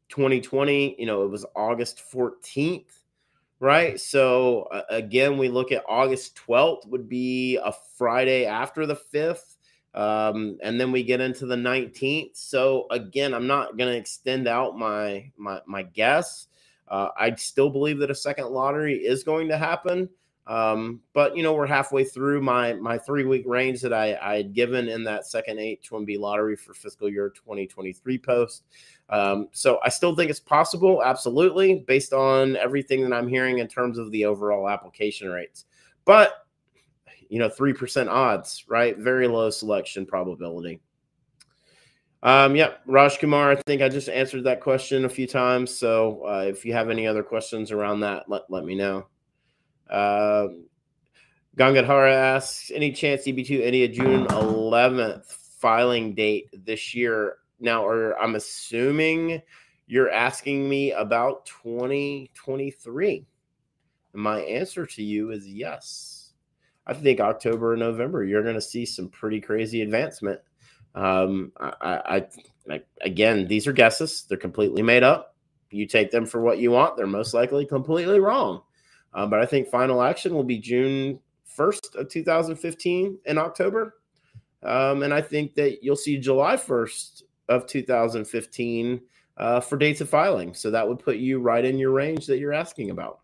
2020, 0.09 0.95
you 0.97 1.05
know, 1.05 1.23
it 1.23 1.29
was 1.29 1.45
August 1.55 2.01
14th, 2.11 3.03
right? 3.59 3.99
So 3.99 4.63
uh, 4.71 4.83
again, 4.89 5.37
we 5.37 5.49
look 5.49 5.71
at 5.71 5.83
August 5.87 6.39
12th 6.47 6.87
would 6.87 7.07
be 7.07 7.57
a 7.57 7.73
Friday 7.97 8.45
after 8.45 8.85
the 8.87 8.99
5th. 9.13 9.57
Um, 9.93 10.57
and 10.61 10.79
then 10.79 10.91
we 10.91 11.03
get 11.03 11.21
into 11.21 11.45
the 11.45 11.55
19th. 11.55 12.37
So 12.37 12.85
again, 12.91 13.33
I'm 13.33 13.47
not 13.47 13.77
going 13.77 13.91
to 13.91 13.97
extend 13.97 14.47
out 14.47 14.77
my 14.77 15.31
my 15.37 15.61
my 15.65 15.81
guess. 15.83 16.47
Uh, 16.87 17.09
I 17.17 17.33
still 17.35 17.69
believe 17.69 17.97
that 17.99 18.11
a 18.11 18.15
second 18.15 18.49
lottery 18.49 18.95
is 18.95 19.23
going 19.23 19.47
to 19.49 19.57
happen. 19.57 20.07
Um, 20.47 21.01
but 21.13 21.35
you 21.35 21.43
know, 21.43 21.53
we're 21.53 21.67
halfway 21.67 22.05
through 22.05 22.41
my 22.41 22.73
my 22.73 22.97
three 22.97 23.25
week 23.25 23.43
range 23.45 23.81
that 23.81 23.93
I, 23.93 24.17
I 24.21 24.37
had 24.37 24.53
given 24.53 24.87
in 24.87 25.03
that 25.03 25.27
second 25.27 25.57
H1B 25.57 26.17
lottery 26.17 26.55
for 26.55 26.73
fiscal 26.73 27.09
year 27.09 27.29
2023 27.29 28.17
post. 28.17 28.63
Um, 29.09 29.49
so 29.51 29.79
I 29.83 29.89
still 29.89 30.15
think 30.15 30.29
it's 30.29 30.39
possible, 30.39 31.03
absolutely, 31.03 31.83
based 31.87 32.13
on 32.13 32.55
everything 32.55 33.01
that 33.03 33.13
I'm 33.13 33.27
hearing 33.27 33.59
in 33.59 33.67
terms 33.67 33.97
of 33.97 34.09
the 34.11 34.23
overall 34.23 34.69
application 34.69 35.29
rates. 35.29 35.65
But 36.05 36.45
you 37.29 37.39
know, 37.39 37.49
three 37.49 37.73
percent 37.73 38.07
odds, 38.07 38.63
right? 38.69 38.97
Very 38.97 39.27
low 39.27 39.49
selection 39.49 40.05
probability. 40.05 40.79
Um, 42.23 42.55
yeah, 42.55 42.75
Raj 42.85 43.19
Kumar, 43.19 43.51
I 43.51 43.55
think 43.67 43.81
I 43.81 43.89
just 43.89 44.09
answered 44.09 44.43
that 44.45 44.61
question 44.61 45.05
a 45.05 45.09
few 45.09 45.27
times. 45.27 45.77
So 45.77 46.25
uh, 46.25 46.45
if 46.47 46.65
you 46.65 46.73
have 46.73 46.89
any 46.89 47.05
other 47.05 47.21
questions 47.21 47.71
around 47.71 47.99
that, 47.99 48.27
let, 48.27 48.49
let 48.49 48.65
me 48.65 48.75
know. 48.75 49.05
Um, 49.89 50.65
Gangadhara 51.57 52.13
asks, 52.13 52.71
any 52.73 52.91
chance 52.91 53.23
EB2 53.23 53.61
India 53.61 53.87
June 53.87 54.27
11th 54.27 55.25
filing 55.25 56.13
date 56.13 56.49
this 56.53 56.93
year? 56.93 57.37
Now, 57.59 57.83
or 57.83 58.19
I'm 58.21 58.35
assuming 58.35 59.41
you're 59.87 60.11
asking 60.11 60.69
me 60.69 60.91
about 60.91 61.45
2023. 61.45 63.25
my 64.13 64.39
answer 64.41 64.85
to 64.85 65.03
you 65.03 65.31
is 65.31 65.47
yes. 65.47 66.33
I 66.85 66.93
think 66.93 67.19
October 67.19 67.73
and 67.73 67.79
November, 67.79 68.23
you're 68.23 68.43
going 68.43 68.55
to 68.55 68.61
see 68.61 68.85
some 68.85 69.09
pretty 69.09 69.41
crazy 69.41 69.81
advancement. 69.81 70.39
Um, 70.95 71.51
I, 71.59 71.73
I, 71.81 72.27
I, 72.69 72.81
again, 73.01 73.47
these 73.47 73.67
are 73.67 73.73
guesses. 73.73 74.25
They're 74.27 74.37
completely 74.37 74.81
made 74.81 75.03
up. 75.03 75.35
You 75.69 75.85
take 75.85 76.11
them 76.11 76.25
for 76.25 76.41
what 76.41 76.59
you 76.59 76.71
want. 76.71 76.97
They're 76.97 77.07
most 77.07 77.33
likely 77.33 77.65
completely 77.65 78.19
wrong. 78.19 78.61
Um, 79.13 79.29
but 79.29 79.39
I 79.39 79.45
think 79.45 79.67
final 79.67 80.01
action 80.01 80.33
will 80.33 80.43
be 80.43 80.59
June 80.59 81.19
1st 81.57 81.95
of 81.95 82.09
2015 82.09 83.17
in 83.25 83.37
October. 83.37 83.95
Um, 84.63 85.03
and 85.03 85.13
I 85.13 85.21
think 85.21 85.55
that 85.55 85.83
you'll 85.83 85.95
see 85.95 86.17
July 86.17 86.55
1st 86.55 87.23
of 87.49 87.67
2015 87.67 89.01
uh, 89.37 89.59
for 89.59 89.77
dates 89.77 90.01
of 90.01 90.09
filing. 90.09 90.53
So 90.53 90.71
that 90.71 90.87
would 90.87 90.99
put 90.99 91.17
you 91.17 91.39
right 91.39 91.63
in 91.63 91.77
your 91.77 91.91
range 91.91 92.27
that 92.27 92.39
you're 92.39 92.53
asking 92.53 92.89
about. 92.89 93.19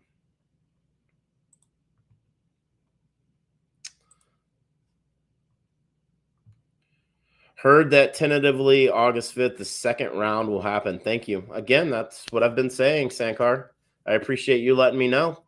Heard 7.56 7.90
that 7.92 8.12
tentatively 8.12 8.90
August 8.90 9.34
5th, 9.34 9.56
the 9.56 9.64
second 9.64 10.10
round 10.10 10.50
will 10.50 10.60
happen. 10.60 10.98
Thank 10.98 11.26
you. 11.26 11.44
Again, 11.50 11.88
that's 11.88 12.26
what 12.30 12.42
I've 12.42 12.54
been 12.54 12.68
saying, 12.68 13.08
Sankar. 13.08 13.68
I 14.06 14.12
appreciate 14.12 14.60
you 14.60 14.74
letting 14.74 14.98
me 14.98 15.08
know. 15.08 15.43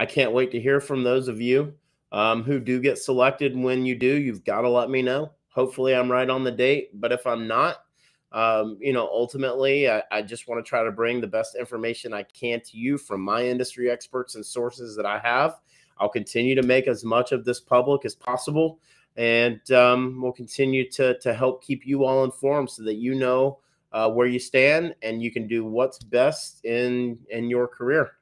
I 0.00 0.06
can't 0.06 0.32
wait 0.32 0.50
to 0.52 0.60
hear 0.60 0.80
from 0.80 1.04
those 1.04 1.28
of 1.28 1.42
you 1.42 1.74
um, 2.10 2.42
who 2.42 2.58
do 2.58 2.80
get 2.80 2.96
selected. 2.96 3.54
When 3.54 3.84
you 3.84 3.94
do, 3.94 4.06
you've 4.06 4.44
got 4.44 4.62
to 4.62 4.68
let 4.70 4.88
me 4.88 5.02
know. 5.02 5.32
Hopefully, 5.50 5.94
I'm 5.94 6.10
right 6.10 6.30
on 6.30 6.42
the 6.42 6.50
date. 6.50 6.98
But 6.98 7.12
if 7.12 7.26
I'm 7.26 7.46
not, 7.46 7.84
um, 8.32 8.78
you 8.80 8.94
know, 8.94 9.06
ultimately, 9.06 9.90
I, 9.90 10.02
I 10.10 10.22
just 10.22 10.48
want 10.48 10.64
to 10.64 10.66
try 10.66 10.82
to 10.82 10.90
bring 10.90 11.20
the 11.20 11.26
best 11.26 11.54
information 11.54 12.14
I 12.14 12.22
can 12.22 12.62
to 12.62 12.78
you 12.78 12.96
from 12.96 13.20
my 13.20 13.44
industry 13.44 13.90
experts 13.90 14.36
and 14.36 14.46
sources 14.46 14.96
that 14.96 15.04
I 15.04 15.18
have. 15.18 15.56
I'll 15.98 16.08
continue 16.08 16.54
to 16.54 16.62
make 16.62 16.88
as 16.88 17.04
much 17.04 17.32
of 17.32 17.44
this 17.44 17.60
public 17.60 18.06
as 18.06 18.14
possible, 18.14 18.80
and 19.18 19.60
um, 19.70 20.22
we'll 20.22 20.32
continue 20.32 20.90
to 20.92 21.18
to 21.18 21.34
help 21.34 21.62
keep 21.62 21.84
you 21.84 22.06
all 22.06 22.24
informed 22.24 22.70
so 22.70 22.84
that 22.84 22.94
you 22.94 23.14
know 23.14 23.58
uh, 23.92 24.10
where 24.10 24.26
you 24.26 24.38
stand 24.38 24.94
and 25.02 25.22
you 25.22 25.30
can 25.30 25.46
do 25.46 25.66
what's 25.66 25.98
best 25.98 26.64
in 26.64 27.18
in 27.28 27.50
your 27.50 27.68
career. 27.68 28.12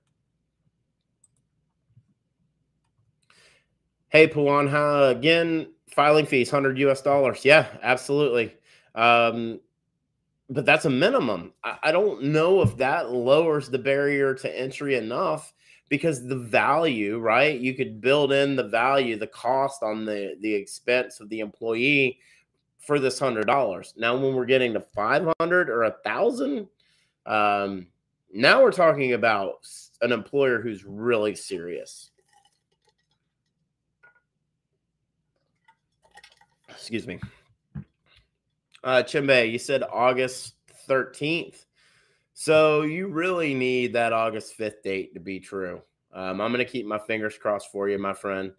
Hey, 4.11 4.27
Pawan, 4.27 4.71
how, 4.71 5.05
again, 5.05 5.69
filing 5.91 6.27
fees, 6.27 6.51
100 6.51 6.79
US 6.79 7.03
dollars. 7.03 7.45
Yeah, 7.45 7.67
absolutely. 7.83 8.57
Um, 8.95 9.61
but 10.49 10.65
that's 10.65 10.87
a 10.87 10.91
minimum. 10.91 11.53
I, 11.63 11.77
I 11.85 11.93
don't 11.93 12.25
know 12.25 12.63
if 12.63 12.77
that 12.79 13.11
lowers 13.11 13.69
the 13.69 13.79
barrier 13.79 14.35
to 14.35 14.59
entry 14.59 14.95
enough 14.95 15.53
because 15.89 16.27
the 16.27 16.37
value, 16.37 17.19
right? 17.19 17.59
You 17.59 17.75
could 17.75 18.01
build 18.01 18.33
in 18.33 18.57
the 18.57 18.65
value, 18.69 19.19
the 19.19 19.27
cost 19.27 19.83
on 19.83 20.05
the 20.05 20.37
the 20.41 20.55
expense 20.55 21.21
of 21.21 21.29
the 21.29 21.41
employee 21.41 22.19
for 22.79 22.99
this 22.99 23.19
hundred 23.19 23.47
dollars. 23.47 23.95
Now, 23.97 24.17
when 24.17 24.35
we're 24.35 24.47
getting 24.47 24.73
to 24.75 24.81
five 24.81 25.27
hundred 25.39 25.69
or 25.69 25.85
a 25.85 25.97
thousand, 26.05 26.67
um, 27.27 27.89
now 28.33 28.63
we're 28.63 28.73
talking 28.73 29.13
about 29.13 29.69
an 30.01 30.13
employer 30.13 30.61
who's 30.61 30.85
really 30.85 31.35
serious. 31.35 32.11
Excuse 36.79 37.07
me. 37.07 37.19
Uh, 38.85 39.03
Chimbe, 39.03 39.51
you 39.51 39.59
said 39.59 39.83
August 39.83 40.55
13th. 40.89 41.65
So 42.35 42.83
you 42.83 43.09
really 43.09 43.53
need 43.53 43.93
that 43.95 44.13
August 44.13 44.57
5th 44.57 44.83
date 44.83 45.13
to 45.15 45.21
be 45.21 45.41
true. 45.41 45.83
Um, 46.13 46.41
I'm 46.41 46.53
going 46.53 46.65
to 46.65 46.71
keep 46.71 46.87
my 46.87 46.99
fingers 46.99 47.37
crossed 47.37 47.73
for 47.73 47.89
you, 47.89 47.99
my 47.99 48.15
friend. 48.15 48.53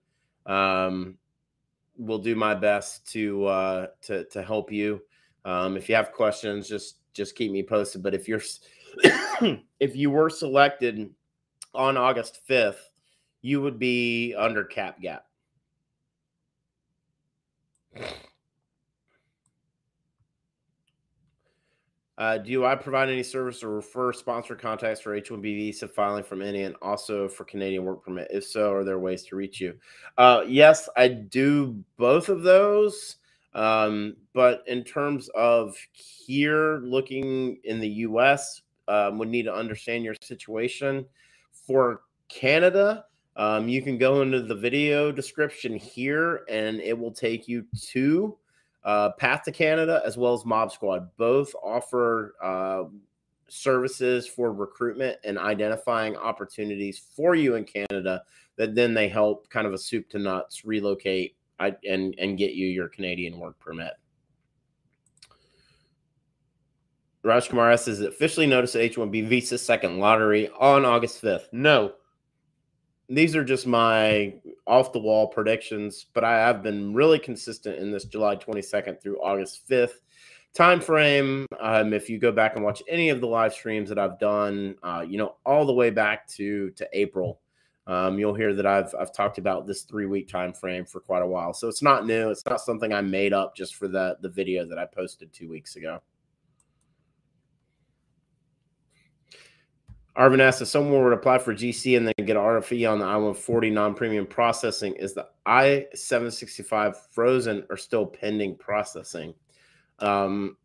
Um, 0.45 1.17
we'll 1.97 2.19
do 2.19 2.35
my 2.35 2.53
best 2.53 3.09
to 3.13 3.45
uh, 3.45 3.87
to 4.03 4.25
to 4.25 4.43
help 4.43 4.71
you. 4.71 5.01
Um, 5.45 5.77
if 5.77 5.87
you 5.87 5.95
have 5.95 6.11
questions, 6.11 6.67
just 6.67 6.97
just 7.13 7.35
keep 7.35 7.51
me 7.51 7.63
posted. 7.63 8.03
But 8.03 8.13
if 8.13 8.27
you're 8.27 8.41
if 9.79 9.95
you 9.95 10.11
were 10.11 10.29
selected 10.29 11.09
on 11.73 11.97
August 11.97 12.41
5th, 12.49 12.89
you 13.41 13.61
would 13.61 13.79
be 13.79 14.35
under 14.37 14.63
cap 14.63 15.01
gap. 15.01 15.25
Uh, 22.19 22.37
do 22.37 22.65
I 22.65 22.75
provide 22.75 23.07
any 23.07 23.23
service 23.23 23.63
or 23.63 23.69
refer 23.69 24.11
sponsor 24.11 24.53
contacts 24.53 24.99
for 24.99 25.15
H-1B 25.15 25.41
visa 25.41 25.87
filing 25.87 26.25
from 26.25 26.41
any 26.41 26.63
and 26.63 26.75
also 26.81 27.29
for 27.29 27.45
Canadian 27.45 27.85
work 27.85 28.03
permit? 28.03 28.27
If 28.29 28.45
so, 28.45 28.73
are 28.73 28.83
there 28.83 28.99
ways 28.99 29.23
to 29.27 29.37
reach 29.37 29.61
you? 29.61 29.75
Uh, 30.17 30.43
yes, 30.45 30.89
I 30.97 31.07
do 31.07 31.81
both 31.95 32.27
of 32.27 32.43
those. 32.43 33.15
Um, 33.53 34.17
but 34.33 34.63
in 34.67 34.83
terms 34.83 35.29
of 35.29 35.77
here 35.93 36.79
looking 36.83 37.57
in 37.63 37.79
the 37.79 37.87
U.S., 37.87 38.63
um, 38.89 39.17
would 39.17 39.29
need 39.29 39.43
to 39.43 39.53
understand 39.53 40.03
your 40.03 40.15
situation. 40.21 41.05
For 41.51 42.01
Canada, 42.27 43.05
um, 43.39 43.69
you 43.69 43.81
can 43.81 43.97
go 43.97 44.21
into 44.21 44.41
the 44.41 44.53
video 44.53 45.13
description 45.13 45.73
here, 45.73 46.41
and 46.49 46.81
it 46.81 46.97
will 46.97 47.13
take 47.13 47.47
you 47.47 47.65
to 47.91 48.37
uh, 48.83 49.11
Path 49.11 49.43
to 49.43 49.51
Canada 49.53 50.01
as 50.05 50.17
well 50.17 50.33
as 50.33 50.43
Mob 50.43 50.73
Squad. 50.73 51.09
Both 51.15 51.55
offer 51.63 52.35
uh, 52.43 52.83
services 53.47 54.27
for 54.27 54.51
recruitment 54.51 55.19
and 55.23 55.39
identifying 55.39 56.17
opportunities 56.17 57.01
for 57.15 57.33
you 57.33 57.55
in 57.55 57.63
Canada 57.63 58.23
that 58.57 58.75
then 58.75 58.93
they 58.93 59.07
help 59.07 59.49
kind 59.49 59.65
of 59.65 59.73
a 59.73 59.77
soup 59.77 60.09
to 60.09 60.19
nuts 60.19 60.65
relocate 60.65 61.37
and 61.59 62.15
and 62.17 62.37
get 62.37 62.51
you 62.51 62.67
your 62.67 62.89
Canadian 62.89 63.39
work 63.39 63.57
permit. 63.57 63.93
Raj 67.23 67.47
Kumar 67.47 67.75
says 67.77 68.01
officially 68.01 68.47
noticed 68.47 68.75
H1B 68.75 69.27
visa 69.27 69.57
second 69.57 69.99
lottery 69.99 70.49
on 70.59 70.83
August 70.83 71.21
5th. 71.21 71.47
No, 71.53 71.93
these 73.09 73.35
are 73.35 73.43
just 73.43 73.65
my 73.65 74.33
off 74.67 74.93
the 74.93 74.99
wall 74.99 75.27
predictions, 75.27 76.05
but 76.13 76.23
I 76.23 76.37
have 76.37 76.61
been 76.61 76.93
really 76.93 77.19
consistent 77.19 77.79
in 77.79 77.91
this 77.91 78.05
July 78.05 78.35
22nd 78.35 79.01
through 79.01 79.19
August 79.21 79.67
5th 79.67 80.01
time 80.53 80.79
frame. 80.79 81.45
Um, 81.59 81.93
if 81.93 82.09
you 82.09 82.19
go 82.19 82.31
back 82.31 82.55
and 82.55 82.63
watch 82.63 82.83
any 82.87 83.09
of 83.09 83.19
the 83.19 83.27
live 83.27 83.53
streams 83.53 83.89
that 83.89 83.97
I've 83.97 84.19
done, 84.19 84.75
uh, 84.83 85.03
you 85.07 85.17
know, 85.17 85.35
all 85.45 85.65
the 85.65 85.73
way 85.73 85.89
back 85.89 86.27
to 86.29 86.69
to 86.71 86.87
April, 86.93 87.41
um, 87.87 88.19
you'll 88.19 88.35
hear 88.35 88.53
that 88.53 88.65
I've 88.67 88.93
I've 88.99 89.13
talked 89.13 89.39
about 89.39 89.65
this 89.65 89.83
three 89.83 90.05
week 90.05 90.27
time 90.27 90.53
frame 90.53 90.85
for 90.85 90.99
quite 90.99 91.23
a 91.23 91.27
while. 91.27 91.53
So 91.53 91.67
it's 91.67 91.81
not 91.81 92.05
new. 92.05 92.29
It's 92.29 92.45
not 92.45 92.61
something 92.61 92.93
I 92.93 93.01
made 93.01 93.33
up 93.33 93.55
just 93.55 93.75
for 93.75 93.87
the 93.87 94.17
the 94.21 94.29
video 94.29 94.65
that 94.65 94.77
I 94.77 94.85
posted 94.85 95.33
two 95.33 95.49
weeks 95.49 95.75
ago. 95.75 95.99
Arvin 100.19 100.41
asks 100.41 100.61
if 100.61 100.67
someone 100.67 101.01
were 101.01 101.11
to 101.11 101.15
apply 101.15 101.37
for 101.37 101.55
GC 101.55 101.95
and 101.95 102.05
then 102.05 102.25
get 102.25 102.35
RFE 102.35 102.91
on 102.91 102.99
the 102.99 103.05
I-140 103.05 103.71
non-premium 103.71 104.27
processing, 104.27 104.93
is 104.95 105.13
the 105.13 105.27
I-765 105.45 106.97
frozen 107.11 107.63
or 107.69 107.77
still 107.77 108.05
pending 108.05 108.57
processing? 108.57 109.33
Um, 109.99 110.57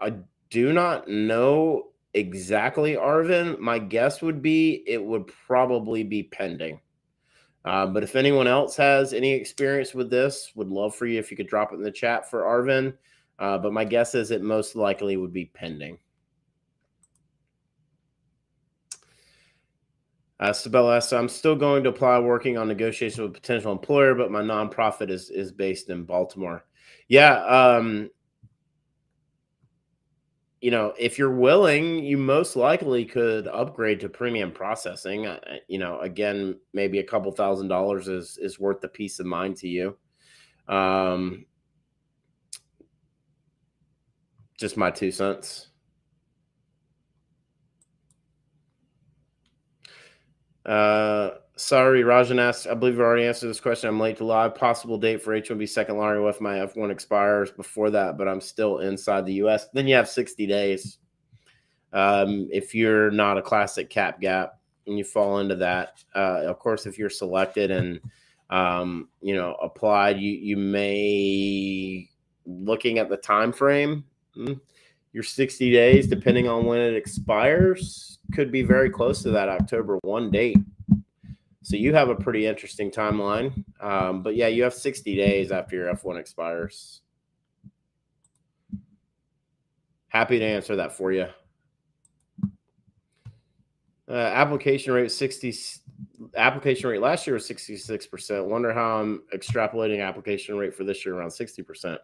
I 0.00 0.14
do 0.48 0.72
not 0.72 1.08
know 1.08 1.90
exactly, 2.14 2.94
Arvin. 2.94 3.58
My 3.58 3.78
guess 3.78 4.22
would 4.22 4.40
be 4.40 4.82
it 4.86 5.02
would 5.04 5.26
probably 5.46 6.02
be 6.02 6.22
pending. 6.22 6.80
Uh, 7.66 7.86
but 7.86 8.02
if 8.02 8.16
anyone 8.16 8.46
else 8.46 8.74
has 8.76 9.12
any 9.12 9.32
experience 9.32 9.92
with 9.92 10.08
this, 10.08 10.52
would 10.56 10.68
love 10.68 10.94
for 10.94 11.04
you 11.04 11.18
if 11.18 11.30
you 11.30 11.36
could 11.36 11.48
drop 11.48 11.72
it 11.72 11.76
in 11.76 11.82
the 11.82 11.90
chat 11.90 12.30
for 12.30 12.42
Arvin. 12.42 12.94
Uh, 13.38 13.58
but 13.58 13.74
my 13.74 13.84
guess 13.84 14.14
is 14.14 14.30
it 14.30 14.42
most 14.42 14.74
likely 14.74 15.18
would 15.18 15.34
be 15.34 15.44
pending. 15.44 15.98
Uh, 20.42 20.52
Sabella 20.52 20.96
asks, 20.96 21.12
I'm 21.12 21.28
still 21.28 21.54
going 21.54 21.84
to 21.84 21.90
apply 21.90 22.18
working 22.18 22.58
on 22.58 22.66
negotiation 22.66 23.22
with 23.22 23.30
a 23.30 23.34
potential 23.34 23.70
employer, 23.70 24.12
but 24.16 24.32
my 24.32 24.42
nonprofit 24.42 25.08
is 25.08 25.30
is 25.30 25.52
based 25.52 25.88
in 25.88 26.02
Baltimore. 26.02 26.64
Yeah, 27.06 27.44
um, 27.44 28.10
you 30.60 30.72
know, 30.72 30.94
if 30.98 31.16
you're 31.16 31.36
willing, 31.36 32.04
you 32.04 32.18
most 32.18 32.56
likely 32.56 33.04
could 33.04 33.46
upgrade 33.46 34.00
to 34.00 34.08
premium 34.08 34.50
processing. 34.50 35.28
Uh, 35.28 35.38
you 35.68 35.78
know, 35.78 36.00
again, 36.00 36.58
maybe 36.72 36.98
a 36.98 37.04
couple 37.04 37.30
thousand 37.30 37.68
dollars 37.68 38.08
is 38.08 38.36
is 38.42 38.58
worth 38.58 38.80
the 38.80 38.88
peace 38.88 39.20
of 39.20 39.26
mind 39.26 39.58
to 39.58 39.68
you. 39.68 39.96
Um, 40.66 41.46
just 44.58 44.76
my 44.76 44.90
two 44.90 45.12
cents. 45.12 45.68
Uh, 50.64 51.30
sorry, 51.56 52.02
Rajan 52.02 52.40
asked. 52.40 52.66
I 52.66 52.74
believe 52.74 52.96
we 52.96 53.02
already 53.02 53.26
answered 53.26 53.48
this 53.48 53.60
question. 53.60 53.88
I'm 53.88 54.00
late 54.00 54.16
to 54.18 54.24
live. 54.24 54.54
Possible 54.54 54.98
date 54.98 55.22
for 55.22 55.38
H1B 55.38 55.68
second 55.68 55.96
lottery 55.96 56.24
if 56.28 56.40
my 56.40 56.56
F1 56.56 56.90
expires 56.90 57.50
before 57.50 57.90
that, 57.90 58.16
but 58.16 58.28
I'm 58.28 58.40
still 58.40 58.78
inside 58.78 59.26
the 59.26 59.34
US. 59.44 59.68
Then 59.72 59.86
you 59.86 59.94
have 59.94 60.08
60 60.08 60.46
days. 60.46 60.98
Um, 61.92 62.48
if 62.50 62.74
you're 62.74 63.10
not 63.10 63.38
a 63.38 63.42
classic 63.42 63.90
cap 63.90 64.20
gap 64.20 64.58
and 64.86 64.96
you 64.96 65.04
fall 65.04 65.38
into 65.40 65.56
that, 65.56 66.02
uh, 66.14 66.42
of 66.44 66.58
course, 66.58 66.86
if 66.86 66.98
you're 66.98 67.10
selected 67.10 67.70
and 67.70 68.00
um, 68.50 69.08
you 69.20 69.34
know 69.34 69.54
applied, 69.54 70.18
you 70.18 70.32
you 70.32 70.56
may 70.56 72.08
looking 72.46 72.98
at 72.98 73.08
the 73.08 73.16
time 73.16 73.52
frame. 73.52 74.04
Hmm, 74.34 74.54
your 75.12 75.22
60 75.22 75.70
days, 75.70 76.06
depending 76.06 76.48
on 76.48 76.64
when 76.64 76.78
it 76.78 76.94
expires, 76.94 78.18
could 78.32 78.50
be 78.50 78.62
very 78.62 78.90
close 78.90 79.22
to 79.22 79.30
that 79.30 79.48
October 79.48 79.98
1 80.02 80.30
date. 80.30 80.56
So 81.62 81.76
you 81.76 81.94
have 81.94 82.08
a 82.08 82.14
pretty 82.14 82.46
interesting 82.46 82.90
timeline. 82.90 83.64
Um, 83.80 84.22
but 84.22 84.34
yeah, 84.34 84.48
you 84.48 84.62
have 84.64 84.74
60 84.74 85.14
days 85.14 85.52
after 85.52 85.76
your 85.76 85.94
F1 85.94 86.18
expires. 86.18 87.02
Happy 90.08 90.38
to 90.38 90.44
answer 90.44 90.76
that 90.76 90.92
for 90.92 91.12
you. 91.12 91.26
Uh, 94.08 94.14
application 94.14 94.92
rate 94.92 95.10
60 95.10 95.54
application 96.36 96.90
rate 96.90 97.00
last 97.00 97.26
year 97.26 97.34
was 97.34 97.48
66%. 97.48 98.44
Wonder 98.44 98.72
how 98.72 99.00
I'm 99.00 99.22
extrapolating 99.34 100.06
application 100.06 100.56
rate 100.56 100.74
for 100.74 100.84
this 100.84 101.04
year 101.06 101.16
around 101.16 101.30
60%. 101.30 101.98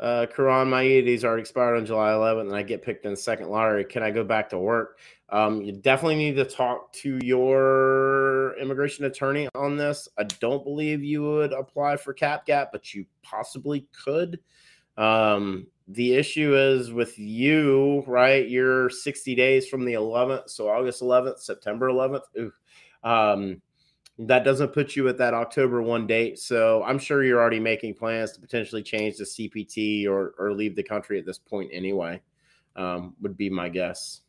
Uh, 0.00 0.26
Quran, 0.34 0.68
my 0.68 0.82
EAD's 0.82 1.24
already 1.24 1.42
expired 1.42 1.76
on 1.76 1.84
July 1.84 2.10
11th, 2.12 2.40
and 2.40 2.56
I 2.56 2.62
get 2.62 2.82
picked 2.82 3.04
in 3.04 3.10
the 3.10 3.16
second 3.16 3.50
lottery. 3.50 3.84
Can 3.84 4.02
I 4.02 4.10
go 4.10 4.24
back 4.24 4.48
to 4.50 4.58
work? 4.58 4.98
Um, 5.28 5.60
you 5.60 5.72
definitely 5.72 6.16
need 6.16 6.36
to 6.36 6.46
talk 6.46 6.90
to 6.94 7.18
your 7.22 8.56
immigration 8.58 9.04
attorney 9.04 9.46
on 9.54 9.76
this. 9.76 10.08
I 10.18 10.24
don't 10.24 10.64
believe 10.64 11.04
you 11.04 11.22
would 11.22 11.52
apply 11.52 11.98
for 11.98 12.14
Cap 12.14 12.46
Gap, 12.46 12.70
but 12.72 12.94
you 12.94 13.04
possibly 13.22 13.86
could. 13.92 14.40
Um, 14.96 15.66
the 15.86 16.14
issue 16.14 16.56
is 16.56 16.92
with 16.92 17.18
you, 17.18 18.02
right? 18.06 18.48
You're 18.48 18.88
60 18.88 19.34
days 19.34 19.68
from 19.68 19.84
the 19.84 19.94
11th, 19.94 20.48
so 20.48 20.70
August 20.70 21.02
11th, 21.02 21.40
September 21.40 21.90
11th. 21.90 22.22
Ooh, 22.38 22.52
um, 23.02 23.60
that 24.26 24.44
doesn't 24.44 24.72
put 24.72 24.96
you 24.96 25.08
at 25.08 25.18
that 25.18 25.34
October 25.34 25.80
1 25.82 26.06
date. 26.06 26.38
So 26.38 26.82
I'm 26.82 26.98
sure 26.98 27.24
you're 27.24 27.40
already 27.40 27.60
making 27.60 27.94
plans 27.94 28.32
to 28.32 28.40
potentially 28.40 28.82
change 28.82 29.16
the 29.16 29.24
CPT 29.24 30.06
or, 30.06 30.34
or 30.38 30.52
leave 30.52 30.76
the 30.76 30.82
country 30.82 31.18
at 31.18 31.26
this 31.26 31.38
point 31.38 31.70
anyway, 31.72 32.20
um, 32.76 33.14
would 33.20 33.36
be 33.36 33.48
my 33.48 33.68
guess. 33.68 34.20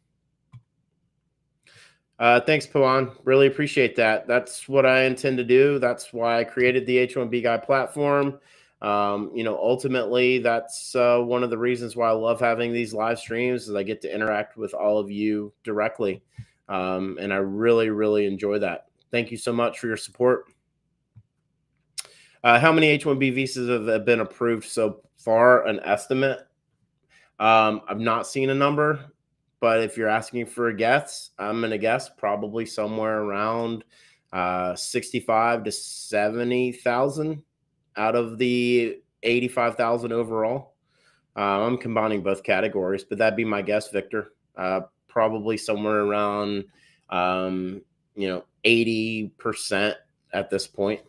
Uh, 2.19 2.39
thanks, 2.39 2.67
Pawan. 2.67 3.15
Really 3.23 3.47
appreciate 3.47 3.95
that. 3.95 4.27
That's 4.27 4.69
what 4.69 4.85
I 4.85 5.03
intend 5.03 5.37
to 5.37 5.43
do. 5.43 5.79
That's 5.79 6.13
why 6.13 6.39
I 6.39 6.43
created 6.43 6.85
the 6.85 6.97
H1B 7.07 7.41
Guy 7.41 7.57
platform. 7.57 8.39
Um, 8.81 9.31
you 9.33 9.43
know, 9.43 9.57
ultimately, 9.57 10.37
that's 10.37 10.95
uh, 10.95 11.19
one 11.19 11.43
of 11.43 11.49
the 11.49 11.57
reasons 11.57 11.95
why 11.95 12.09
I 12.09 12.13
love 12.13 12.39
having 12.39 12.71
these 12.71 12.93
live 12.93 13.19
streams 13.19 13.67
is 13.67 13.75
I 13.75 13.83
get 13.83 14.01
to 14.01 14.13
interact 14.13 14.55
with 14.55 14.73
all 14.73 14.99
of 14.99 15.09
you 15.09 15.51
directly. 15.63 16.21
Um, 16.69 17.17
and 17.19 17.33
I 17.33 17.37
really, 17.37 17.89
really 17.89 18.27
enjoy 18.27 18.59
that. 18.59 18.85
Thank 19.11 19.31
you 19.31 19.37
so 19.37 19.51
much 19.51 19.79
for 19.79 19.87
your 19.87 19.97
support. 19.97 20.45
Uh, 22.43 22.59
how 22.59 22.71
many 22.71 22.87
H-1B 22.87 23.35
visas 23.35 23.87
have 23.87 24.05
been 24.05 24.21
approved 24.21 24.65
so 24.65 25.01
far? 25.17 25.67
An 25.67 25.79
estimate. 25.81 26.39
Um, 27.39 27.81
I've 27.87 27.99
not 27.99 28.25
seen 28.25 28.49
a 28.49 28.55
number, 28.55 29.11
but 29.59 29.81
if 29.81 29.97
you're 29.97 30.07
asking 30.07 30.45
for 30.47 30.69
a 30.69 30.75
guess, 30.75 31.31
I'm 31.37 31.59
going 31.59 31.71
to 31.71 31.77
guess 31.77 32.09
probably 32.09 32.65
somewhere 32.65 33.21
around 33.21 33.83
uh, 34.31 34.75
65 34.75 35.65
to 35.65 35.71
70,000 35.71 37.43
out 37.97 38.15
of 38.15 38.37
the 38.37 39.01
85,000 39.23 40.11
overall. 40.11 40.75
Uh, 41.35 41.65
I'm 41.65 41.77
combining 41.77 42.23
both 42.23 42.43
categories, 42.43 43.03
but 43.03 43.17
that'd 43.17 43.37
be 43.37 43.45
my 43.45 43.61
guess, 43.61 43.89
Victor. 43.89 44.33
Uh, 44.55 44.81
probably 45.07 45.57
somewhere 45.57 46.01
around 46.01 46.65
um, 47.11 47.81
you 48.15 48.27
know, 48.27 48.43
80% 48.65 49.95
at 50.33 50.49
this 50.49 50.67
point. 50.67 51.01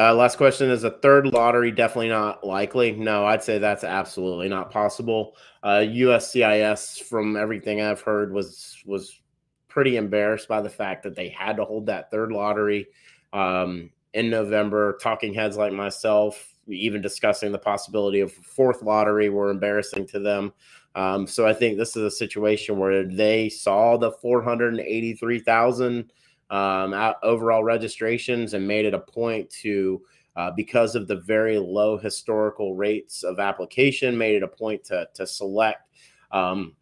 Uh, 0.00 0.14
last 0.14 0.36
question 0.36 0.70
is 0.70 0.82
a 0.82 0.90
third 0.90 1.26
lottery 1.26 1.70
definitely 1.70 2.08
not 2.08 2.42
likely? 2.42 2.92
No, 2.92 3.26
I'd 3.26 3.42
say 3.42 3.58
that's 3.58 3.84
absolutely 3.84 4.48
not 4.48 4.70
possible. 4.70 5.36
Uh, 5.62 5.84
USCIS, 5.84 7.02
from 7.02 7.36
everything 7.36 7.82
I've 7.82 8.00
heard, 8.00 8.32
was 8.32 8.78
was 8.86 9.20
pretty 9.68 9.96
embarrassed 9.96 10.48
by 10.48 10.62
the 10.62 10.70
fact 10.70 11.02
that 11.02 11.14
they 11.14 11.28
had 11.28 11.58
to 11.58 11.66
hold 11.66 11.84
that 11.86 12.10
third 12.10 12.32
lottery 12.32 12.86
um, 13.34 13.90
in 14.14 14.30
November. 14.30 14.96
Talking 15.02 15.34
heads 15.34 15.58
like 15.58 15.74
myself, 15.74 16.54
even 16.66 17.02
discussing 17.02 17.52
the 17.52 17.58
possibility 17.58 18.20
of 18.20 18.32
fourth 18.32 18.80
lottery, 18.82 19.28
were 19.28 19.50
embarrassing 19.50 20.06
to 20.06 20.18
them. 20.18 20.54
Um, 20.94 21.26
so 21.26 21.46
I 21.46 21.52
think 21.52 21.78
this 21.78 21.96
is 21.96 22.02
a 22.02 22.10
situation 22.10 22.78
where 22.78 23.04
they 23.04 23.48
saw 23.48 23.96
the 23.96 24.12
483,000 24.12 26.12
um, 26.50 27.14
overall 27.22 27.62
registrations 27.62 28.54
and 28.54 28.66
made 28.66 28.84
it 28.84 28.94
a 28.94 28.98
point 28.98 29.48
to, 29.62 30.02
uh, 30.36 30.50
because 30.50 30.96
of 30.96 31.06
the 31.06 31.16
very 31.16 31.58
low 31.58 31.96
historical 31.96 32.74
rates 32.74 33.22
of 33.22 33.38
application, 33.38 34.18
made 34.18 34.36
it 34.36 34.42
a 34.42 34.48
point 34.48 34.82
to, 34.84 35.08
to 35.14 35.26
select 35.26 35.88
um, 36.32 36.74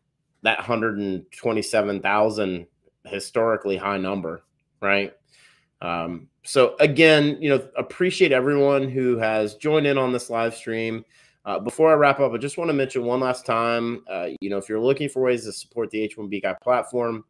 that 0.43 0.59
127,000 0.59 2.67
historically 3.05 3.77
high 3.77 3.99
number, 3.99 4.43
right? 4.81 5.13
Um, 5.81 6.29
so 6.45 6.77
again, 6.81 7.37
you 7.41 7.51
know, 7.51 7.69
appreciate 7.77 8.33
everyone 8.33 8.89
who 8.89 9.17
has 9.19 9.55
joined 9.57 9.87
in 9.87 9.99
on 9.99 10.13
this 10.13 10.31
live 10.31 10.55
stream. 10.55 11.05
Uh, 11.49 11.59
before 11.59 11.91
I 11.91 11.95
wrap 11.95 12.21
up, 12.21 12.35
I 12.35 12.37
just 12.37 12.59
want 12.59 12.69
to 12.69 12.75
mention 12.75 13.05
one 13.05 13.21
last 13.21 13.47
time. 13.47 14.05
Uh, 14.07 14.29
you 14.39 14.51
know, 14.51 14.59
if 14.59 14.69
you're 14.69 14.79
looking 14.79 15.09
for 15.09 15.23
ways 15.23 15.45
to 15.47 15.53
support 15.55 15.89
the 15.89 16.07
H1B 16.07 16.43
Guy 16.43 16.55
platform, 16.63 17.25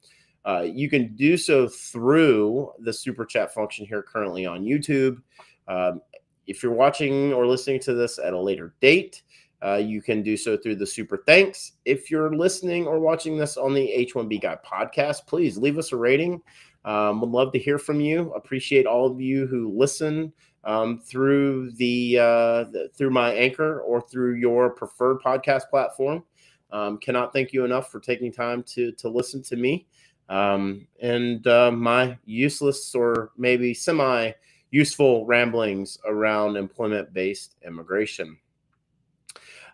uh, 0.44 0.62
you 0.62 0.90
can 0.90 1.14
do 1.14 1.36
so 1.36 1.68
through 1.68 2.72
the 2.80 2.92
super 2.92 3.24
chat 3.24 3.54
function 3.54 3.86
here 3.86 4.02
currently 4.02 4.44
on 4.44 4.64
YouTube. 4.64 5.22
Um, 5.68 6.00
if 6.48 6.64
you're 6.64 6.72
watching 6.72 7.32
or 7.32 7.46
listening 7.46 7.78
to 7.82 7.94
this 7.94 8.18
at 8.18 8.32
a 8.32 8.40
later 8.40 8.74
date, 8.80 9.22
uh, 9.64 9.76
you 9.76 10.02
can 10.02 10.24
do 10.24 10.36
so 10.36 10.56
through 10.56 10.74
the 10.74 10.86
super 10.86 11.22
thanks. 11.24 11.74
If 11.84 12.10
you're 12.10 12.34
listening 12.34 12.88
or 12.88 12.98
watching 12.98 13.38
this 13.38 13.56
on 13.56 13.72
the 13.72 13.86
H1B 14.12 14.40
Guy 14.40 14.58
podcast, 14.66 15.28
please 15.28 15.56
leave 15.56 15.78
us 15.78 15.92
a 15.92 15.96
rating. 15.96 16.42
Um, 16.84 17.20
would 17.20 17.30
love 17.30 17.52
to 17.52 17.58
hear 17.60 17.78
from 17.78 18.00
you. 18.00 18.32
Appreciate 18.32 18.84
all 18.84 19.06
of 19.06 19.20
you 19.20 19.46
who 19.46 19.72
listen 19.78 20.32
um, 20.64 20.98
through 20.98 21.72
the, 21.72 22.18
uh, 22.18 22.64
the, 22.64 22.90
through 22.94 23.10
my 23.10 23.32
anchor 23.32 23.80
or 23.80 24.00
through 24.00 24.34
your 24.34 24.70
preferred 24.70 25.18
podcast 25.20 25.68
platform. 25.70 26.24
Um, 26.70 26.98
cannot 26.98 27.32
thank 27.32 27.52
you 27.52 27.64
enough 27.64 27.90
for 27.90 27.98
taking 27.98 28.30
time 28.30 28.62
to 28.64 28.92
to 28.92 29.08
listen 29.08 29.42
to 29.44 29.56
me 29.56 29.86
um, 30.28 30.86
and 31.00 31.46
uh, 31.46 31.70
my 31.70 32.18
useless 32.24 32.94
or 32.94 33.30
maybe 33.36 33.72
semi 33.72 34.32
useful 34.70 35.24
ramblings 35.24 35.98
around 36.06 36.56
employment 36.56 37.12
based 37.14 37.56
immigration. 37.66 38.36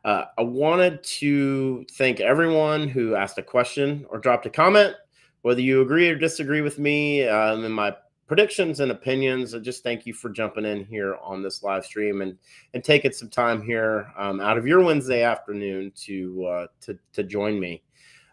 Uh, 0.05 0.26
I 0.39 0.43
wanted 0.43 1.03
to 1.03 1.85
thank 1.93 2.20
everyone 2.20 2.89
who 2.89 3.14
asked 3.14 3.39
a 3.39 3.43
question 3.43 4.07
or 4.11 4.18
dropped 4.18 4.47
a 4.47 4.51
comment. 4.51 4.95
Whether 5.43 5.62
you 5.62 5.82
agree 5.82 6.09
or 6.09 6.14
disagree 6.14 6.61
with 6.61 6.78
me 6.78 7.26
um, 7.26 7.64
in 7.64 7.72
my 7.72 7.95
predictions 8.27 8.81
and 8.81 8.91
opinions. 8.91 9.55
I 9.55 9.59
just 9.59 9.83
thank 9.83 10.07
you 10.07 10.14
for 10.14 10.31
jumping 10.31 10.64
in 10.64 10.85
here 10.85 11.16
on 11.22 11.43
this 11.43 11.62
live 11.62 11.85
stream 11.85 12.22
and 12.22 12.39
and 12.72 12.83
taking 12.83 13.12
some 13.12 13.29
time 13.29 13.62
here 13.62 14.12
um, 14.16 14.41
out 14.41 14.59
of 14.59 14.66
your 14.66 14.83
Wednesday 14.83 15.22
afternoon 15.22 15.93
to 16.05 16.47
uh, 16.47 16.66
to 16.83 16.99
to 17.12 17.22
join 17.22 17.59
me. 17.59 17.83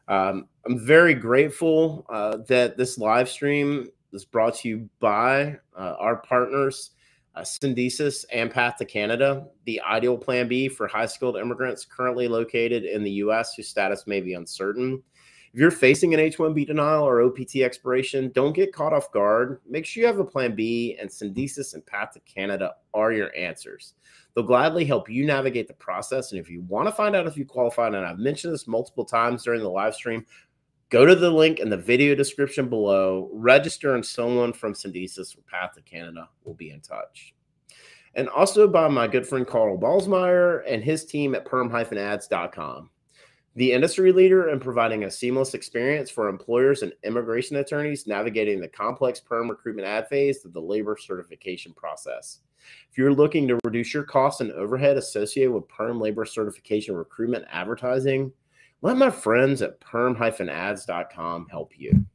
Um, 0.07 0.47
I'm 0.65 0.79
very 0.79 1.13
grateful 1.13 2.05
uh, 2.09 2.37
that 2.47 2.77
this 2.77 2.97
live 2.97 3.29
stream 3.29 3.89
is 4.13 4.25
brought 4.25 4.55
to 4.55 4.67
you 4.67 4.89
by 4.99 5.57
uh, 5.77 5.95
our 5.99 6.17
partners. 6.17 6.91
Uh, 7.33 7.41
Syndesus 7.41 8.25
and 8.33 8.51
Path 8.51 8.75
to 8.75 8.83
Canada, 8.83 9.47
the 9.63 9.79
ideal 9.89 10.17
plan 10.17 10.49
B 10.49 10.67
for 10.67 10.85
high 10.85 11.05
skilled 11.05 11.37
immigrants 11.37 11.85
currently 11.85 12.27
located 12.27 12.83
in 12.83 13.03
the 13.03 13.11
US 13.11 13.53
whose 13.55 13.69
status 13.69 14.05
may 14.05 14.19
be 14.19 14.33
uncertain. 14.33 15.01
If 15.53 15.59
you're 15.59 15.69
facing 15.69 16.13
an 16.13 16.19
H 16.21 16.37
1B 16.37 16.65
denial 16.65 17.03
or 17.03 17.21
OPT 17.23 17.57
expiration, 17.57 18.31
don't 18.33 18.53
get 18.53 18.71
caught 18.71 18.93
off 18.93 19.11
guard. 19.11 19.59
Make 19.69 19.85
sure 19.85 19.99
you 19.99 20.07
have 20.07 20.19
a 20.19 20.23
plan 20.23 20.55
B, 20.55 20.95
and 20.97 21.09
Syndesus 21.09 21.73
and 21.73 21.85
Path 21.85 22.13
to 22.13 22.21
Canada 22.21 22.75
are 22.93 23.11
your 23.11 23.35
answers. 23.35 23.95
They'll 24.33 24.45
gladly 24.45 24.85
help 24.85 25.09
you 25.09 25.25
navigate 25.25 25.67
the 25.67 25.73
process. 25.73 26.31
And 26.31 26.39
if 26.39 26.49
you 26.49 26.61
want 26.61 26.87
to 26.87 26.93
find 26.93 27.17
out 27.17 27.27
if 27.27 27.35
you 27.35 27.43
qualify, 27.43 27.87
and 27.87 27.97
I've 27.97 28.17
mentioned 28.17 28.53
this 28.53 28.65
multiple 28.65 29.03
times 29.03 29.43
during 29.43 29.59
the 29.61 29.67
live 29.67 29.93
stream, 29.93 30.25
go 30.89 31.05
to 31.05 31.15
the 31.15 31.29
link 31.29 31.59
in 31.59 31.69
the 31.69 31.75
video 31.75 32.15
description 32.15 32.69
below, 32.69 33.29
register, 33.33 33.95
and 33.95 34.05
someone 34.05 34.53
from 34.53 34.71
Syndesus 34.71 35.37
or 35.37 35.41
Path 35.51 35.73
to 35.75 35.81
Canada 35.81 36.29
will 36.45 36.53
be 36.53 36.69
in 36.69 36.79
touch. 36.79 37.33
And 38.15 38.29
also 38.29 38.69
by 38.69 38.87
my 38.87 39.05
good 39.05 39.27
friend 39.27 39.45
Carl 39.45 39.77
Balsmeyer 39.77 40.63
and 40.65 40.81
his 40.81 41.03
team 41.03 41.35
at 41.35 41.43
perm-ads.com 41.43 42.89
the 43.55 43.71
industry 43.71 44.11
leader 44.11 44.49
in 44.49 44.59
providing 44.59 45.03
a 45.03 45.11
seamless 45.11 45.53
experience 45.53 46.09
for 46.09 46.29
employers 46.29 46.83
and 46.83 46.93
immigration 47.03 47.57
attorneys 47.57 48.07
navigating 48.07 48.61
the 48.61 48.67
complex 48.67 49.19
perm 49.19 49.49
recruitment 49.49 49.87
ad 49.87 50.07
phase 50.07 50.45
of 50.45 50.53
the 50.53 50.61
labor 50.61 50.97
certification 50.97 51.73
process. 51.73 52.39
If 52.89 52.97
you're 52.97 53.13
looking 53.13 53.47
to 53.47 53.59
reduce 53.63 53.93
your 53.93 54.03
costs 54.03 54.39
and 54.41 54.51
overhead 54.51 54.97
associated 54.97 55.51
with 55.51 55.67
perm 55.67 55.99
labor 55.99 56.25
certification 56.25 56.95
recruitment 56.95 57.45
advertising, 57.51 58.31
let 58.81 58.97
my 58.97 59.09
friends 59.09 59.61
at 59.61 59.79
perm-ads.com 59.79 61.47
help 61.49 61.71
you. 61.77 62.05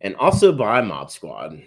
And 0.00 0.16
also 0.16 0.52
by 0.52 0.80
Mob 0.80 1.10
Squad. 1.10 1.62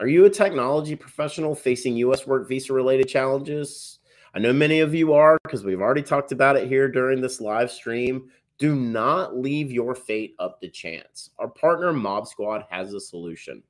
Are 0.00 0.06
you 0.06 0.26
a 0.26 0.30
technology 0.30 0.94
professional 0.94 1.54
facing 1.54 1.96
U.S. 1.96 2.26
work 2.26 2.46
visa 2.46 2.72
related 2.72 3.08
challenges? 3.08 3.97
I 4.34 4.38
know 4.38 4.52
many 4.52 4.80
of 4.80 4.94
you 4.94 5.14
are 5.14 5.38
because 5.42 5.64
we've 5.64 5.80
already 5.80 6.02
talked 6.02 6.32
about 6.32 6.56
it 6.56 6.68
here 6.68 6.88
during 6.88 7.20
this 7.20 7.40
live 7.40 7.70
stream. 7.70 8.28
Do 8.58 8.74
not 8.74 9.36
leave 9.36 9.72
your 9.72 9.94
fate 9.94 10.34
up 10.38 10.60
to 10.60 10.68
chance. 10.68 11.30
Our 11.38 11.48
partner 11.48 11.92
Mob 11.92 12.26
Squad 12.26 12.64
has 12.68 12.92
a 12.92 13.00
solution. 13.00 13.62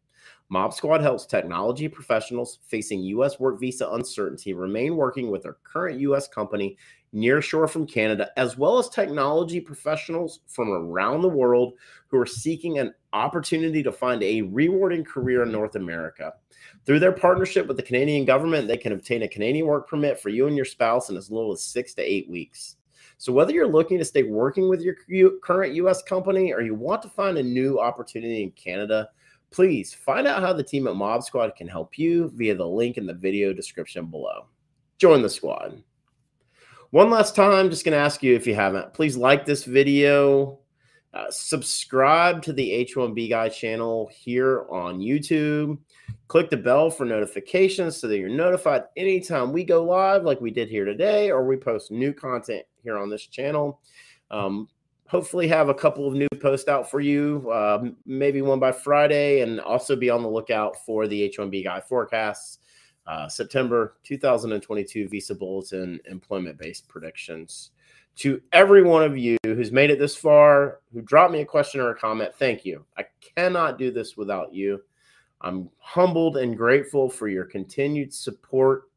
Mob 0.48 0.72
Squad 0.72 1.02
helps 1.02 1.26
technology 1.26 1.88
professionals 1.88 2.58
facing 2.66 3.02
U.S. 3.02 3.38
work 3.38 3.60
visa 3.60 3.88
uncertainty 3.90 4.54
remain 4.54 4.96
working 4.96 5.30
with 5.30 5.42
their 5.42 5.58
current 5.62 6.00
U.S. 6.00 6.26
company 6.26 6.76
nearshore 7.14 7.68
from 7.68 7.86
Canada, 7.86 8.30
as 8.36 8.58
well 8.58 8.78
as 8.78 8.88
technology 8.88 9.60
professionals 9.60 10.40
from 10.46 10.70
around 10.70 11.22
the 11.22 11.28
world 11.28 11.74
who 12.08 12.18
are 12.18 12.26
seeking 12.26 12.78
an 12.78 12.94
opportunity 13.12 13.82
to 13.82 13.92
find 13.92 14.22
a 14.22 14.42
rewarding 14.42 15.04
career 15.04 15.42
in 15.42 15.52
North 15.52 15.76
America. 15.76 16.34
Through 16.84 17.00
their 17.00 17.12
partnership 17.12 17.66
with 17.66 17.76
the 17.76 17.82
Canadian 17.82 18.24
government, 18.24 18.68
they 18.68 18.76
can 18.76 18.92
obtain 18.92 19.22
a 19.22 19.28
Canadian 19.28 19.66
work 19.66 19.88
permit 19.88 20.20
for 20.20 20.28
you 20.28 20.46
and 20.46 20.56
your 20.56 20.64
spouse 20.64 21.10
in 21.10 21.16
as 21.16 21.30
little 21.30 21.52
as 21.52 21.62
six 21.62 21.94
to 21.94 22.02
eight 22.02 22.28
weeks. 22.28 22.76
So, 23.16 23.32
whether 23.32 23.52
you're 23.52 23.66
looking 23.66 23.98
to 23.98 24.04
stay 24.04 24.22
working 24.22 24.68
with 24.68 24.80
your 24.80 24.94
current 25.42 25.74
US 25.74 26.02
company 26.02 26.52
or 26.52 26.60
you 26.60 26.74
want 26.74 27.02
to 27.02 27.08
find 27.08 27.36
a 27.36 27.42
new 27.42 27.80
opportunity 27.80 28.42
in 28.44 28.52
Canada, 28.52 29.08
please 29.50 29.92
find 29.92 30.26
out 30.26 30.42
how 30.42 30.52
the 30.52 30.62
team 30.62 30.86
at 30.86 30.94
Mob 30.94 31.24
Squad 31.24 31.56
can 31.56 31.66
help 31.66 31.98
you 31.98 32.30
via 32.34 32.54
the 32.54 32.66
link 32.66 32.96
in 32.96 33.06
the 33.06 33.14
video 33.14 33.52
description 33.52 34.06
below. 34.06 34.46
Join 34.98 35.22
the 35.22 35.30
squad. 35.30 35.82
One 36.90 37.10
last 37.10 37.36
time, 37.36 37.68
just 37.68 37.84
going 37.84 37.92
to 37.92 38.02
ask 38.02 38.22
you 38.22 38.34
if 38.34 38.46
you 38.46 38.54
haven't, 38.54 38.94
please 38.94 39.14
like 39.14 39.44
this 39.44 39.64
video, 39.64 40.58
uh, 41.12 41.26
subscribe 41.28 42.40
to 42.44 42.52
the 42.54 42.86
H1B 42.86 43.28
Guy 43.28 43.50
channel 43.50 44.10
here 44.10 44.64
on 44.70 44.98
YouTube. 44.98 45.76
Click 46.28 46.48
the 46.48 46.56
bell 46.56 46.88
for 46.88 47.04
notifications 47.04 47.98
so 47.98 48.08
that 48.08 48.16
you're 48.16 48.30
notified 48.30 48.84
anytime 48.96 49.52
we 49.52 49.64
go 49.64 49.84
live, 49.84 50.24
like 50.24 50.40
we 50.40 50.50
did 50.50 50.70
here 50.70 50.86
today, 50.86 51.30
or 51.30 51.44
we 51.44 51.58
post 51.58 51.90
new 51.90 52.14
content 52.14 52.64
here 52.82 52.96
on 52.96 53.10
this 53.10 53.26
channel. 53.26 53.82
Um, 54.30 54.66
hopefully, 55.08 55.46
have 55.48 55.68
a 55.68 55.74
couple 55.74 56.08
of 56.08 56.14
new 56.14 56.28
posts 56.40 56.68
out 56.68 56.90
for 56.90 57.00
you, 57.00 57.50
uh, 57.50 57.84
maybe 58.06 58.40
one 58.40 58.60
by 58.60 58.72
Friday, 58.72 59.42
and 59.42 59.60
also 59.60 59.94
be 59.94 60.08
on 60.08 60.22
the 60.22 60.28
lookout 60.30 60.74
for 60.86 61.06
the 61.06 61.28
H1B 61.28 61.64
Guy 61.64 61.82
forecasts. 61.82 62.60
Uh, 63.08 63.26
September 63.26 63.96
2022 64.04 65.08
Visa 65.08 65.34
Bulletin 65.34 65.98
employment 66.04 66.58
based 66.58 66.86
predictions 66.88 67.70
to 68.16 68.42
every 68.52 68.82
one 68.82 69.02
of 69.02 69.16
you 69.16 69.38
who's 69.44 69.72
made 69.72 69.90
it 69.90 69.98
this 69.98 70.14
far, 70.14 70.80
who 70.92 71.00
dropped 71.00 71.32
me 71.32 71.40
a 71.40 71.46
question 71.46 71.80
or 71.80 71.90
a 71.90 71.98
comment, 71.98 72.34
thank 72.34 72.64
you. 72.66 72.84
I 72.98 73.04
cannot 73.36 73.78
do 73.78 73.90
this 73.90 74.16
without 74.16 74.52
you. 74.52 74.82
I'm 75.40 75.70
humbled 75.78 76.36
and 76.36 76.56
grateful 76.56 77.08
for 77.08 77.28
your 77.28 77.44
continued 77.44 78.12
support 78.12 78.90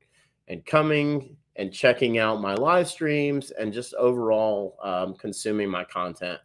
and 0.48 0.66
coming 0.66 1.38
and 1.56 1.72
checking 1.72 2.18
out 2.18 2.42
my 2.42 2.56
live 2.56 2.90
streams 2.90 3.52
and 3.52 3.72
just 3.72 3.94
overall 3.94 4.76
um, 4.84 5.14
consuming 5.14 5.70
my 5.70 5.84
content. 5.84 6.40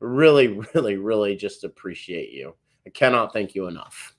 Really, 0.00 0.48
really, 0.74 0.96
really 0.96 1.36
just 1.36 1.62
appreciate 1.62 2.32
you. 2.32 2.54
I 2.86 2.90
cannot 2.90 3.32
thank 3.32 3.54
you 3.54 3.68
enough. 3.68 4.14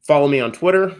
Follow 0.00 0.28
me 0.28 0.40
on 0.40 0.52
Twitter, 0.52 0.96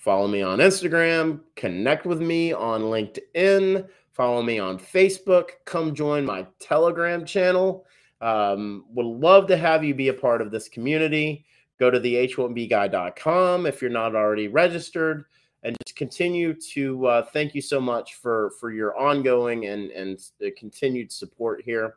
follow 0.00 0.26
me 0.26 0.42
on 0.42 0.58
Instagram, 0.58 1.40
connect 1.54 2.04
with 2.04 2.20
me 2.20 2.52
on 2.52 2.82
LinkedIn 2.82 3.88
Follow 4.20 4.42
me 4.42 4.58
on 4.58 4.78
Facebook. 4.78 5.52
Come 5.64 5.94
join 5.94 6.26
my 6.26 6.46
Telegram 6.58 7.24
channel. 7.24 7.86
Um, 8.20 8.84
would 8.90 9.06
love 9.06 9.46
to 9.46 9.56
have 9.56 9.82
you 9.82 9.94
be 9.94 10.08
a 10.08 10.12
part 10.12 10.42
of 10.42 10.50
this 10.50 10.68
community. 10.68 11.46
Go 11.78 11.90
to 11.90 11.98
the 11.98 12.28
h1bguy.com 12.28 13.64
if 13.64 13.80
you're 13.80 13.90
not 13.90 14.14
already 14.14 14.48
registered, 14.48 15.24
and 15.62 15.74
just 15.86 15.96
continue 15.96 16.52
to 16.52 17.06
uh, 17.06 17.22
thank 17.32 17.54
you 17.54 17.62
so 17.62 17.80
much 17.80 18.16
for 18.16 18.50
for 18.60 18.70
your 18.70 18.94
ongoing 18.98 19.64
and 19.66 19.90
and 19.92 20.20
continued 20.54 21.10
support 21.10 21.62
here. 21.64 21.94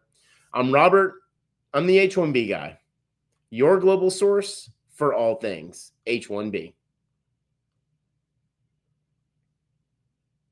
I'm 0.54 0.72
Robert. 0.72 1.16
I'm 1.74 1.88
the 1.88 2.08
H1B 2.08 2.48
guy, 2.48 2.80
your 3.50 3.80
global 3.82 4.10
source 4.10 4.70
for 4.94 5.14
all 5.14 5.36
things 5.36 5.92
H1B. 6.08 6.74